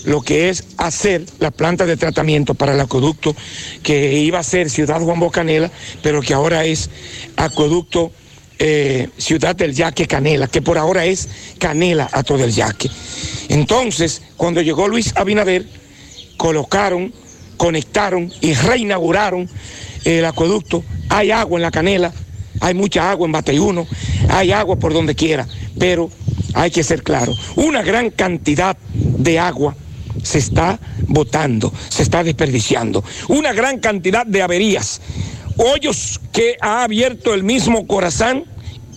[0.05, 3.35] lo que es hacer la planta de tratamiento para el acueducto
[3.83, 6.91] que iba a ser Ciudad Juan Bocanela, pero que ahora es
[7.37, 8.13] acueducto
[8.65, 11.29] eh, Ciudad del Yaque Canela, que por ahora es
[11.59, 12.89] Canela a todo el Yaque.
[13.49, 15.67] Entonces, cuando llegó Luis Abinader,
[16.37, 17.13] colocaron,
[17.57, 19.51] conectaron y reinauguraron
[20.05, 20.85] el acueducto.
[21.09, 22.13] Hay agua en la Canela,
[22.61, 23.85] hay mucha agua en Bateyuno,
[24.29, 25.49] hay agua por donde quiera,
[25.81, 26.09] pero
[26.55, 29.75] hay que ser claro, una gran cantidad de agua
[30.23, 30.79] se está
[31.09, 33.03] botando, se está desperdiciando.
[33.27, 35.01] Una gran cantidad de averías,
[35.57, 38.52] hoyos que ha abierto el mismo Corazán,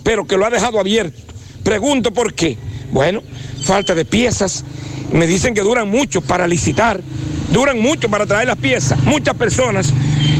[0.05, 1.19] pero que lo ha dejado abierto.
[1.63, 2.57] Pregunto por qué.
[2.91, 3.23] Bueno,
[3.63, 4.63] falta de piezas.
[5.11, 7.01] Me dicen que duran mucho para licitar,
[7.51, 8.99] duran mucho para traer las piezas.
[9.03, 9.91] Muchas personas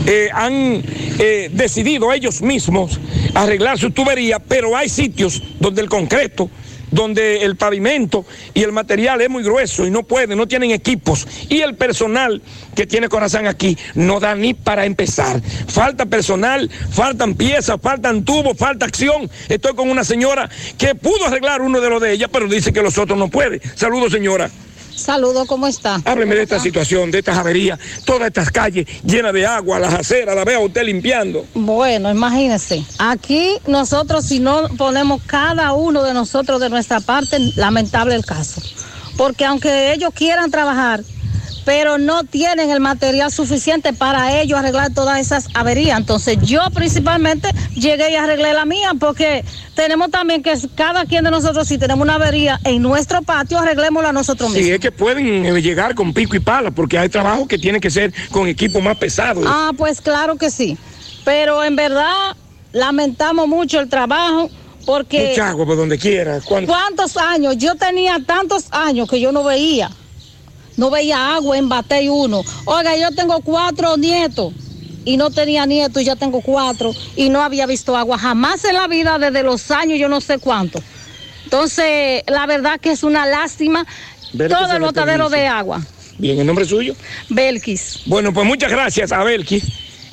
[0.06, 0.84] eh, han
[1.18, 3.00] eh, decidido ellos mismos
[3.34, 6.48] arreglar su tubería, pero hay sitios donde el concreto
[6.96, 11.28] donde el pavimento y el material es muy grueso y no pueden, no tienen equipos.
[11.50, 12.42] Y el personal
[12.74, 15.42] que tiene Corazán aquí no da ni para empezar.
[15.68, 19.30] Falta personal, faltan piezas, faltan tubos, falta acción.
[19.50, 22.82] Estoy con una señora que pudo arreglar uno de los de ella, pero dice que
[22.82, 23.62] los otros no pueden.
[23.76, 24.50] Saludos, señora.
[24.96, 26.02] Saludos, ¿cómo está?
[26.06, 30.36] Hábleme de esta situación, de estas averías, todas estas calles llenas de agua, las aceras,
[30.36, 31.46] la veo a usted limpiando.
[31.54, 38.16] Bueno, imagínese, aquí nosotros si no ponemos cada uno de nosotros de nuestra parte, lamentable
[38.16, 38.62] el caso.
[39.18, 41.02] Porque aunque ellos quieran trabajar,
[41.66, 46.00] pero no tienen el material suficiente para ellos arreglar todas esas averías.
[46.00, 49.44] Entonces yo principalmente llegué y arreglé la mía porque
[49.74, 54.14] tenemos también que cada quien de nosotros si tenemos una avería en nuestro patio arreglémosla
[54.14, 54.68] nosotros mismos.
[54.68, 57.80] Sí, es que pueden eh, llegar con pico y pala porque hay trabajo que tiene
[57.80, 59.42] que ser con equipo más pesado.
[59.46, 60.78] Ah, pues claro que sí.
[61.26, 62.36] Pero en verdad
[62.74, 64.52] lamentamos mucho el trabajo
[64.86, 65.30] porque...
[65.30, 66.40] Mucha agua por donde quiera.
[66.46, 66.72] ¿Cuánto?
[66.72, 67.58] ¿Cuántos años?
[67.58, 69.90] Yo tenía tantos años que yo no veía
[70.78, 72.44] no veía agua en Batey uno.
[72.66, 74.54] Oiga, yo tengo cuatro nietos
[75.06, 78.76] y no tenía nietos y ya tengo cuatro y no había visto agua jamás en
[78.76, 80.82] la vida desde los años, yo no sé cuánto.
[81.44, 83.86] Entonces, la verdad que es una lástima
[84.38, 85.82] todo el botadero de agua.
[86.18, 86.96] Bien, ¿el nombre suyo?
[87.30, 88.02] Belkis.
[88.06, 89.64] Bueno, pues muchas gracias a Belkis.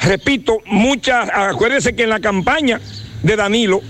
[0.01, 2.81] Repito, muchas, acuérdense que en la campaña
[3.23, 3.81] de Danilo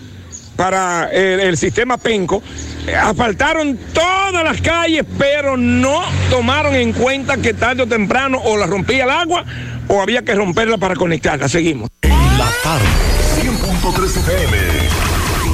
[0.57, 2.43] para el, el sistema Penco,
[2.87, 8.57] eh, asfaltaron todas las calles, pero no tomaron en cuenta que tarde o temprano o
[8.57, 9.45] la rompía el agua
[9.89, 11.49] o había que romperla para conectarla.
[11.49, 11.89] Seguimos.
[12.03, 12.87] La tarde,
[13.41, 14.59] 100.3 FM,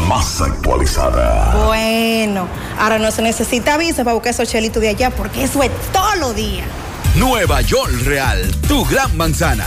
[0.07, 1.66] más actualizada.
[1.66, 2.49] Bueno,
[2.79, 6.15] ahora no se necesita visa para buscar esos chelitos de allá porque eso es todo
[6.16, 6.65] lo día.
[7.16, 9.66] Nueva York Real, tu gran manzana.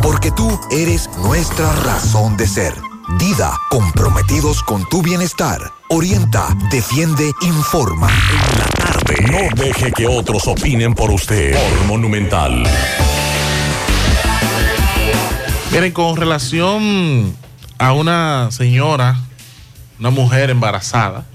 [0.01, 2.73] porque tú eres nuestra razón de ser.
[3.19, 5.59] Dida, comprometidos con tu bienestar.
[5.89, 8.09] Orienta, defiende, informa.
[9.31, 11.53] No deje que otros opinen por usted.
[11.53, 12.63] Por Monumental.
[15.71, 17.35] Miren, con relación
[17.77, 19.19] a una señora,
[19.99, 21.25] una mujer embarazada,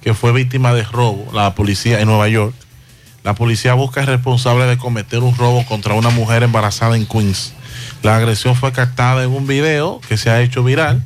[0.00, 2.54] que fue víctima de robo, la policía en Nueva York,
[3.22, 7.52] la policía busca el responsable de cometer un robo contra una mujer embarazada en Queens.
[8.02, 11.02] La agresión fue captada en un video que se ha hecho viral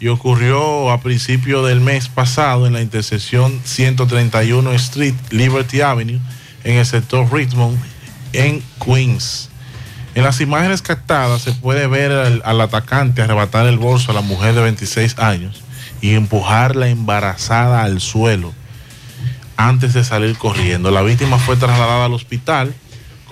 [0.00, 6.20] y ocurrió a principio del mes pasado en la intersección 131 Street Liberty Avenue
[6.64, 7.78] en el sector Richmond
[8.32, 9.50] en Queens.
[10.14, 14.22] En las imágenes captadas se puede ver al, al atacante arrebatar el bolso a la
[14.22, 15.62] mujer de 26 años
[16.00, 18.54] y empujarla embarazada al suelo
[19.56, 20.90] antes de salir corriendo.
[20.90, 22.74] La víctima fue trasladada al hospital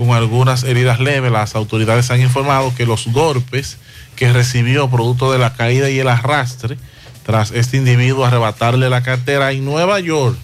[0.06, 1.30] con algunas heridas leves.
[1.30, 3.76] Las autoridades han informado que los golpes
[4.16, 6.78] que recibió producto de la caída y el arrastre
[7.26, 10.36] tras este individuo arrebatarle la cartera en Nueva York.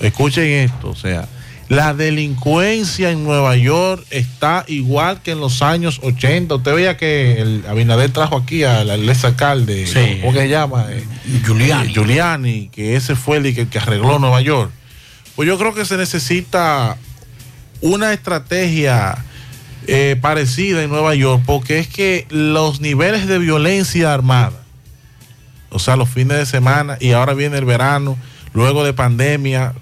[0.00, 1.28] Escuchen esto, o sea,
[1.68, 6.54] la delincuencia en Nueva York está igual que en los años 80.
[6.56, 10.18] Usted veía que el Abinader trajo aquí al, al ex alcalde, Sí.
[10.20, 10.86] ¿cómo que se llama?
[10.88, 11.04] Eh,
[11.44, 11.88] Giuliani.
[11.88, 14.70] eh, Giuliani, que ese fue el que, que arregló Nueva York.
[15.36, 16.96] Pues yo creo que se necesita
[17.80, 19.16] una estrategia
[19.86, 24.60] eh, parecida en Nueva York, porque es que los niveles de violencia armada,
[25.70, 28.16] o sea, los fines de semana y ahora viene el verano,
[28.52, 29.74] luego de pandemia,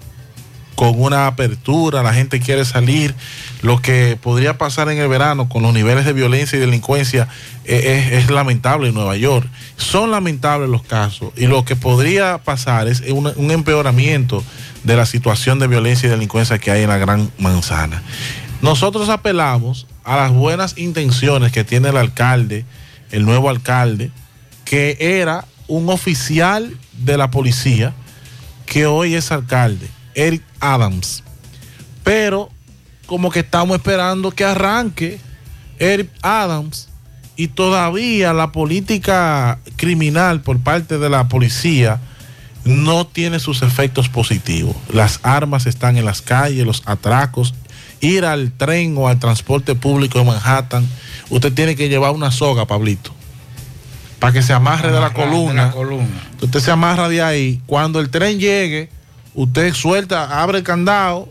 [0.79, 3.13] con una apertura, la gente quiere salir.
[3.61, 7.27] Lo que podría pasar en el verano con los niveles de violencia y delincuencia
[7.65, 9.45] eh, es, lamentable en Nueva York.
[9.75, 14.41] Son lamentables los casos y lo que podría pasar es un empeoramiento
[14.83, 18.01] de la situación de violencia y delincuencia que hay en la Gran Manzana.
[18.61, 22.65] Nosotros apelamos a las buenas intenciones que tiene el alcalde,
[23.11, 24.11] el nuevo alcalde,
[24.65, 27.93] que era un oficial de la policía,
[28.65, 31.23] que hoy es alcalde, Eric Adams.
[32.03, 32.49] Pero
[33.05, 35.19] como que estamos esperando que arranque
[35.79, 36.89] Eric Adams
[37.35, 41.99] y todavía la política criminal por parte de la policía
[42.69, 44.75] no tiene sus efectos positivos.
[44.93, 47.53] Las armas están en las calles, los atracos,
[47.99, 50.87] ir al tren o al transporte público en Manhattan,
[51.29, 53.11] usted tiene que llevar una soga, Pablito,
[54.19, 55.65] para que se amarre de la Amarrar de columna.
[55.65, 56.21] la columna.
[56.41, 57.61] Usted se amarra de ahí.
[57.65, 58.89] Cuando el tren llegue,
[59.33, 61.29] usted suelta, abre el candado,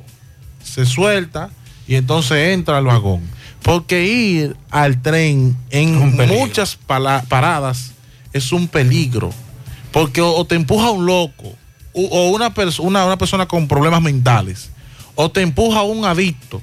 [0.63, 1.51] se suelta
[1.87, 3.23] y entonces entra al vagón.
[3.63, 7.93] Porque ir al tren en muchas paradas
[8.33, 9.31] es un peligro.
[10.01, 11.55] Porque o, o te empuja un loco
[11.93, 14.71] o, o una, perso- una, una persona con problemas mentales.
[15.15, 16.63] O te empuja un adicto.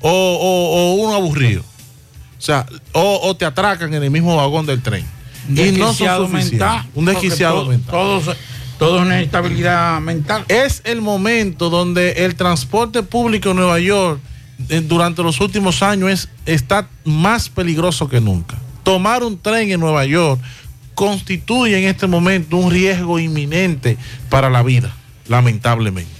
[0.00, 1.62] O, o- un aburrido.
[1.62, 5.06] O sea, o, te atracan en el mismo vagón del tren.
[5.48, 6.86] Y no son mental.
[6.94, 7.90] Un desquiciado mental.
[7.92, 8.36] Todos,
[8.78, 10.44] todo es una estabilidad mental.
[10.48, 14.20] Es el momento donde el transporte público en Nueva York
[14.68, 18.58] eh, durante los últimos años es, está más peligroso que nunca.
[18.82, 20.40] Tomar un tren en Nueva York
[20.94, 23.96] constituye en este momento un riesgo inminente
[24.28, 24.94] para la vida,
[25.28, 26.10] lamentablemente.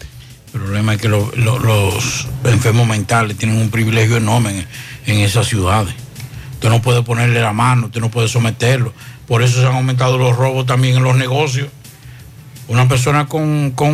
[0.55, 4.67] El problema es que lo- lo- los enfermos mentales tienen un privilegio enorme
[5.07, 5.95] en, esas ciudades.
[6.55, 8.93] Usted no puede ponerle la mano, usted no puede someterlo.
[9.27, 11.69] Por eso se han aumentado los robos también en los negocios.
[12.69, 13.91] Una persona con, con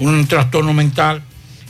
[0.00, 1.22] un trastorno mental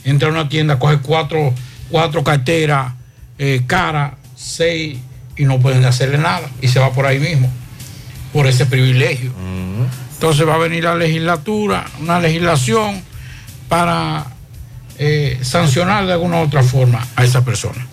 [0.05, 1.53] entra a una tienda, coge cuatro,
[1.89, 2.93] cuatro carteras
[3.37, 4.97] eh, caras, seis,
[5.37, 6.49] y no pueden hacerle nada.
[6.61, 7.51] Y se va por ahí mismo,
[8.33, 9.31] por ese privilegio.
[10.13, 13.01] Entonces va a venir la legislatura, una legislación
[13.69, 14.25] para
[14.97, 17.87] eh, sancionar de alguna u otra forma a esa persona.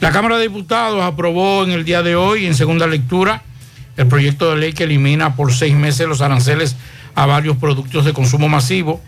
[0.00, 3.42] La Cámara de Diputados aprobó en el día de hoy, en segunda lectura,
[3.96, 6.76] el proyecto de ley que elimina por seis meses los aranceles
[7.14, 9.00] a varios productos de consumo masivo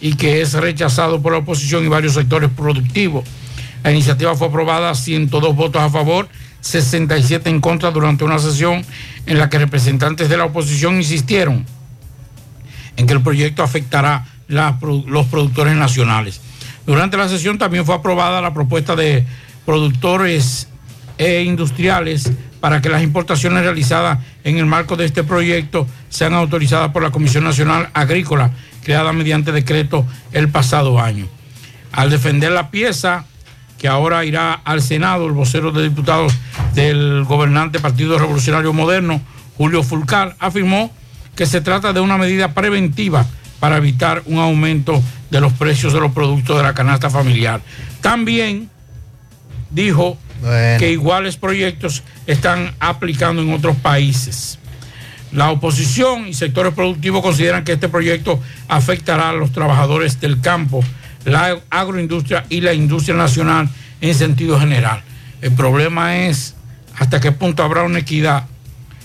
[0.00, 3.24] y que es rechazado por la oposición y varios sectores productivos.
[3.82, 6.28] La iniciativa fue aprobada 102 votos a favor,
[6.60, 8.84] 67 en contra durante una sesión
[9.26, 11.64] en la que representantes de la oposición insistieron
[12.96, 16.40] en que el proyecto afectará la los productores nacionales.
[16.86, 19.24] Durante la sesión también fue aprobada la propuesta de
[19.64, 20.68] productores
[21.16, 22.30] e industriales
[22.60, 27.10] para que las importaciones realizadas en el marco de este proyecto sean autorizadas por la
[27.10, 28.50] Comisión Nacional Agrícola,
[28.84, 31.26] creada mediante decreto el pasado año.
[31.92, 33.26] Al defender la pieza,
[33.82, 36.32] que ahora irá al Senado, el vocero de diputados
[36.72, 39.20] del gobernante Partido Revolucionario Moderno,
[39.56, 40.92] Julio Fulcar, afirmó
[41.34, 43.26] que se trata de una medida preventiva
[43.58, 47.60] para evitar un aumento de los precios de los productos de la canasta familiar.
[48.00, 48.70] También
[49.70, 50.16] dijo
[50.78, 54.60] que iguales proyectos están aplicando en otros países.
[55.32, 58.38] La oposición y sectores productivos consideran que este proyecto
[58.68, 60.84] afectará a los trabajadores del campo,
[61.24, 63.68] la agroindustria y la industria nacional
[64.00, 65.02] en sentido general.
[65.40, 66.54] El problema es
[66.98, 68.46] hasta qué punto habrá una equidad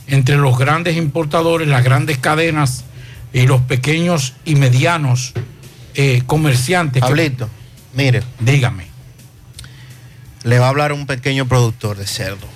[0.08, 2.86] entre los grandes importadores, las grandes cadenas
[3.34, 5.34] y los pequeños y medianos
[5.96, 7.02] eh, comerciantes.
[7.02, 7.50] que- Pablito,
[7.94, 8.24] mire.
[8.40, 8.88] Dígame.
[10.44, 12.48] Le va a hablar un pequeño productor de cerdo.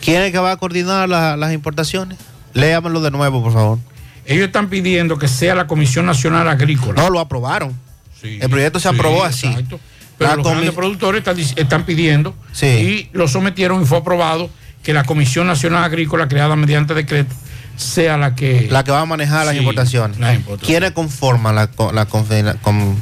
[0.00, 2.18] ¿Quién es el que va a coordinar la- las importaciones?
[2.52, 3.78] Léamelo de nuevo, por favor.
[4.26, 7.00] Ellos están pidiendo que sea la Comisión Nacional Agrícola.
[7.02, 7.72] No, lo aprobaron.
[8.20, 9.46] Sí, el proyecto se sí, aprobó así.
[9.46, 9.78] exacto.
[10.18, 11.22] Pero La los grandes productores
[11.56, 12.66] están, pidiendo Sí.
[12.66, 14.48] y lo sometieron y fue aprobado
[14.82, 17.34] que la Comisión Nacional Agrícola creada mediante decreto
[17.76, 18.68] sea la que...
[18.70, 20.18] La que va a manejar las importaciones.
[20.18, 20.66] las importaciones.
[20.66, 22.96] ¿Quiénes conforman la, la, la- com-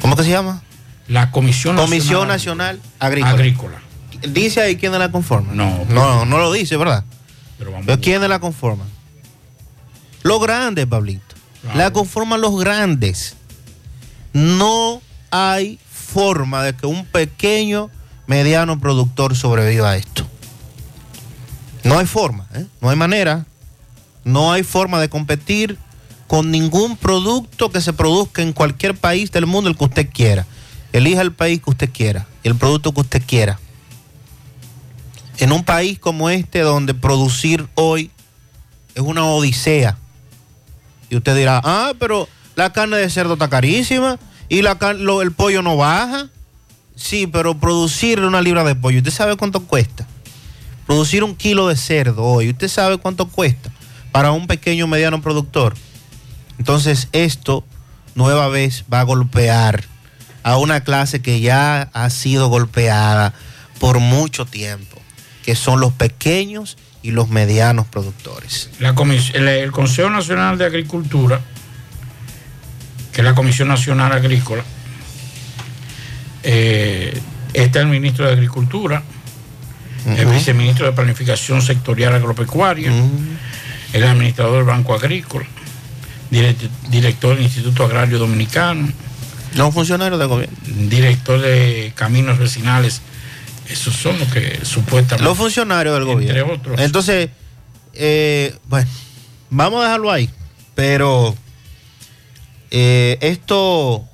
[0.00, 0.62] ¿Cómo que se llama?
[1.06, 3.32] La Comisión Comisión Nacional Nacional Agrícola.
[3.32, 3.76] Agrícola.
[4.28, 5.56] Dice ahí quiénes la conforman.
[5.56, 5.84] No.
[5.88, 7.04] No, no lo dice, ¿verdad?
[7.58, 8.88] Pero vamos Pero ¿quiénes la conforman?
[10.26, 11.36] Los grandes, Pablito.
[11.76, 13.36] La conforman los grandes.
[14.32, 15.00] No
[15.30, 17.90] hay forma de que un pequeño,
[18.26, 20.26] mediano productor sobreviva a esto.
[21.84, 22.66] No hay forma, ¿eh?
[22.80, 23.46] no hay manera.
[24.24, 25.78] No hay forma de competir
[26.26, 30.44] con ningún producto que se produzca en cualquier país del mundo, el que usted quiera.
[30.92, 33.60] Elija el país que usted quiera, el producto que usted quiera.
[35.38, 38.10] En un país como este, donde producir hoy
[38.96, 39.98] es una odisea.
[41.10, 44.18] Y usted dirá, ah, pero la carne de cerdo está carísima
[44.48, 46.28] y la lo- el pollo no baja.
[46.94, 50.06] Sí, pero producir una libra de pollo, ¿usted sabe cuánto cuesta?
[50.86, 53.70] Producir un kilo de cerdo hoy, ¿usted sabe cuánto cuesta
[54.12, 55.74] para un pequeño o mediano productor?
[56.58, 57.64] Entonces esto
[58.14, 59.84] nueva vez va a golpear
[60.42, 63.34] a una clase que ya ha sido golpeada
[63.78, 64.96] por mucho tiempo,
[65.44, 68.68] que son los pequeños y los medianos productores.
[68.80, 68.88] La
[69.34, 71.40] el, Consejo Nacional de Agricultura,
[73.12, 74.64] que es la Comisión Nacional Agrícola,
[76.42, 77.16] eh,
[77.52, 79.04] está el ministro de Agricultura,
[80.16, 82.92] el viceministro de Planificación Sectorial Agropecuaria,
[83.92, 85.46] el administrador del Banco Agrícola,
[86.32, 88.88] direct- director del Instituto Agrario Dominicano,
[89.54, 90.56] los funcionarios del gobierno,
[90.88, 93.00] director de Caminos Vecinales,
[93.68, 95.24] esos son los que supuestamente...
[95.24, 96.54] Los funcionarios del Entre gobierno.
[96.54, 96.80] otros.
[96.80, 97.30] Entonces,
[97.94, 98.88] eh, bueno,
[99.50, 100.30] vamos a dejarlo ahí.
[100.74, 101.34] Pero
[102.70, 104.04] eh, esto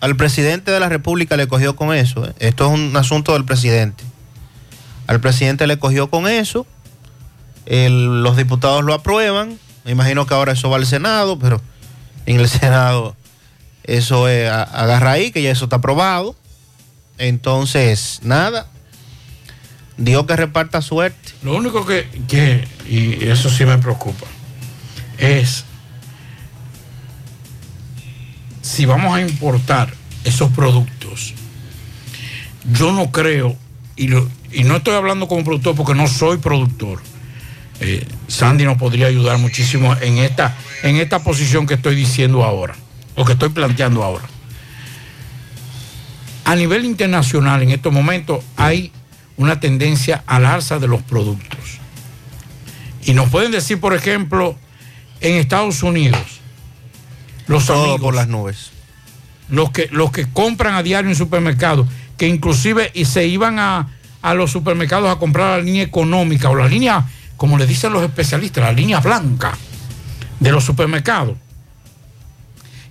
[0.00, 2.26] al presidente de la República le cogió con eso.
[2.26, 2.32] ¿eh?
[2.38, 4.04] Esto es un asunto del presidente.
[5.06, 6.66] Al presidente le cogió con eso.
[7.66, 9.58] El- los diputados lo aprueban.
[9.84, 11.60] Me imagino que ahora eso va al Senado, pero
[12.26, 13.16] en el Senado
[13.84, 16.34] eso es, agarra ahí, que ya eso está aprobado.
[17.18, 18.68] Entonces, nada.
[19.96, 21.32] Dios que reparta suerte.
[21.42, 24.26] Lo único que, que, y eso sí me preocupa,
[25.16, 25.64] es
[28.62, 29.92] si vamos a importar
[30.24, 31.32] esos productos,
[32.72, 33.56] yo no creo,
[33.96, 37.00] y, lo- y no estoy hablando como productor porque no soy productor.
[37.80, 42.74] Eh, Sandy nos podría ayudar muchísimo en esta, en esta posición que estoy diciendo ahora,
[43.14, 44.24] o que estoy planteando ahora.
[46.46, 48.92] A nivel internacional, en estos momentos, hay
[49.36, 51.80] una tendencia al alza de los productos.
[53.02, 54.54] Y nos pueden decir, por ejemplo,
[55.20, 56.20] en Estados Unidos,
[57.48, 58.70] los Todo amigos, por las nubes.
[59.48, 63.88] los que, los que compran a diario en supermercados, que inclusive y se iban a,
[64.22, 67.04] a los supermercados a comprar la línea económica o la línea,
[67.36, 69.58] como le dicen los especialistas, la línea blanca
[70.38, 71.36] de los supermercados,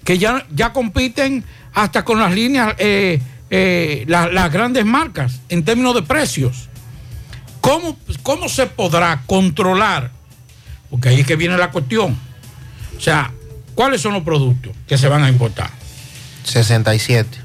[0.03, 5.63] que ya, ya compiten hasta con las líneas eh, eh, la- las grandes marcas en
[5.63, 6.69] términos de precios.
[7.61, 10.11] ¿Cómo, ¿Cómo se podrá controlar?
[10.89, 12.17] Porque ahí es que viene la cuestión.
[12.97, 13.31] O sea,
[13.73, 15.69] ¿cuáles son los productos que se van a importar?
[16.43, 17.37] 67.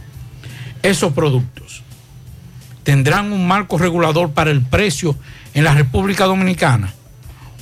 [0.83, 1.83] Esos productos
[2.83, 5.17] tendrán un marco regulador para el precio
[5.55, 6.93] en la República Dominicana.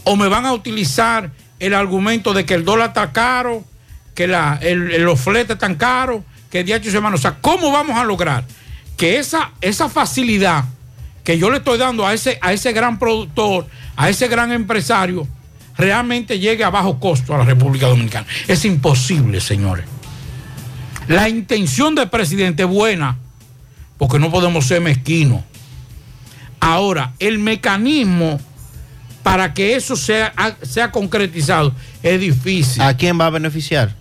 [0.04, 3.64] O me van a utilizar el argumento de que el dólar está caro,
[4.14, 7.16] que la, el- el- los fletes están caros, que diario semana.
[7.16, 8.44] O sea, ¿cómo vamos a lograr
[8.96, 10.64] que esa, esa facilidad
[11.24, 13.66] que yo le estoy dando a ese, a ese gran productor,
[13.96, 15.26] a ese gran empresario,
[15.76, 18.26] realmente llegue a bajo costo a la República Dominicana?
[18.46, 19.84] Es imposible, señores.
[21.06, 23.16] La intención del presidente es buena,
[23.96, 25.42] porque no podemos ser mezquinos.
[26.60, 28.40] Ahora, el mecanismo
[29.22, 32.82] para que eso sea, sea concretizado es difícil.
[32.82, 33.94] ¿A quién va a beneficiar?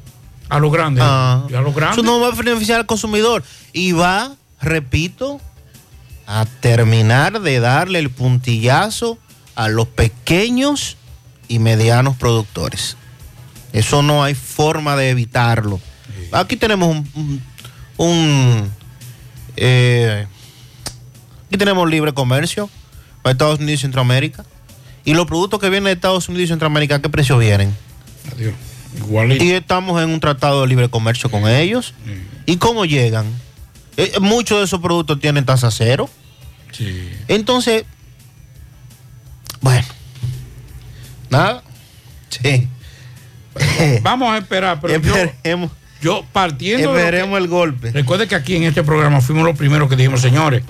[0.50, 1.04] A los grandes.
[1.06, 1.46] Ah.
[1.48, 1.98] A los grandes.
[1.98, 3.44] Eso no va a beneficiar al consumidor.
[3.74, 5.42] Y va, repito,
[6.26, 9.18] a terminar de darle el puntillazo
[9.56, 10.98] a los pequeños
[11.48, 12.96] y medianos productores.
[13.74, 15.80] Eso no hay forma de evitarlo.
[16.32, 17.42] Aquí tenemos un, un-
[17.98, 18.72] un,
[19.56, 20.28] eh,
[21.48, 22.70] aquí tenemos libre comercio
[23.22, 24.46] para Estados Unidos y Centroamérica.
[25.06, 27.76] Y los productos que vienen de Estados Unidos y Centroamérica, ¿a qué precio vienen?
[28.34, 28.54] Adiós.
[28.98, 29.44] Igualito.
[29.44, 31.94] Y estamos en un tratado de libre comercio con ellos.
[32.46, 33.26] ¿Y cómo llegan?
[33.98, 36.10] Eh, muchos de esos productos tienen tasa cero.
[36.72, 37.10] Sí.
[37.28, 37.86] Entonces,
[39.62, 39.88] bueno,
[41.30, 41.64] nada.
[42.30, 42.68] Sí.
[44.04, 45.72] Vamos a esperar, pero yo- Esperemos.
[46.02, 47.92] yo, partiendo de lo Esperemos el golpe.
[47.92, 50.64] Recuerde que aquí en este programa fuimos los primeros que dijimos, señores,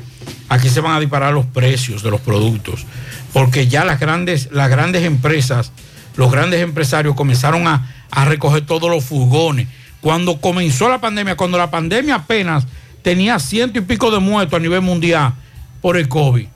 [0.47, 2.85] aquí se van a disparar los precios de los productos,
[3.33, 5.71] porque ya las grandes, las grandes empresas,
[6.17, 9.67] los grandes empresarios comenzaron a, a recoger todos los furgones.
[10.01, 12.67] Cuando comenzó la pandemia, cuando la pandemia apenas
[13.01, 15.33] tenía ciento y pico de muertos a nivel mundial
[15.81, 16.47] por el COVID,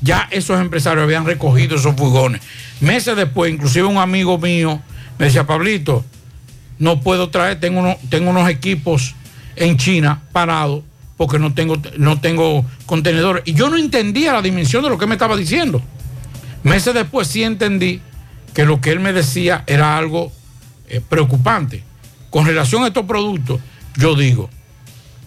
[0.00, 2.42] ya esos empresarios habían recogido esos furgones.
[2.80, 4.80] Meses después, inclusive un amigo mío
[5.18, 6.04] me decía, Pablito,
[6.78, 9.14] no puedo traer, tengo, tengo unos equipos
[9.54, 10.82] en China parados
[11.16, 13.42] porque no tengo, no tengo contenedores.
[13.46, 15.80] Y yo no entendía la dimensión de lo que me estaba diciendo.
[16.64, 18.00] Meses después sí entendí
[18.54, 20.32] que lo que él me decía era algo
[20.88, 21.82] eh, preocupante.
[22.30, 23.60] Con relación a estos productos,
[23.96, 24.48] yo digo,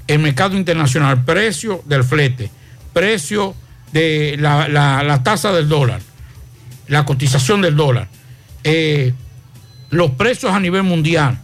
[0.08, 2.52] el mercado internacional, precio del flete,
[2.94, 3.56] precio
[3.92, 6.02] de la, la- tasa del dólar,
[6.88, 8.08] la cotización del dólar,
[8.64, 9.14] eh,
[9.90, 11.40] los precios a nivel mundial,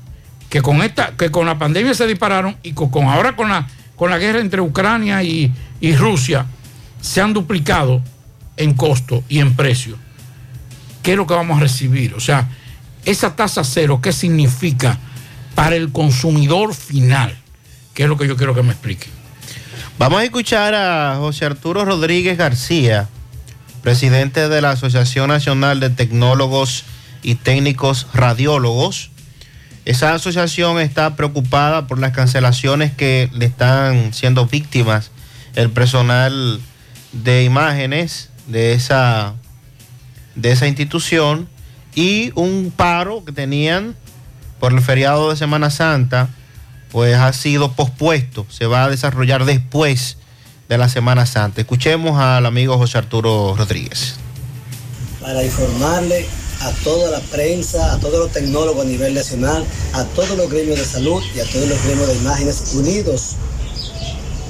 [0.50, 4.10] que con esta, que con la pandemia se dispararon y con ahora con la, con
[4.10, 6.46] la guerra entre Ucrania y, y Rusia,
[7.00, 8.02] se han duplicado
[8.58, 9.98] en costo y en precio.
[11.04, 12.14] ¿Qué es lo que vamos a recibir?
[12.14, 12.50] O sea,
[13.06, 15.00] esa tasa cero, ¿qué significa
[15.56, 17.36] para el consumidor final?
[17.94, 19.08] ¿Qué es lo que yo quiero que me explique?
[19.98, 23.10] Vamos a escuchar a José Arturo Rodríguez García,
[23.82, 26.86] presidente de la Asociación Nacional de Tecnólogos
[27.24, 29.12] y Técnicos Radiólogos.
[29.86, 35.12] Esa asociación está preocupada por las cancelaciones que le están siendo víctimas
[35.56, 36.62] el personal
[37.12, 39.34] de imágenes de esa,
[40.36, 41.48] de esa institución
[41.96, 43.96] y un paro que tenían
[44.60, 46.30] por el feriado de Semana Santa
[46.92, 50.18] pues ha sido pospuesto, se va a desarrollar después
[50.68, 51.62] de la Semana Santa.
[51.62, 54.16] Escuchemos al amigo José Arturo Rodríguez.
[55.22, 56.26] para informarle
[56.62, 60.80] a toda la prensa, a todos los tecnólogos a nivel nacional, a todos los gremios
[60.80, 63.36] de salud y a todos los gremios de imágenes unidos,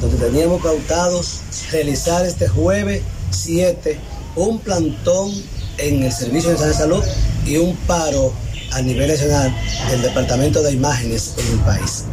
[0.02, 1.42] donde teníamos pautados
[1.72, 4.00] realizar este jueves 7
[4.36, 5.32] un plantón
[5.78, 7.04] en el Servicio Nacional de Salud
[7.46, 8.34] y un paro
[8.72, 9.54] a nivel nacional
[9.90, 12.06] del Departamento de Imágenes en el país.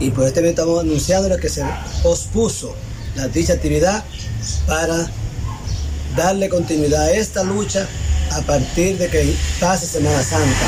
[0.00, 1.64] Y por este momento estamos anunciando que se
[2.02, 2.74] pospuso
[3.14, 4.04] la dicha actividad
[4.66, 5.10] para
[6.16, 7.86] darle continuidad a esta lucha
[8.32, 10.66] a partir de que pase Semana Santa.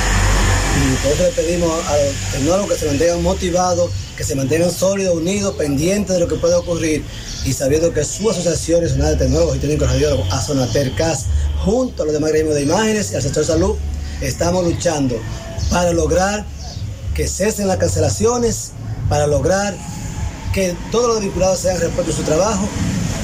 [0.77, 5.17] Y nosotros le pedimos a los tecnólogos que se mantengan motivados, que se mantengan sólidos,
[5.17, 7.05] unidos, pendientes de lo que puede ocurrir
[7.49, 11.25] y sabiendo que su Asociación Nacional de Tecnólogos y Técnicos Radiólogos, Azonater CAS,
[11.65, 13.75] junto a los demás gremios de imágenes y al sector salud,
[14.21, 15.19] estamos luchando
[15.71, 16.45] para lograr
[17.15, 18.73] que cesen las cancelaciones,
[19.09, 19.75] para lograr
[20.53, 22.69] que todos los vinculados sean respeto a su trabajo,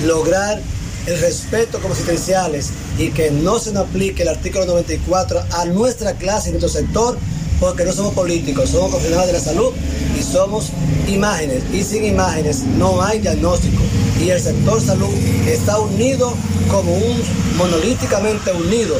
[0.06, 0.58] lograr
[1.06, 6.14] el respeto como asistenciales y que no se nos aplique el artículo 94 a nuestra
[6.14, 7.18] clase y nuestro sector,
[7.60, 9.70] porque no somos políticos, somos profesionales de la salud
[10.18, 10.70] y somos
[11.08, 11.62] imágenes.
[11.74, 13.82] Y sin imágenes no hay diagnóstico.
[14.24, 15.14] Y el sector salud
[15.46, 16.34] está unido
[16.70, 17.22] como un
[17.58, 18.96] monolíticamente unido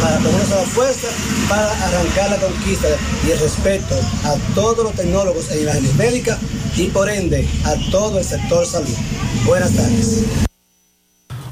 [0.00, 1.08] para tener esa fuerza
[1.46, 2.88] para arrancar la conquista
[3.26, 6.38] y el respeto a todos los tecnólogos en imágenes médicas
[6.74, 8.96] y por ende a todo el sector salud.
[9.44, 10.24] Buenas tardes.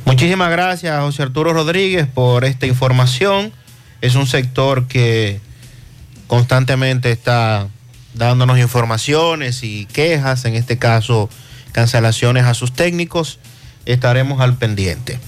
[0.06, 3.52] Muchísimas gracias, José Arturo Rodríguez, por esta información.
[4.00, 5.42] Es un sector que
[6.26, 7.68] constantemente está
[8.14, 11.28] dándonos informaciones y quejas, en este caso
[11.74, 13.38] cancelaciones a sus técnicos.
[13.84, 15.18] Estaremos al pendiente.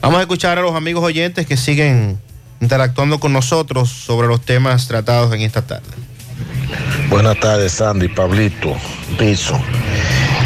[0.00, 2.20] Vamos a escuchar a los amigos oyentes que siguen
[2.60, 5.88] interactuando con nosotros sobre los temas tratados en esta tarde.
[7.08, 8.76] Buenas tardes, Sandy, Pablito,
[9.18, 9.58] Piso.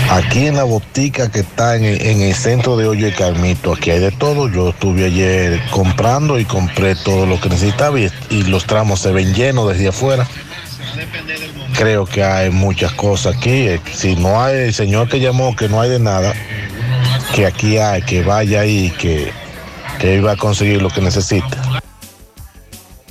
[0.09, 3.73] Aquí en la botica que está en el, en el centro de Hoyo y Carmito,
[3.73, 4.49] aquí hay de todo.
[4.49, 9.13] Yo estuve ayer comprando y compré todo lo que necesitaba y, y los tramos se
[9.13, 10.27] ven llenos desde afuera.
[11.81, 13.51] Creo que hay muchas cosas aquí.
[13.69, 16.35] Eh, Si no hay, el señor que llamó que no hay de nada,
[17.35, 19.33] que aquí hay, que vaya ahí, que,
[19.99, 21.81] que iba a conseguir lo que necesita.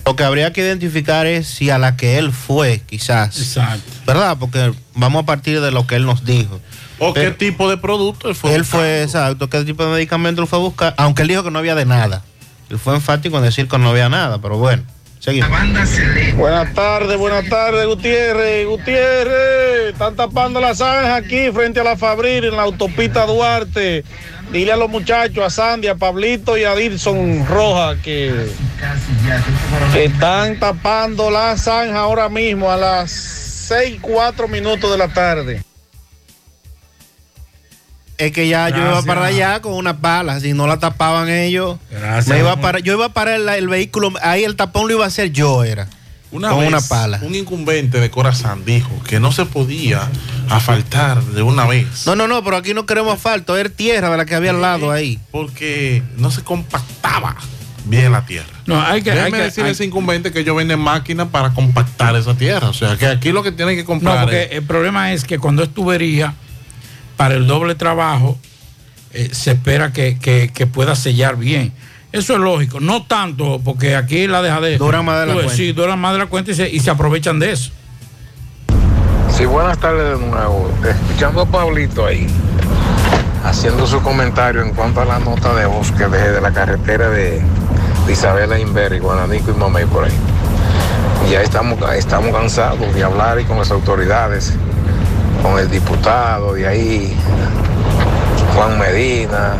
[0.05, 3.37] Lo que habría que identificar es si a la que él fue, quizás.
[3.39, 3.91] Exacto.
[4.05, 4.37] ¿Verdad?
[4.39, 6.59] Porque vamos a partir de lo que él nos dijo.
[6.99, 8.53] ¿O Pero- qué tipo de producto él fue?
[8.53, 11.49] Él fue, exacto, qué tipo de medicamento él fue a buscar, aunque él dijo que
[11.51, 12.23] no había de nada.
[12.69, 14.83] Él fue enfático en decir que no había nada, pero bueno,
[15.19, 15.49] seguimos.
[16.35, 18.65] Buenas tardes, buenas tardes, Gutiérrez.
[18.65, 24.03] Gutiérrez, están tapando las zanjas aquí frente a la Fabril en la autopista Duarte.
[24.51, 28.47] Dile a los muchachos, a Sandy, a Pablito y a Dilson Roja que,
[29.95, 35.61] están tapando la zanja ahora mismo a las 6 y 4 minutos de la tarde.
[38.19, 39.05] Es que ya yo iba Gracias.
[39.05, 41.77] para allá con unas balas, si no la tapaban ellos,
[42.27, 45.05] me iba para, yo iba a parar el, el vehículo, ahí el tapón lo iba
[45.05, 45.87] a hacer yo, era.
[46.31, 47.19] Una con vez, una pala.
[47.23, 50.01] un incumbente de Corazán dijo que no se podía
[50.49, 52.05] asfaltar de una vez.
[52.05, 54.61] No, no, no, pero aquí no queremos asfalto, era tierra de la que había al
[54.61, 55.17] lado ahí.
[55.31, 57.35] Porque no se compactaba
[57.85, 58.49] bien la tierra.
[58.65, 61.29] No, hay que, hay Déjeme que- decirle a hay- ese incumbente que ellos venden máquinas
[61.29, 62.67] para compactar esa tierra.
[62.69, 65.23] O sea, que aquí lo que tienen que No, comprar porque es- el problema es
[65.23, 66.33] que cuando es tubería,
[67.19, 68.37] para el doble trabajo,
[69.11, 71.73] eh, se espera que, que- que pueda sellar bien.
[72.13, 72.79] Eso es lógico.
[72.79, 74.77] No tanto, porque aquí la deja de.
[74.77, 75.55] Duran más de la ves, cuenta.
[75.57, 77.71] Sí, duran más de la cuenta y se, y se aprovechan de eso.
[79.37, 80.71] Sí, buenas tardes de nuevo.
[80.89, 82.25] Escuchando a Pablito ahí,
[83.43, 87.09] haciendo su comentario en cuanto a la nota de voz que dejé de la carretera
[87.09, 87.41] de,
[88.07, 90.13] de Isabela Inver y Guananico y Mamey por ahí.
[91.29, 94.53] Ya estamos, estamos cansados de hablar y con las autoridades,
[95.41, 97.15] con el diputado de ahí,
[98.55, 99.53] Juan Medina,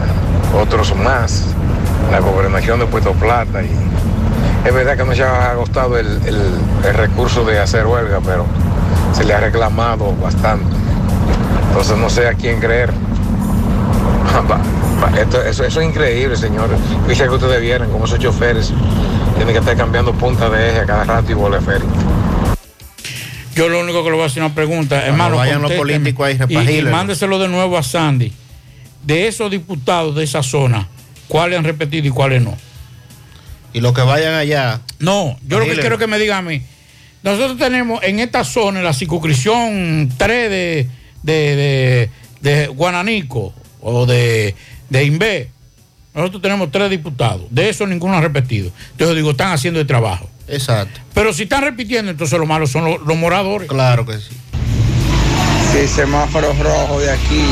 [0.59, 1.45] otros más,
[2.11, 3.61] la gobernación de Puerto Plata.
[3.61, 3.69] Y
[4.67, 8.45] es verdad que no se ha agotado el, el- el recurso de hacer huelga, pero
[9.13, 10.65] se le ha reclamado bastante.
[11.69, 12.91] Entonces no sé a quién creer.
[15.19, 16.77] Esto- eso, es increíble, señores.
[17.07, 18.73] Quisiera que ustedes vieran cómo esos choferes
[19.35, 21.87] tienen que estar cambiando punta de eje a cada rato y bola feria.
[23.59, 25.35] Yo lo único que le voy a hacer una pregunta, hermano.
[25.35, 28.31] vayan los políticos ahí, y, y mándeselo de nuevo a Sandy.
[29.03, 30.87] De esos diputados de esa zona,
[31.27, 32.57] ¿cuáles han repetido y cuáles no?
[33.73, 34.79] Y los que vayan allá.
[34.99, 36.61] No, yo lo que quiero que me digan a mí.
[37.21, 40.87] Nosotros tenemos en esta zona, en la circunscripción 3 de,
[41.23, 42.09] de, de,
[42.39, 44.55] de Guananico o de,
[44.89, 45.49] de Invé,
[46.13, 47.41] nosotros tenemos tres diputados.
[47.49, 48.71] De eso ninguno ha repetido.
[48.91, 50.29] Entonces digo, están haciendo el trabajo.
[50.51, 50.99] Exacto.
[51.13, 53.67] Pero si están repitiendo, entonces lo malo son los, los moradores.
[53.67, 54.29] Claro que sí.
[55.71, 57.45] Si semáforo rojo de aquí,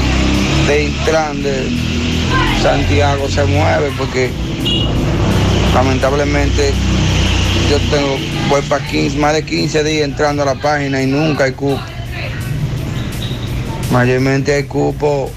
[0.68, 1.70] de Intran, de
[2.62, 4.32] Santiago se mueve porque
[5.74, 6.74] lamentablemente
[7.70, 8.18] yo tengo,
[8.50, 11.82] voy para 15, más de 15 días entrando a la página y nunca hay cupo.
[13.92, 15.32] Mayormente hay cupo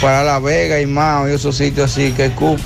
[0.00, 2.62] para La Vega y Mao y esos sitios así que hay cupo.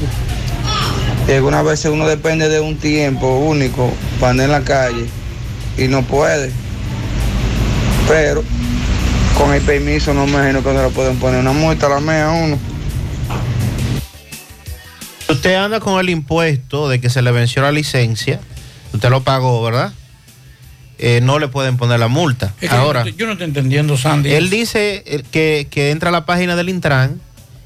[1.28, 5.07] Y algunas veces uno depende de un tiempo único para andar en la calle
[5.77, 6.53] y no puede.
[8.07, 8.44] Pero
[9.36, 12.01] con el permiso no me imagino que no le pueden poner una multa a la
[12.01, 12.59] mea a uno.
[15.28, 18.39] Usted anda con el impuesto de que se le venció la licencia,
[18.93, 19.93] usted lo pagó, ¿verdad?
[20.98, 22.55] Eh, no le pueden poner la multa.
[22.61, 24.32] Es que Ahora, yo, no, yo no estoy entendiendo, Sandy.
[24.32, 27.20] él dice eh, que, que entra a la página del Intran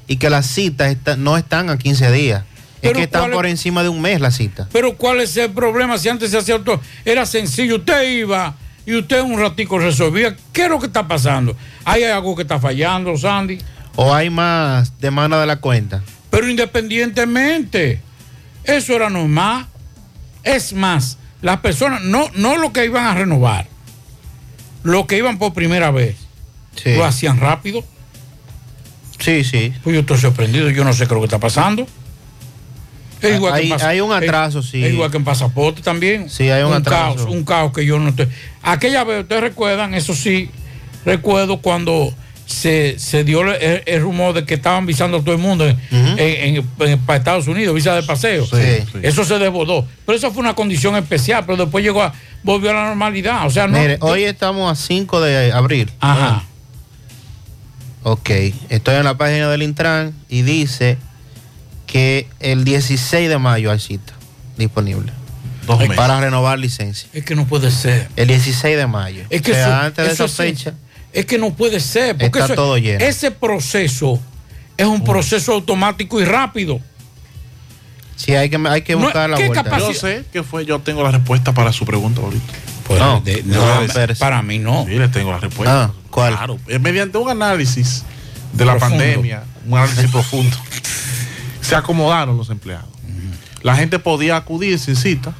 [0.07, 2.43] y que las citas está- no están a 15 días.
[2.81, 4.67] Es que están ¿cuál es- por encima de un mes la cita.
[4.71, 5.97] Pero ¿cuál es el problema?
[5.97, 7.75] Si antes se hacía todo, era sencillo.
[7.77, 8.55] Usted iba
[8.85, 10.35] y usted un ratico resolvía.
[10.51, 11.55] ¿Qué es lo que está pasando?
[11.85, 13.59] ¿Hay algo que está fallando, Sandy?
[13.95, 16.01] ¿O hay más demanda de la cuenta?
[16.29, 18.01] Pero independientemente,
[18.63, 19.67] eso era normal.
[20.43, 23.67] Es más, las personas, no, no lo que iban a renovar,
[24.83, 26.15] lo que iban por primera vez,
[26.85, 27.83] lo hacían rápido.
[29.19, 29.71] Sí, sí.
[29.83, 31.85] Pues yo estoy sorprendido, yo no sé qué es lo que está pasando.
[33.29, 34.83] Es igual que hay, en pasa- hay un atraso, es- sí.
[34.83, 36.29] Es igual que en pasaporte también.
[36.29, 37.15] Sí, hay un atraso.
[37.15, 38.27] caos, un caos que yo no estoy.
[38.63, 40.49] Aquella vez, ustedes recuerdan, eso sí,
[41.05, 42.13] recuerdo cuando
[42.45, 45.77] se, se dio el, el rumor de que estaban visando a todo el mundo en-
[45.89, 48.45] en- en- para Estados Unidos, visa de paseo.
[48.45, 48.57] Sí.
[48.91, 48.99] Sí.
[49.03, 49.87] Eso se desbordó.
[50.05, 53.45] Pero eso fue una condición especial, pero después llegó a, volvió a la normalidad.
[53.45, 53.79] O sea, no.
[53.79, 55.89] Mire, hoy estamos a 5 de abril.
[56.01, 56.43] Ajá.
[58.03, 58.29] Ok,
[58.69, 60.97] estoy en la página del Intran y dice
[61.91, 64.13] que el 16 de mayo hay cita
[64.57, 65.11] disponible.
[65.67, 65.95] Dos meses.
[65.95, 67.09] Para renovar licencia.
[67.13, 68.07] Es que no puede ser.
[68.15, 69.23] El 16 de mayo.
[69.29, 70.49] Es que O sea, eso- antes de eso esa sí.
[70.49, 70.73] fecha.
[71.13, 72.17] Es que no puede ser.
[72.17, 73.03] Porque Está eso- todo lleno.
[73.03, 74.19] Ese proceso
[74.77, 76.79] es un proceso automático y rápido.
[78.15, 79.63] Sí, hay que, hay que No, buscar la ¿qué vuelta.
[79.63, 82.53] capacidad- Yo sé que fue, yo tengo la respuesta para su pregunta ahorita.
[82.87, 84.19] Pues, No, de- no, no, espérese.
[84.19, 84.85] para mí no.
[84.87, 85.83] Sí, le tengo la respuesta.
[85.85, 86.33] Ah, ¿cuál?
[86.35, 88.03] Claro, es mediante un análisis
[88.53, 90.55] de la pandemia, un análisis profundo.
[91.71, 92.89] Se acomodaron los empleados.
[93.63, 95.33] La gente podía acudir sin cita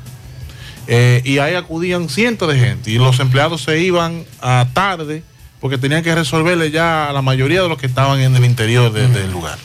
[0.88, 5.24] eh, y ahí acudían cientos de gente y los empleados se iban a tarde
[5.60, 8.91] porque tenían que resolverle ya a la mayoría de los que estaban en el interior
[8.91, 9.58] de- del lugar.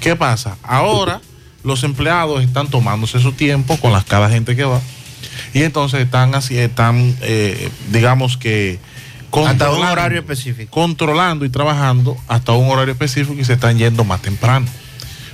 [0.00, 0.56] ¿Qué pasa?
[0.62, 1.20] Ahora
[1.64, 4.80] los empleados están tomándose su tiempo con las cada gente que va
[5.54, 8.78] y entonces están así, están, eh, digamos que
[9.46, 10.70] Hasta un horario específico.
[10.70, 14.66] controlando y trabajando hasta un horario específico y se están yendo más temprano.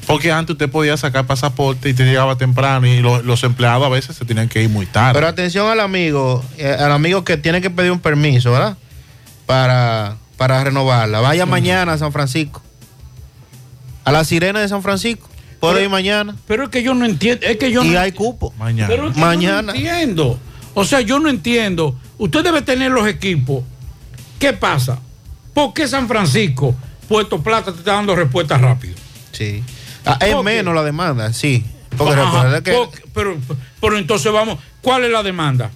[0.09, 3.89] Porque antes usted podía sacar pasaporte y te llegaba temprano y lo- los empleados a
[3.89, 5.12] veces se tenían que ir muy tarde.
[5.14, 8.76] Pero atención al amigo, eh, al amigo que tiene que pedir un permiso, ¿verdad?
[9.47, 11.20] Para, para renovarla.
[11.20, 12.62] Vaya mañana a San Francisco.
[14.05, 15.28] A la sirena de San Francisco.
[15.60, 16.36] Puede Pero- ir mañana.
[16.47, 17.47] Pero es que yo no entiendo.
[17.47, 18.55] Es que yo y no hay cupo.
[18.59, 18.89] Mañana.
[18.89, 19.72] Pero es que Mañana.
[19.74, 20.40] Yo no entiendo.
[20.74, 21.98] O sea, yo no entiendo.
[22.16, 23.62] Usted debe tener los equipos.
[24.39, 24.98] ¿Qué pasa?
[25.52, 26.74] ¿Por qué San Francisco,
[27.09, 28.94] Puerto Plata te está dando respuestas rápido?
[29.32, 29.62] Sí.
[30.12, 31.64] Ah, es menos la demanda, sí.
[31.97, 33.36] Porque Ajá, recuerda que por- pero,
[33.80, 35.70] pero entonces vamos, ¿cuál es la demanda?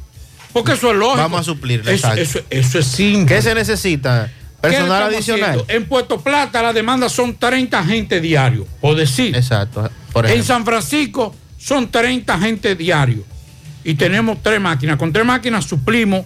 [0.53, 1.17] Porque eso es lógico.
[1.23, 1.95] vamos a suplirle.
[1.95, 3.35] Eso, eso, eso es simple.
[3.35, 4.31] ¿Qué se necesita?
[4.61, 5.51] ¿Qué le Personal adicional.
[5.51, 5.65] haciendo?
[5.73, 9.35] En Puerto Plata la demanda son 30 agentes diarios, por decir.
[9.35, 9.91] Exacto.
[10.13, 10.45] Por en.
[10.45, 13.25] San Francisco son 30 agentes diarios.
[13.85, 14.97] Y tenemos tres máquinas.
[14.99, 16.25] Con tres máquinas suplimos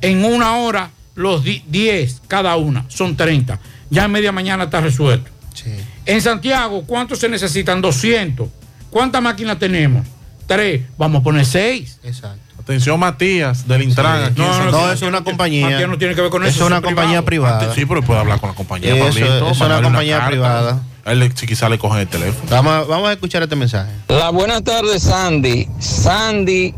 [0.00, 2.84] en una hora los di- 10 cada una.
[2.88, 3.60] Son 30.
[3.90, 5.30] Ya en media mañana está resuelto.
[5.54, 5.70] Sí.
[6.06, 7.80] En Santiago, ¿cuántos se necesitan?
[7.80, 8.48] 200.
[8.90, 10.06] ¿Cuántas máquinas tenemos?
[10.46, 10.82] Tres.
[10.96, 11.98] Vamos a poner seis.
[12.04, 12.38] Exacto.
[12.60, 14.34] Atención Matías del Intran.
[14.36, 14.86] No, no, Santiago.
[14.86, 15.68] No, es una compañía.
[15.70, 17.58] Matías no tiene que ver con eso, Es una compañía privado.
[17.58, 17.74] privada.
[17.74, 18.94] Sí, pero puede hablar con la compañía.
[18.94, 20.82] Eso, Pablito, es una compañía privada.
[21.04, 22.48] A él si quizá le cogen el teléfono.
[22.50, 23.90] Vamos, a- vamos a escuchar este mensaje.
[24.08, 25.68] La buenas tardes, Sandy.
[25.78, 26.74] Sandy,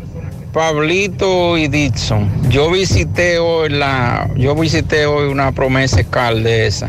[0.53, 2.51] Pablito y Dixon.
[2.51, 6.89] Yo visité hoy la, yo visité hoy una promesa Cal de esa.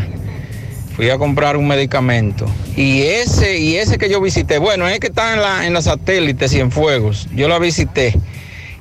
[1.00, 2.46] Fui a comprar un medicamento.
[2.76, 5.82] Y ese, y ese que yo visité, bueno, es que está en la, en la
[5.82, 7.26] satélite Cienfuegos.
[7.34, 8.20] Yo la visité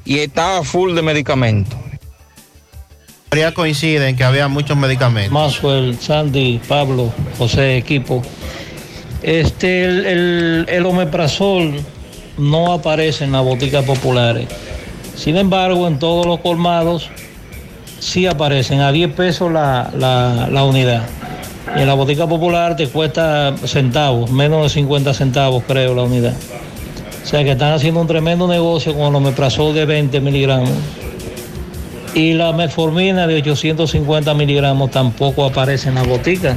[0.04, 1.78] y estaba full de medicamentos.
[3.30, 5.30] Ya coinciden que había muchos medicamentos.
[5.30, 8.20] Maxwell, Sandy, Pablo, José, equipo.
[9.22, 11.74] Este, el, el, el omeprazol
[12.36, 14.48] no aparece en las boticas populares.
[15.14, 17.10] Sin embargo, en todos los colmados
[18.00, 21.06] sí aparecen a 10 pesos la, la, la unidad.
[21.76, 26.34] Y en la botica popular te cuesta centavos, menos de 50 centavos creo la unidad.
[27.22, 30.70] O sea que están haciendo un tremendo negocio con el omeprazol de 20 miligramos.
[32.14, 36.56] Y la metformina de 850 miligramos tampoco aparece en la botica.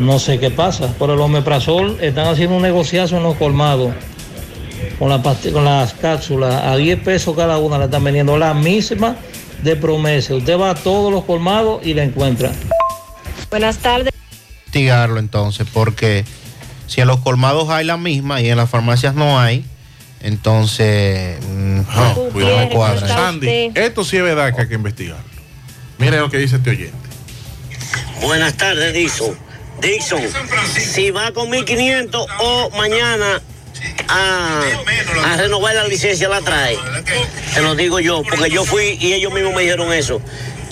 [0.00, 0.88] No sé qué pasa.
[0.98, 3.92] Por el omeprazol están haciendo un negociazo en los colmados.
[4.98, 5.22] Con, la
[5.52, 9.16] con las cápsulas a 10 pesos cada una la están vendiendo la misma
[9.62, 10.34] de promesa.
[10.34, 12.50] Usted va a todos los colmados y la encuentra.
[13.52, 14.14] Buenas tardes.
[14.64, 16.24] investigarlo entonces, porque
[16.86, 19.62] si en los colmados hay la misma y en las farmacias no hay,
[20.22, 22.60] entonces mm, no, cuidado.
[22.60, 23.06] no cuadra.
[23.06, 25.26] Sandy, esto sí es verdad que hay que investigarlo.
[25.98, 26.96] Mire lo que dice este oyente.
[28.22, 29.36] Buenas tardes, Dixon.
[29.82, 30.22] Dixon,
[30.74, 33.42] si va con 1500 o mañana
[34.08, 34.62] a,
[35.26, 36.78] a renovar la licencia, la trae.
[37.52, 40.22] Te lo digo yo, porque yo fui y ellos mismos me dijeron eso.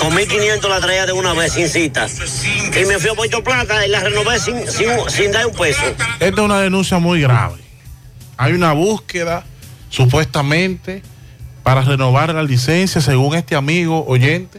[0.01, 2.07] Con 1500 la traía de una vez sin cita.
[2.09, 5.83] Y me fui a Puerto Plata y la renové sin, sin, sin dar un peso.
[6.21, 7.57] Esta es una denuncia muy grave.
[8.39, 9.45] Hay una búsqueda,
[9.91, 11.03] supuestamente,
[11.63, 14.59] para renovar la licencia, según este amigo oyente.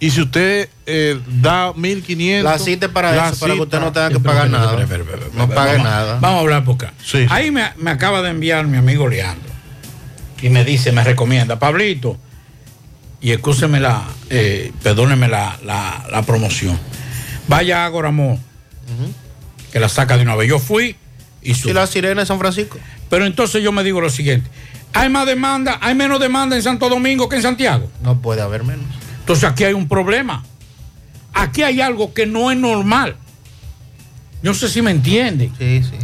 [0.00, 2.42] Y si usted eh, da 1.500...
[2.42, 4.72] La cita para la eso, para que usted no tenga que pagar nada.
[5.34, 6.18] No pague Vamos- nada.
[6.20, 6.92] Vamos a hablar por acá.
[7.04, 7.26] Sí.
[7.30, 9.48] Ahí me, me acaba de enviar mi amigo Leandro.
[10.40, 12.16] Y me dice, me recomienda, Pablito.
[13.20, 16.78] Y escúcheme la, eh, perdóneme la, la- la promoción.
[17.48, 18.38] Vaya a Goramó,
[19.72, 20.48] que la saca de una vez.
[20.48, 20.96] Yo fui
[21.42, 22.78] y ¿Y la sirena de San Francisco?
[23.10, 24.48] Pero entonces yo me digo lo siguiente.
[24.92, 27.90] Hay más demanda, hay menos demanda en Santo Domingo que en Santiago.
[28.02, 28.84] No puede haber menos.
[29.20, 30.44] Entonces aquí hay un problema.
[31.34, 33.16] Aquí hay algo que no es normal.
[34.42, 35.52] Yo no sé si me entienden.
[35.58, 35.96] Sí, sí.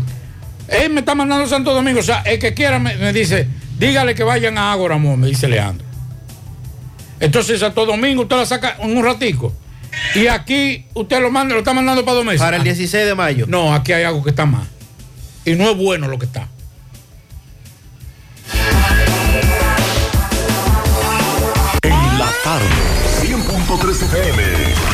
[0.68, 2.00] Él me está mandando a Santo Domingo.
[2.00, 5.28] O sea, el que quiera me, me dice, dígale que vayan a Ágora, amor, me
[5.28, 5.86] dice Leandro.
[7.20, 9.52] Entonces Santo Domingo usted la saca en un ratico.
[10.14, 12.40] Y aquí usted lo manda, lo está mandando para dos meses.
[12.40, 13.46] Para el 16 de mayo.
[13.48, 14.66] No, aquí hay algo que está mal.
[15.44, 16.48] Y no es bueno lo que está.
[21.82, 22.66] En la tarde,
[23.22, 24.93] 100.3 FM.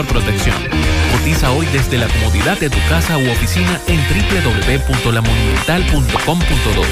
[0.03, 1.00] protección.
[1.23, 6.83] Hoy desde la comodidad de tu casa u oficina en www.lamonumental.com.do,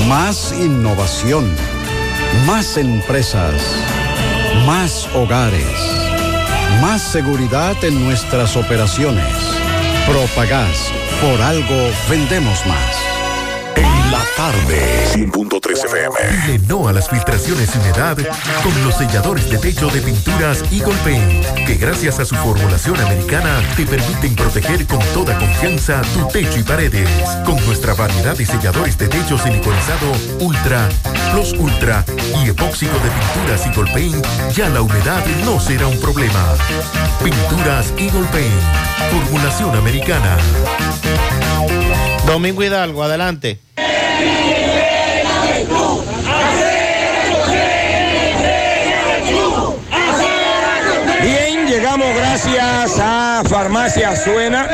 [0.09, 1.49] Más innovación.
[2.47, 3.55] Más empresas.
[4.67, 5.77] Más hogares.
[6.81, 9.37] Más seguridad en nuestras operaciones.
[10.09, 10.91] Propagás.
[11.21, 13.04] Por algo vendemos más.
[13.77, 16.17] En la tarde, 100.3 FM.
[16.47, 18.17] Dile no a las filtraciones y humedad
[18.63, 23.61] con los selladores de techo de pinturas Eagle Paint, que gracias a su formulación americana
[23.77, 27.09] te permiten proteger con toda confianza tu techo y paredes.
[27.45, 30.89] Con nuestra variedad de selladores de techo siliconizado Ultra,
[31.33, 32.05] Plus Ultra
[32.43, 36.55] y epóxico de pinturas Eagle Paint, ya la humedad no será un problema.
[37.23, 38.63] Pinturas Eagle Paint,
[39.11, 40.37] formulación americana.
[42.27, 43.59] Domingo Hidalgo, adelante.
[51.23, 54.69] Bien, llegamos gracias a Farmacia Suena.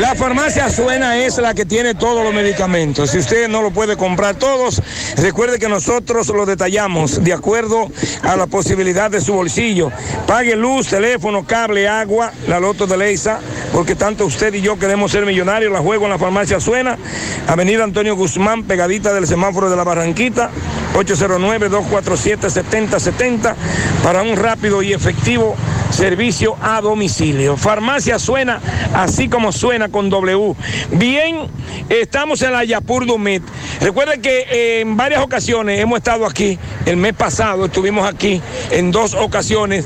[0.00, 3.10] La farmacia Suena es la que tiene todos los medicamentos.
[3.10, 4.82] Si usted no lo puede comprar todos,
[5.16, 7.90] recuerde que nosotros lo detallamos de acuerdo
[8.22, 9.92] a la posibilidad de su bolsillo.
[10.26, 13.40] Pague luz, teléfono, cable, agua, la loto de Leisa,
[13.70, 15.70] porque tanto usted y yo queremos ser millonarios.
[15.70, 16.96] La juego en la farmacia Suena,
[17.46, 20.50] Avenida Antonio Guzmán, pegadita del semáforo de la Barranquita.
[20.94, 23.54] 809-247-7070
[24.02, 25.56] para un rápido y efectivo
[25.92, 27.56] servicio a domicilio.
[27.56, 28.60] Farmacia suena
[28.94, 30.54] así como suena con W.
[30.92, 31.46] Bien,
[31.88, 33.42] estamos en la Yapur Dumit.
[33.80, 36.58] Recuerden que eh, en varias ocasiones hemos estado aquí.
[36.86, 38.40] El mes pasado estuvimos aquí
[38.70, 39.84] en dos ocasiones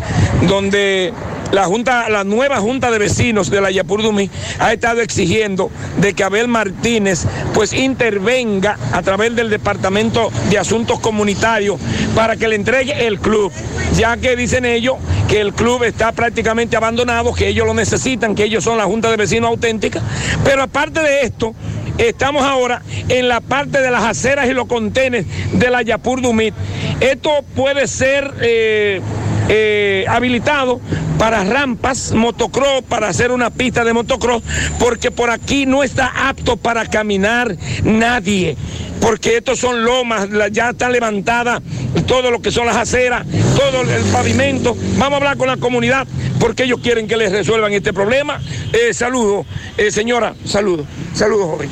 [0.48, 1.12] donde
[1.52, 6.14] la junta, la nueva junta de vecinos de la Yapur Dumit ha estado exigiendo de
[6.14, 7.24] que Abel Martínez
[7.54, 11.80] pues intervenga a través del Departamento de Asuntos Comunitarios
[12.14, 13.52] para que le entregue el club,
[13.96, 14.96] ya que dicen ellos
[15.28, 19.10] que el club está prácticamente abandonado, que ellos lo necesitan, que ellos son la junta
[19.10, 20.00] de vecinos auténtica,
[20.44, 21.54] pero aparte de esto,
[21.98, 26.54] Estamos ahora en la parte de las aceras y los contenes de la Yapur Dumit.
[27.00, 29.00] Esto puede ser eh,
[29.48, 30.80] eh, habilitado
[31.18, 34.42] para rampas, motocross, para hacer una pista de motocross,
[34.78, 38.56] porque por aquí no está apto para caminar nadie.
[39.00, 41.62] Porque estos son lomas, ya están levantadas
[42.06, 44.76] todo lo que son las aceras, todo el pavimento.
[44.96, 46.06] Vamos a hablar con la comunidad
[46.38, 48.40] porque ellos quieren que les resuelvan este problema.
[48.72, 49.44] Eh, saludo,
[49.76, 51.68] eh, señora, saludo, saludo, joven.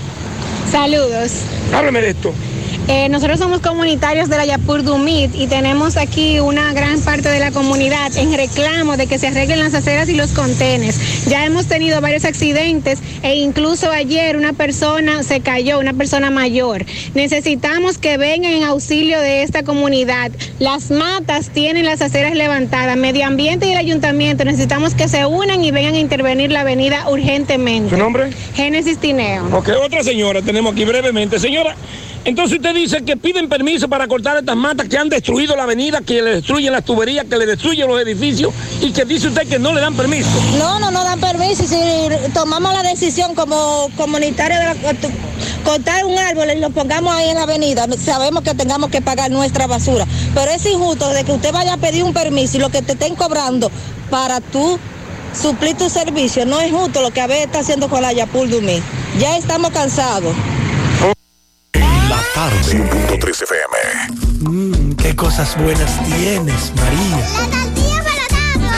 [0.71, 1.33] Saludos.
[1.73, 2.35] Háblame de esto.
[2.87, 7.41] Eh, nosotros somos comunitarios de la Yapur Dumit y tenemos aquí una gran parte de
[7.41, 11.25] la comunidad en reclamo de que se arreglen las aceras y los contenes.
[11.27, 16.85] Ya hemos tenido varios accidentes e incluso ayer una persona se cayó, una persona mayor.
[17.15, 20.31] Necesitamos que vengan en auxilio de esta comunidad.
[20.59, 22.99] Las matas tienen las aceras levantadas.
[22.99, 27.09] Medio Ambiente y el ayuntamiento necesitamos que se unan y vengan a intervenir la avenida
[27.09, 27.91] urgentemente.
[27.91, 28.31] ¿Su nombre?
[28.55, 29.47] Génesis Tineo.
[29.57, 31.39] Ok, otra señora tenemos aquí brevemente.
[31.39, 31.77] Señora,
[32.25, 36.01] entonces usted dice que piden permiso para cortar estas matas que han destruido la avenida,
[36.01, 39.59] que le destruyen las tuberías, que le destruyen los edificios y que dice usted que
[39.59, 40.29] no le dan permiso.
[40.59, 41.65] No, no, no dan permiso.
[41.65, 41.77] Si
[42.33, 44.75] tomamos la decisión como comunitario de la,
[45.65, 49.31] cortar un árbol y lo pongamos ahí en la avenida, sabemos que tengamos que pagar
[49.31, 50.07] nuestra basura.
[50.35, 52.93] Pero es injusto de que usted vaya a pedir un permiso y lo que te
[52.93, 53.71] estén cobrando
[54.09, 54.79] para tú
[55.39, 56.47] suplir tu servicio.
[56.47, 58.83] No es justo lo que Abel está haciendo con la Yapul Dumí.
[59.19, 60.35] Ya estamos cansados.
[62.45, 62.61] Tarde.
[62.61, 63.75] 100.3 FM.
[64.41, 67.17] Mmm, qué cosas buenas tienes, María.
[67.17, 68.21] La tortilla para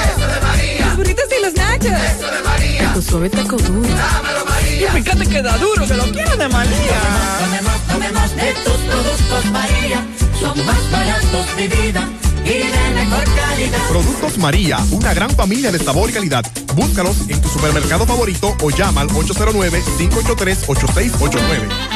[0.05, 0.87] Eso de María.
[0.87, 1.91] Los burritos y los nachos.
[1.91, 2.93] Eso de María.
[2.95, 3.89] Tu suave taco duro.
[3.89, 4.87] Dámelo, María.
[4.87, 7.01] Y fíjate que da duro, que lo quiero de María.
[7.41, 10.07] Tomemos, tomemos, tomemos de tus productos, María.
[10.39, 12.09] Son más baratos, de vida.
[12.45, 13.83] Y de mejor calidad.
[13.89, 16.45] Productos María, una gran familia de sabor y calidad.
[16.77, 21.96] Búscalos en tu supermercado favorito o llama al 809-583-8689.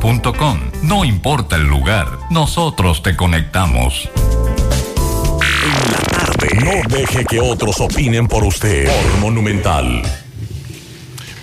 [0.81, 4.09] No importa el lugar, nosotros te conectamos.
[5.63, 6.47] En la tarde.
[6.55, 8.87] No deje que otros opinen por usted.
[8.87, 10.01] Por Monumental.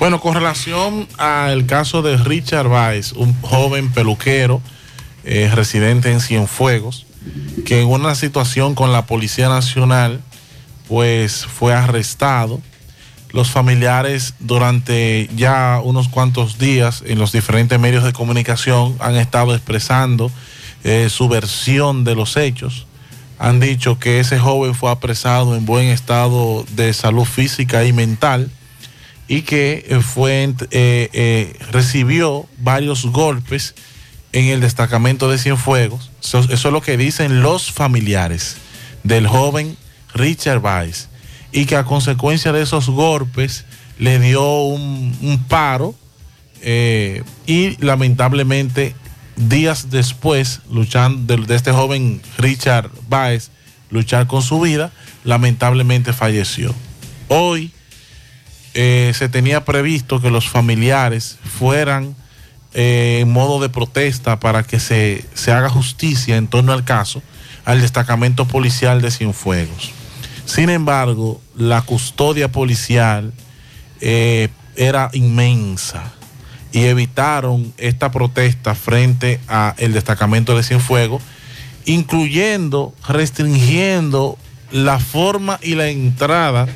[0.00, 4.60] Bueno, con relación al caso de Richard Weiss, un joven peluquero
[5.22, 7.06] eh, residente en Cienfuegos,
[7.64, 10.20] que en una situación con la Policía Nacional,
[10.88, 12.60] pues fue arrestado.
[13.38, 19.54] Los familiares durante ya unos cuantos días en los diferentes medios de comunicación han estado
[19.54, 20.28] expresando
[20.82, 22.88] eh, su versión de los hechos.
[23.38, 28.50] Han dicho que ese joven fue apresado en buen estado de salud física y mental
[29.28, 33.76] y que fue, eh, eh, recibió varios golpes
[34.32, 36.10] en el destacamento de Cienfuegos.
[36.20, 38.56] Eso, eso es lo que dicen los familiares
[39.04, 39.76] del joven
[40.12, 41.08] Richard Weiss.
[41.52, 43.64] Y que a consecuencia de esos golpes
[43.98, 45.94] le dio un, paro
[46.60, 48.94] eh, y lamentablemente
[49.36, 53.50] días después, luchando de, este joven Richard Weiss,
[53.90, 54.92] luchar con su vida,
[55.24, 56.74] lamentablemente falleció.
[57.28, 57.72] Hoy
[58.74, 62.14] eh, se tenía previsto que los familiares fueran
[62.74, 67.22] eh, en modo de protesta para que se, se haga justicia en torno al caso
[67.64, 69.92] al destacamento policial de Cienfuegos.
[70.48, 73.34] Sin embargo, la custodia policial
[74.00, 76.10] eh, era inmensa
[76.72, 81.22] y evitaron esta protesta frente al destacamento de Cienfuegos,
[81.84, 84.38] incluyendo, restringiendo
[84.72, 86.66] la forma y la entrada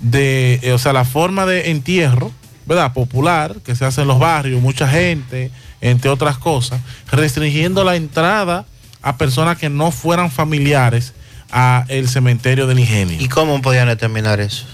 [0.00, 2.32] de, eh, o sea, la forma de entierro,
[2.64, 2.94] ¿verdad?
[2.94, 5.50] Popular, que se hace en los barrios, mucha gente,
[5.82, 6.80] entre otras cosas,
[7.12, 8.64] restringiendo la entrada
[9.02, 11.12] a personas que no fueran familiares
[11.52, 13.20] a el cementerio del ingenio.
[13.20, 14.66] ¿Y cómo podían determinar eso?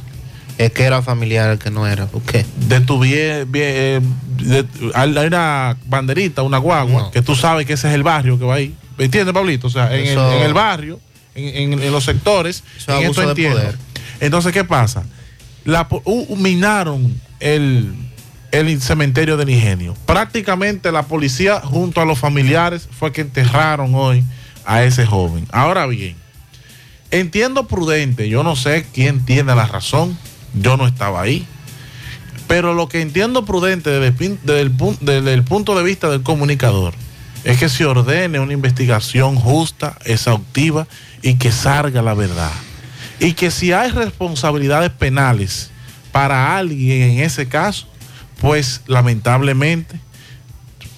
[0.58, 2.06] Es que era familiar, el que no era.
[2.06, 2.46] ¿Por qué?
[2.68, 3.46] De tu bien,
[4.94, 8.54] hay una banderita, una guagua, que tú sabes que ese es el barrio que va
[8.54, 8.74] ahí.
[8.96, 9.66] ¿Me entiendes, Pablito?
[9.66, 11.00] O sea, en el, Eso- en el barrio,
[11.34, 12.62] en, en- en los sectores.
[12.78, 13.58] Eso es en abuso esto de entiendo.
[13.58, 13.78] poder.
[14.20, 15.04] Entonces, ¿qué pasa?
[15.64, 15.86] La,
[16.38, 17.92] minaron el,
[18.52, 19.94] el cementerio del ingenio.
[20.06, 24.24] Prácticamente la policía junto a los familiares fue que enterraron hoy
[24.64, 25.46] a ese joven.
[25.52, 26.16] Ahora bien,
[27.10, 30.16] entiendo prudente, yo no sé quién tiene la razón,
[30.54, 31.46] yo no estaba ahí.
[32.48, 34.12] Pero lo que entiendo prudente desde
[34.44, 36.94] desde el desde el punto de vista del comunicador
[37.44, 40.86] es que se ordene una investigación justa, exhaustiva
[41.22, 42.52] y que salga la verdad.
[43.20, 45.70] Y que si hay responsabilidades penales
[46.12, 47.88] para alguien en ese caso,
[48.40, 50.00] pues lamentablemente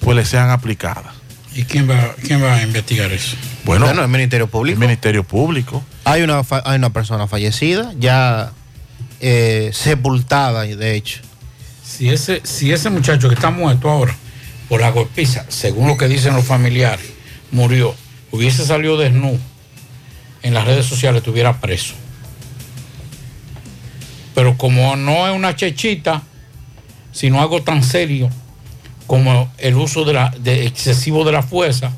[0.01, 1.15] pues le sean aplicadas.
[1.55, 3.37] ¿Y quién va, quién va a investigar eso?
[3.65, 4.75] Bueno, el Ministerio Público.
[4.75, 5.85] El Ministerio Público.
[6.09, 8.53] Hay una, hay una persona fallecida, ya
[9.21, 11.21] eh, sepultada, de hecho.
[11.85, 14.17] Si ese, si ese muchacho que está muerto ahora
[14.71, 17.05] por la golpiza, según lo que dicen los familiares,
[17.51, 17.95] murió,
[18.31, 19.39] hubiese salido desnudo
[20.43, 21.93] en las redes sociales, estuviera preso.
[24.35, 26.23] Pero como no es una chechita,
[27.13, 28.31] sino algo tan serio
[29.07, 31.93] como el uso de excesivo de la fuerza,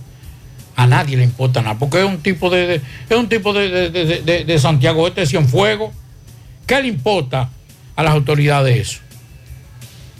[0.80, 2.76] a nadie le importa nada, porque es un tipo de,
[3.10, 5.90] es un tipo de, de- Santiago Este de Cienfuegos.
[6.66, 7.50] ¿Qué le importa
[7.96, 9.00] a las autoridades eso?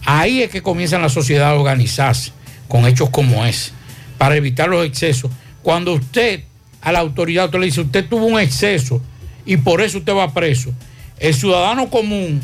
[0.05, 2.33] Ahí es que comienza la sociedad a organizarse
[2.69, 3.71] con hechos como ese,
[4.19, 5.31] para evitar los excesos.
[5.63, 6.43] Cuando usted
[6.83, 9.01] a la autoridad usted le dice, usted tuvo un exceso
[9.47, 10.75] y por eso usted va preso,
[11.19, 12.43] el ciudadano común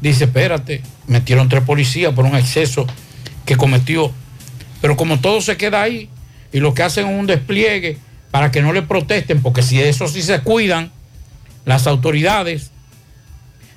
[0.00, 2.84] dice, espérate, metieron tres policías por un exceso
[3.46, 4.10] que cometió.
[4.80, 6.08] Pero como todo se queda ahí
[6.52, 7.98] y lo que hacen es un despliegue
[8.30, 10.90] para que no le protesten, porque si eso sí se cuidan
[11.64, 12.70] las autoridades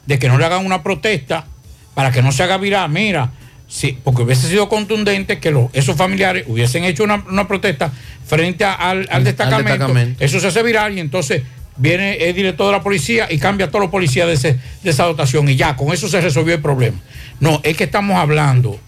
[0.05, 1.45] de que no le hagan una protesta
[1.93, 3.31] para que no se haga viral, mira,
[3.67, 7.91] sí, porque hubiese sido contundente que los- esos familiares hubiesen hecho una, una protesta
[8.25, 10.23] frente a- al, al destacamento, destacamento.
[10.23, 11.43] eso se hace viral y entonces
[11.75, 14.89] viene el director de la policía y cambia a todos los policías de, ese- de
[14.89, 16.97] esa dotación y ya, con eso se resolvió el problema.
[17.39, 18.79] No, es que estamos hablando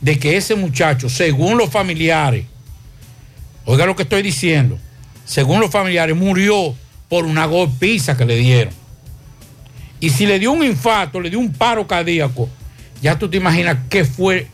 [0.00, 2.44] de que ese muchacho, según los familiares,
[3.70, 4.78] oiga lo que estoy diciendo,
[5.26, 6.74] según los familiares, murió
[7.10, 8.72] por una golpiza que le dieron.
[10.00, 12.48] Y si le dio un infarto, le dio un paro cardíaco,
[13.02, 14.46] ya tú te imaginas qué fue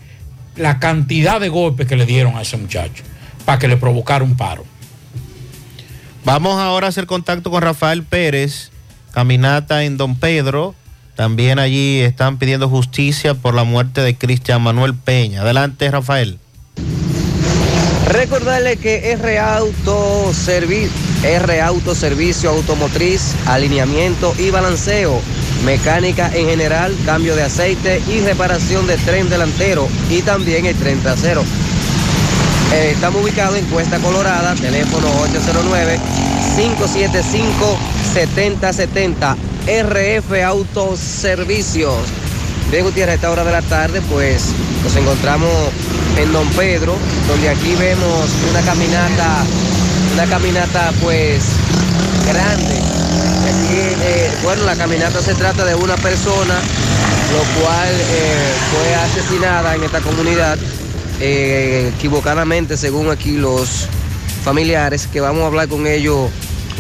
[0.57, 3.05] la cantidad de golpes que le dieron a ese muchacho
[3.45, 4.65] para que le provocara un paro.
[6.25, 8.73] Vamos ahora a hacer contacto con Rafael Pérez,
[9.13, 10.75] caminata en Don Pedro.
[11.15, 15.43] También allí están pidiendo justicia por la muerte de Cristian Manuel Peña.
[15.43, 16.41] Adelante, Rafael.
[18.07, 20.89] Recordarle que R Auto Servi-
[21.23, 25.21] R Auto Servicio Automotriz, alineamiento y balanceo,
[25.65, 31.01] mecánica en general, cambio de aceite y reparación de tren delantero y también el tren
[31.01, 31.43] trasero.
[32.75, 35.09] Eh, estamos ubicados en Cuesta Colorada, teléfono
[38.15, 39.37] 809-575-7070,
[39.67, 41.97] RF Autoservicios.
[42.75, 44.47] Bien, Gutiérrez, a esta hora de la tarde, pues
[44.83, 45.49] nos encontramos
[46.19, 46.97] en Don Pedro,
[47.29, 49.45] donde aquí vemos una caminata,
[50.13, 51.45] una caminata pues
[52.27, 52.75] grande.
[53.71, 56.55] Eh, bueno, la caminata se trata de una persona,
[57.33, 60.59] lo cual eh, fue asesinada en esta comunidad,
[61.21, 63.87] eh, equivocadamente, según aquí los
[64.43, 66.29] familiares, que vamos a hablar con ellos.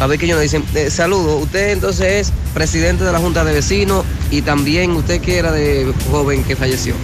[0.00, 0.64] A ver qué ellos nos dicen.
[0.74, 5.38] Eh, saludos, usted entonces es presidente de la Junta de Vecinos y también usted que
[5.38, 6.94] era de joven que falleció.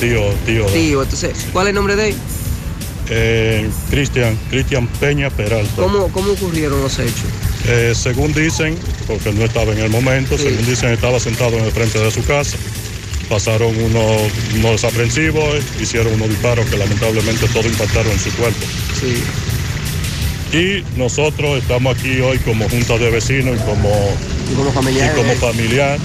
[0.00, 0.66] Tío, tío.
[0.66, 2.14] Tío, entonces, ¿cuál es el nombre de él?
[3.10, 5.72] Eh, Cristian, Cristian Peña Peralta.
[5.76, 7.24] ¿Cómo, cómo ocurrieron los hechos?
[7.66, 8.76] Eh, según dicen,
[9.06, 12.24] porque no estaba en el momento, según dicen estaba sentado en el frente de su
[12.24, 12.56] casa.
[13.28, 14.22] Pasaron unos,
[14.54, 18.64] unos desaprensivos, hicieron unos disparos que lamentablemente todos impactaron en su cuerpo.
[20.52, 23.90] Y nosotros estamos aquí hoy como Junta de Vecinos y como,
[24.50, 25.12] y como familiar.
[25.12, 25.98] y como familiar,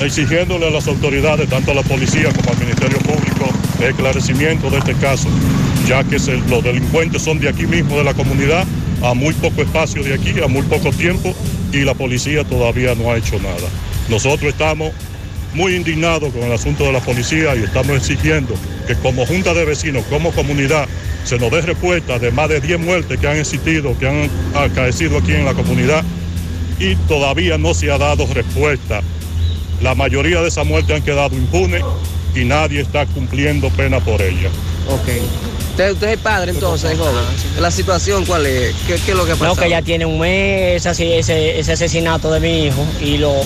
[0.00, 3.48] exigiéndole a las autoridades, tanto a la policía como al Ministerio Público,
[3.80, 5.28] el esclarecimiento de este caso,
[5.86, 8.64] ya que se- los delincuentes son de aquí mismo, de la comunidad,
[9.02, 11.32] a muy poco espacio de aquí, a muy poco tiempo,
[11.72, 13.68] y la policía todavía no ha hecho nada.
[14.08, 14.90] Nosotros estamos
[15.54, 18.54] muy indignados con el asunto de la policía y estamos exigiendo
[18.88, 20.88] que como Junta de Vecinos, como comunidad,
[21.28, 25.18] se nos dé respuesta de más de 10 muertes que han existido, que han acaecido
[25.18, 26.02] aquí en la comunidad
[26.78, 29.02] y todavía no se ha dado respuesta.
[29.82, 31.82] La mayoría de esas muertes han quedado impunes
[32.34, 34.50] y nadie está cumpliendo pena por ellas.
[34.88, 35.08] Ok.
[35.72, 37.22] Usted, usted es el padre entonces, joven.
[37.60, 38.74] ¿La situación cuál es?
[38.86, 41.72] ¿Qué, qué es lo que ha No, que ya tiene un mes ese, ese, ese
[41.72, 43.44] asesinato de mi hijo y los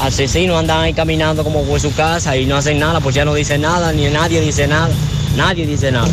[0.00, 3.34] asesinos andan ahí caminando como por su casa y no hacen nada, pues ya no
[3.34, 4.90] dicen nada, ni nadie dice nada,
[5.34, 6.08] nadie dice nada.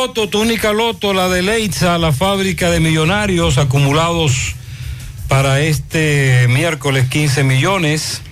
[0.00, 4.54] Loto, tu única Loto, la de Leitza, la fábrica de millonarios acumulados
[5.28, 8.22] para este miércoles 15 millones.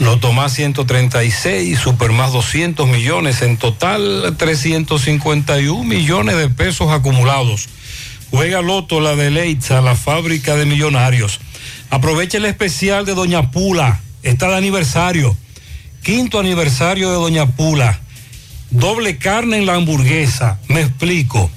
[0.00, 7.68] Loto más 136, Super más 200 millones, en total 351 millones de pesos acumulados.
[8.30, 11.38] Juega Loto, la de Leitza, la fábrica de millonarios.
[11.90, 15.36] Aprovecha el especial de Doña Pula, está de aniversario,
[16.02, 18.00] quinto aniversario de Doña Pula.
[18.70, 21.50] Doble carne en la hamburguesa, me explico.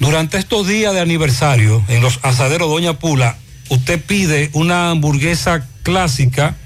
[0.00, 3.38] Durante estos días de aniversario, en los asaderos Doña Pula,
[3.68, 6.56] usted pide una hamburguesa clásica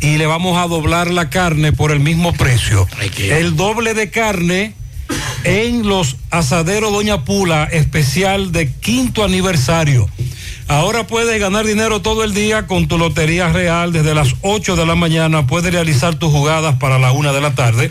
[0.00, 2.86] y le vamos a doblar la carne por el mismo precio.
[3.18, 4.74] El doble de carne
[5.44, 10.08] en los asaderos Doña Pula, especial de quinto aniversario.
[10.68, 13.92] Ahora puedes ganar dinero todo el día con tu Lotería Real.
[13.92, 17.54] Desde las 8 de la mañana puedes realizar tus jugadas para la una de la
[17.54, 17.90] tarde,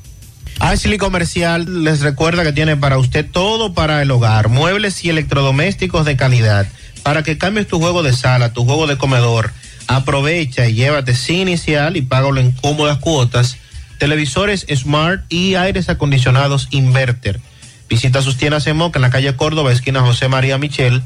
[0.61, 6.05] Ashley Comercial les recuerda que tiene para usted todo para el hogar, muebles y electrodomésticos
[6.05, 6.67] de calidad,
[7.01, 9.51] para que cambies tu juego de sala, tu juego de comedor.
[9.87, 13.57] Aprovecha y llévate sin inicial y págalo en cómodas cuotas.
[13.97, 17.41] Televisores Smart y aires acondicionados Inverter.
[17.89, 21.01] Visita sus tiendas en Moca en la calle Córdoba, esquina José María Michel.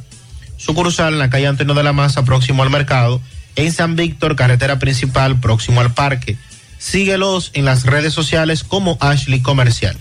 [0.57, 3.21] Sucursal en la calle Antonio de la Maza, próximo al mercado.
[3.55, 6.37] En San Víctor, carretera principal, próximo al parque.
[6.77, 9.97] Síguelos en las redes sociales como Ashley Comercial.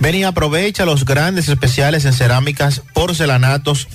[0.00, 3.88] Ven y aprovecha los grandes especiales en cerámicas, porcelanatos,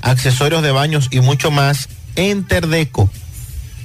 [0.00, 3.10] accesorios de baños y mucho más en Terdeco.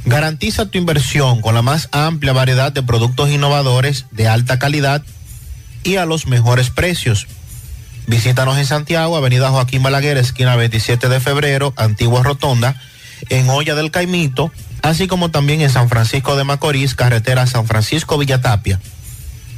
[0.06, 5.04] Garantiza tu inversión con la más amplia variedad de productos innovadores de alta calidad
[5.84, 7.28] y a los mejores precios.
[8.08, 12.82] Visítanos en Santiago, Avenida Joaquín Balaguer, esquina 27 de febrero, Antigua Rotonda,
[13.30, 18.18] en Olla del Caimito, así como también en San Francisco de Macorís, carretera San Francisco
[18.18, 18.82] Villatapia.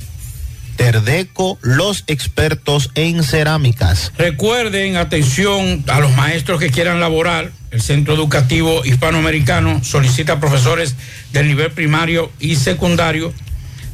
[0.75, 4.11] Terdeco, los expertos en cerámicas.
[4.17, 7.51] Recuerden, atención a los maestros que quieran laborar.
[7.71, 10.95] El Centro Educativo Hispanoamericano solicita profesores
[11.31, 13.33] del nivel primario y secundario.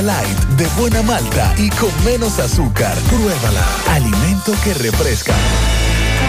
[0.00, 2.96] Light de buena malta y con menos azúcar.
[3.10, 3.62] Pruébala.
[3.90, 5.34] Alimento que refresca.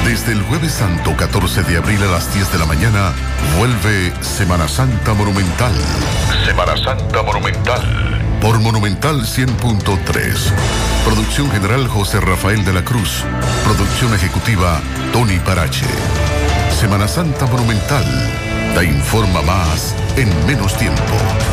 [0.06, 3.14] Desde el jueves santo 14 de abril a las 10 de la mañana,
[3.58, 5.72] vuelve Semana Santa Monumental.
[6.46, 8.38] Semana Santa Monumental.
[8.42, 10.52] Por Monumental 100.3.
[11.06, 13.24] Producción general José Rafael de la Cruz.
[13.64, 14.82] Producción ejecutiva
[15.14, 15.86] Tony Parache.
[16.78, 18.04] Semana Santa Monumental.
[18.76, 21.53] Te informa más en menos tiempo.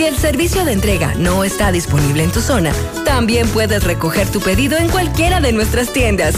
[0.00, 2.72] Si el servicio de entrega no está disponible en tu zona,
[3.04, 6.34] también puedes recoger tu pedido en cualquiera de nuestras tiendas.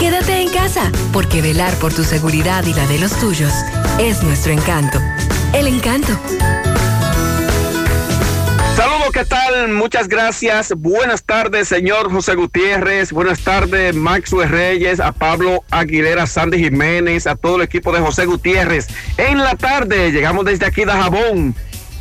[0.00, 3.52] Quédate en casa, porque velar por tu seguridad y la de los tuyos
[4.00, 4.98] es nuestro encanto.
[5.52, 6.08] El encanto.
[8.74, 9.68] Saludos, ¿qué tal?
[9.68, 10.72] Muchas gracias.
[10.76, 13.12] Buenas tardes, señor José Gutiérrez.
[13.12, 18.26] Buenas tardes, Maxwell Reyes, a Pablo Aguilera, Sandy Jiménez, a todo el equipo de José
[18.26, 18.88] Gutiérrez.
[19.18, 21.54] En la tarde llegamos desde aquí de Jabón,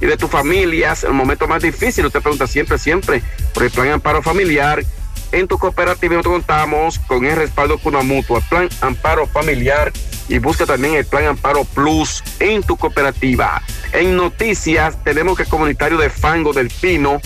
[0.00, 2.06] y de tus familias el momento más difícil.
[2.06, 3.22] Usted pregunta siempre, siempre
[3.52, 4.82] por el Plan Amparo Familiar.
[5.32, 9.92] En tu cooperativa nosotros contamos con el respaldo con una mutua, Plan Amparo Familiar
[10.28, 13.62] y busca también el Plan Amparo Plus en tu cooperativa.
[13.92, 17.20] En noticias tenemos que el comunitario de Fango del Pino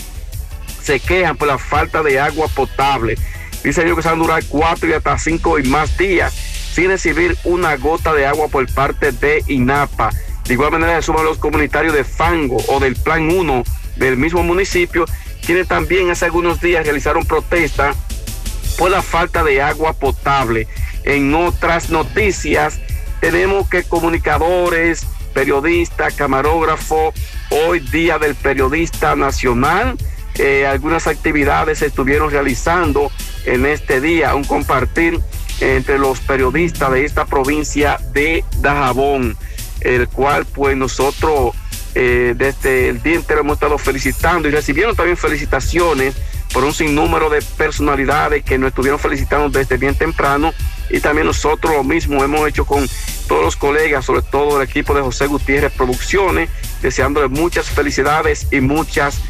[0.83, 3.17] se quejan por la falta de agua potable.
[3.63, 6.35] Dice ellos que se van a durar cuatro y hasta cinco y más días
[6.75, 10.11] sin recibir una gota de agua por parte de INAPA.
[10.47, 13.63] De igual manera se suman los comunitarios de Fango o del Plan 1
[13.97, 15.05] del mismo municipio,
[15.45, 17.95] quienes también hace algunos días realizaron protesta
[18.79, 20.67] por la falta de agua potable.
[21.05, 22.81] En otras noticias,
[23.21, 27.15] tenemos que comunicadores, periodistas, camarógrafos,
[27.51, 29.97] hoy día del periodista nacional,
[30.37, 33.11] eh, algunas actividades se estuvieron realizando
[33.45, 35.21] en este día, un compartir
[35.61, 39.37] entre los periodistas de esta provincia de Dajabón,
[39.85, 41.55] el cual pues nosotros
[41.95, 46.15] eh, desde el día entero hemos estado felicitando y recibieron también felicitaciones
[46.53, 50.53] por un sinnúmero de personalidades que nos estuvieron felicitando desde bien temprano
[50.91, 52.89] y también nosotros lo mismo hemos hecho con
[53.29, 56.51] todos los colegas, sobre todo el equipo de José Gutiérrez Producciones,
[56.83, 59.21] deseándole muchas felicidades y muchas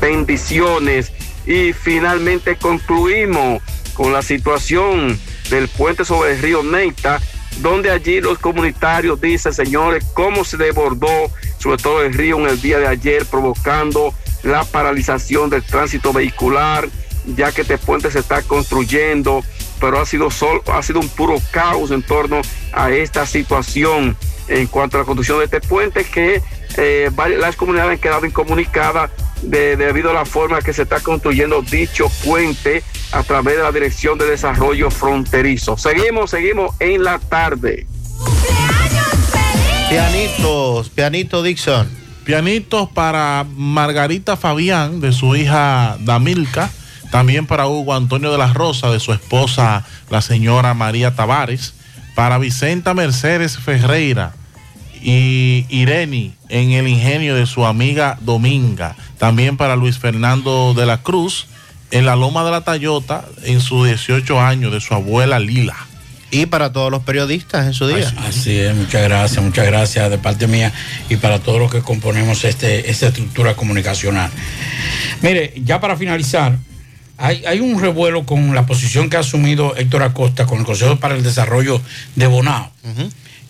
[0.00, 1.12] bendiciones.
[1.46, 3.62] Y finalmente concluimos
[3.94, 5.18] con la situación
[5.50, 7.20] del puente sobre el río Neita,
[7.58, 12.60] donde allí los comunitarios dicen, señores, cómo se desbordó sobre todo el río en el
[12.60, 14.12] día de ayer, provocando
[14.42, 16.88] la paralización del tránsito vehicular,
[17.26, 19.42] ya que este puente se está construyendo,
[19.80, 20.28] pero ha sido,
[20.72, 24.16] ha sido un puro caos en torno a esta situación
[24.48, 26.42] en cuanto a la construcción de este puente que
[26.76, 29.10] eh, las comunidades han quedado incomunicadas
[29.42, 32.82] de, debido a la forma que se está construyendo dicho puente
[33.12, 35.76] a través de la Dirección de Desarrollo Fronterizo.
[35.76, 37.86] Seguimos, seguimos en la tarde.
[39.88, 41.88] Pianitos, pianito Dixon.
[42.24, 46.70] Pianitos para Margarita Fabián, de su hija Damilca.
[47.10, 51.74] También para Hugo Antonio de la Rosa, de su esposa, la señora María Tavares.
[52.16, 54.32] Para Vicenta Mercedes Ferreira
[55.04, 58.96] y Irene en el ingenio de su amiga Dominga.
[59.18, 61.46] También para Luis Fernando de la Cruz
[61.90, 65.76] en la Loma de la Tayota en sus 18 años de su abuela Lila.
[66.30, 68.08] Y para todos los periodistas en su día.
[68.08, 70.72] Así, así es, muchas gracias, muchas gracias de parte mía
[71.08, 74.30] y para todos los que componemos este, esta estructura comunicacional.
[75.22, 76.56] Mire, ya para finalizar,
[77.18, 80.96] hay, hay un revuelo con la posición que ha asumido Héctor Acosta con el Consejo
[80.96, 81.80] para el Desarrollo
[82.16, 82.72] de Bonao,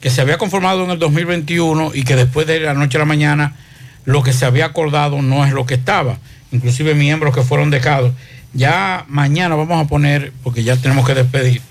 [0.04, 3.06] que se había conformado en el 2021 y que después de la noche a la
[3.06, 3.56] mañana
[4.04, 6.18] lo que se había acordado no es lo que estaba,
[6.52, 8.12] inclusive miembros que fueron dejados.
[8.52, 11.62] Ya mañana vamos a poner, porque ya tenemos que despedir.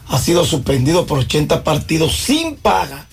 [0.07, 3.07] ha sido suspendido por 80 partidos sin paga,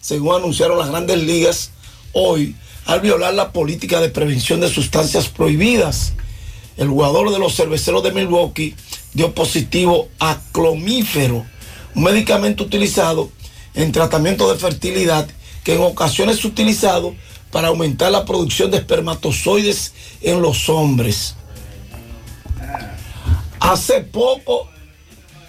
[0.00, 1.70] según anunciaron las grandes ligas
[2.12, 2.56] hoy,
[2.88, 6.14] al violar la política de prevención de sustancias prohibidas.
[6.78, 8.74] El jugador de los cerveceros de Milwaukee
[9.12, 11.44] dio positivo a clomífero,
[11.94, 13.30] un medicamento utilizado
[13.74, 15.28] en tratamiento de fertilidad
[15.64, 17.14] que en ocasiones es utilizado
[17.52, 19.92] para aumentar la producción de espermatozoides
[20.22, 21.34] en los hombres.
[23.60, 24.66] Hace poco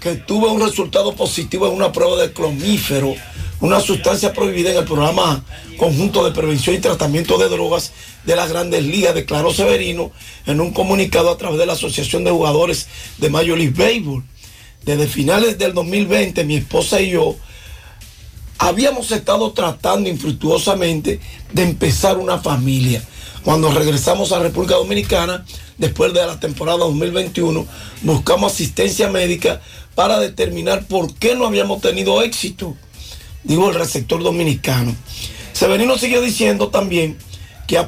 [0.01, 3.15] que tuve un resultado positivo en una prueba de clomífero,
[3.61, 5.43] una sustancia prohibida en el programa
[5.77, 7.91] conjunto de prevención y tratamiento de drogas
[8.25, 10.11] de las grandes ligas, declaró Severino
[10.45, 12.87] en un comunicado a través de la Asociación de Jugadores
[13.17, 14.23] de Major League Baseball.
[14.83, 17.35] Desde finales del 2020, mi esposa y yo
[18.57, 21.19] habíamos estado tratando infructuosamente
[21.51, 23.03] de empezar una familia.
[23.43, 25.45] Cuando regresamos a República Dominicana,
[25.77, 27.65] después de la temporada 2021,
[28.03, 29.61] buscamos asistencia médica
[29.95, 32.75] para determinar por qué no habíamos tenido éxito,
[33.43, 34.95] digo el receptor dominicano.
[35.53, 37.17] Severino siguió diciendo también
[37.67, 37.85] que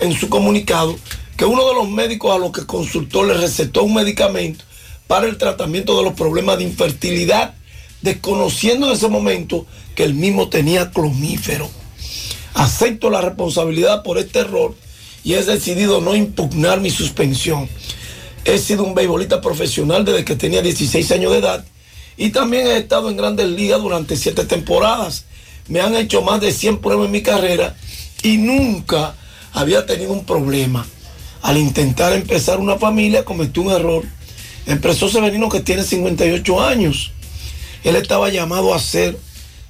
[0.00, 0.96] en su comunicado
[1.36, 4.64] que uno de los médicos a los que consultó le recetó un medicamento
[5.06, 7.54] para el tratamiento de los problemas de infertilidad,
[8.02, 11.68] desconociendo en ese momento que el mismo tenía clomífero.
[12.54, 14.74] Acepto la responsabilidad por este error
[15.24, 17.68] y he decidido no impugnar mi suspensión.
[18.44, 21.64] He sido un beisbolista profesional desde que tenía 16 años de edad
[22.16, 25.24] y también he estado en grandes ligas durante siete temporadas.
[25.68, 27.76] Me han hecho más de 100 pruebas en mi carrera
[28.22, 29.14] y nunca
[29.52, 30.86] había tenido un problema.
[31.42, 34.04] Al intentar empezar una familia cometí un error.
[34.66, 37.12] Empezó Severino que tiene 58 años.
[37.82, 39.18] Él estaba llamado a ser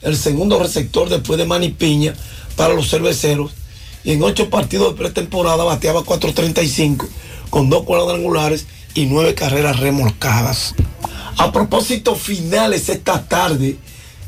[0.02, 2.14] el segundo receptor después de Manny Piña
[2.56, 3.52] para los cerveceros
[4.04, 7.08] y en ocho partidos de pretemporada bateaba 4.35
[7.50, 10.74] con dos cuadrangulares y nueve carreras remolcadas.
[11.36, 13.76] A propósito, finales esta tarde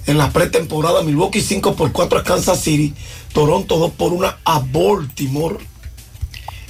[0.06, 2.94] en la pretemporada, Milwaukee 5 por 4 a Kansas City,
[3.32, 5.58] Toronto 2 por 1 a Baltimore.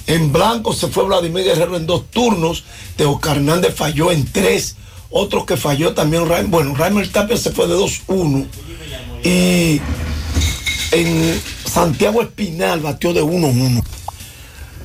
[0.07, 2.63] En blanco se fue Vladimir Guerrero en dos turnos,
[2.95, 4.77] Teo Hernández falló en tres,
[5.09, 8.47] otro que falló también, bueno, Raimel Tapia se fue de 2-1
[9.23, 9.81] y
[10.91, 13.83] en Santiago Espinal batió de 1-1.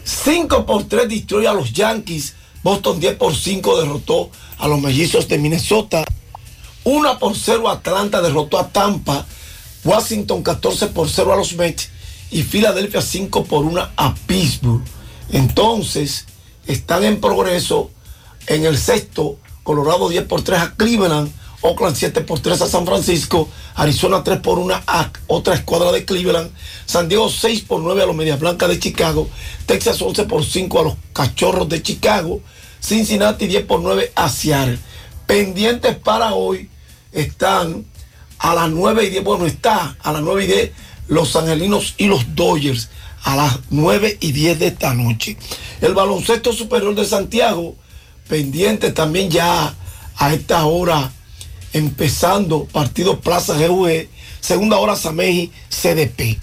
[0.04, 2.34] 5 por 3 destruye a los Yankees.
[2.62, 4.30] Boston 10 por 5 derrotó
[4.62, 6.04] a los mellizos de Minnesota.
[6.84, 9.26] 1 por 0 Atlanta derrotó a Tampa.
[9.82, 11.90] Washington 14 por 0 a los Mets.
[12.30, 14.84] Y Filadelfia 5 por 1 a Pittsburgh.
[15.32, 16.26] Entonces,
[16.68, 17.90] están en progreso
[18.46, 19.36] en el sexto.
[19.64, 21.32] Colorado 10 por 3 a Cleveland.
[21.62, 23.48] Oakland 7 por 3 a San Francisco.
[23.74, 26.52] Arizona 3 por 1 a otra escuadra de Cleveland.
[26.86, 29.28] San Diego 6 por 9 a los Medias Blancas de Chicago.
[29.66, 32.40] Texas 11 por 5 a los Cachorros de Chicago.
[32.82, 34.78] Cincinnati 10 por 9 a Seattle.
[35.26, 36.68] Pendientes para hoy
[37.12, 37.86] están
[38.38, 39.24] a las 9 y 10.
[39.24, 40.70] Bueno, está a las 9 y 10
[41.08, 42.88] los Angelinos y los Dodgers
[43.22, 45.36] a las 9 y 10 de esta noche.
[45.80, 47.76] El baloncesto superior de Santiago,
[48.28, 49.74] pendiente también ya
[50.16, 51.12] a esta hora,
[51.72, 54.08] empezando partido Plaza GUE,
[54.40, 56.40] segunda hora Sameji, CDP.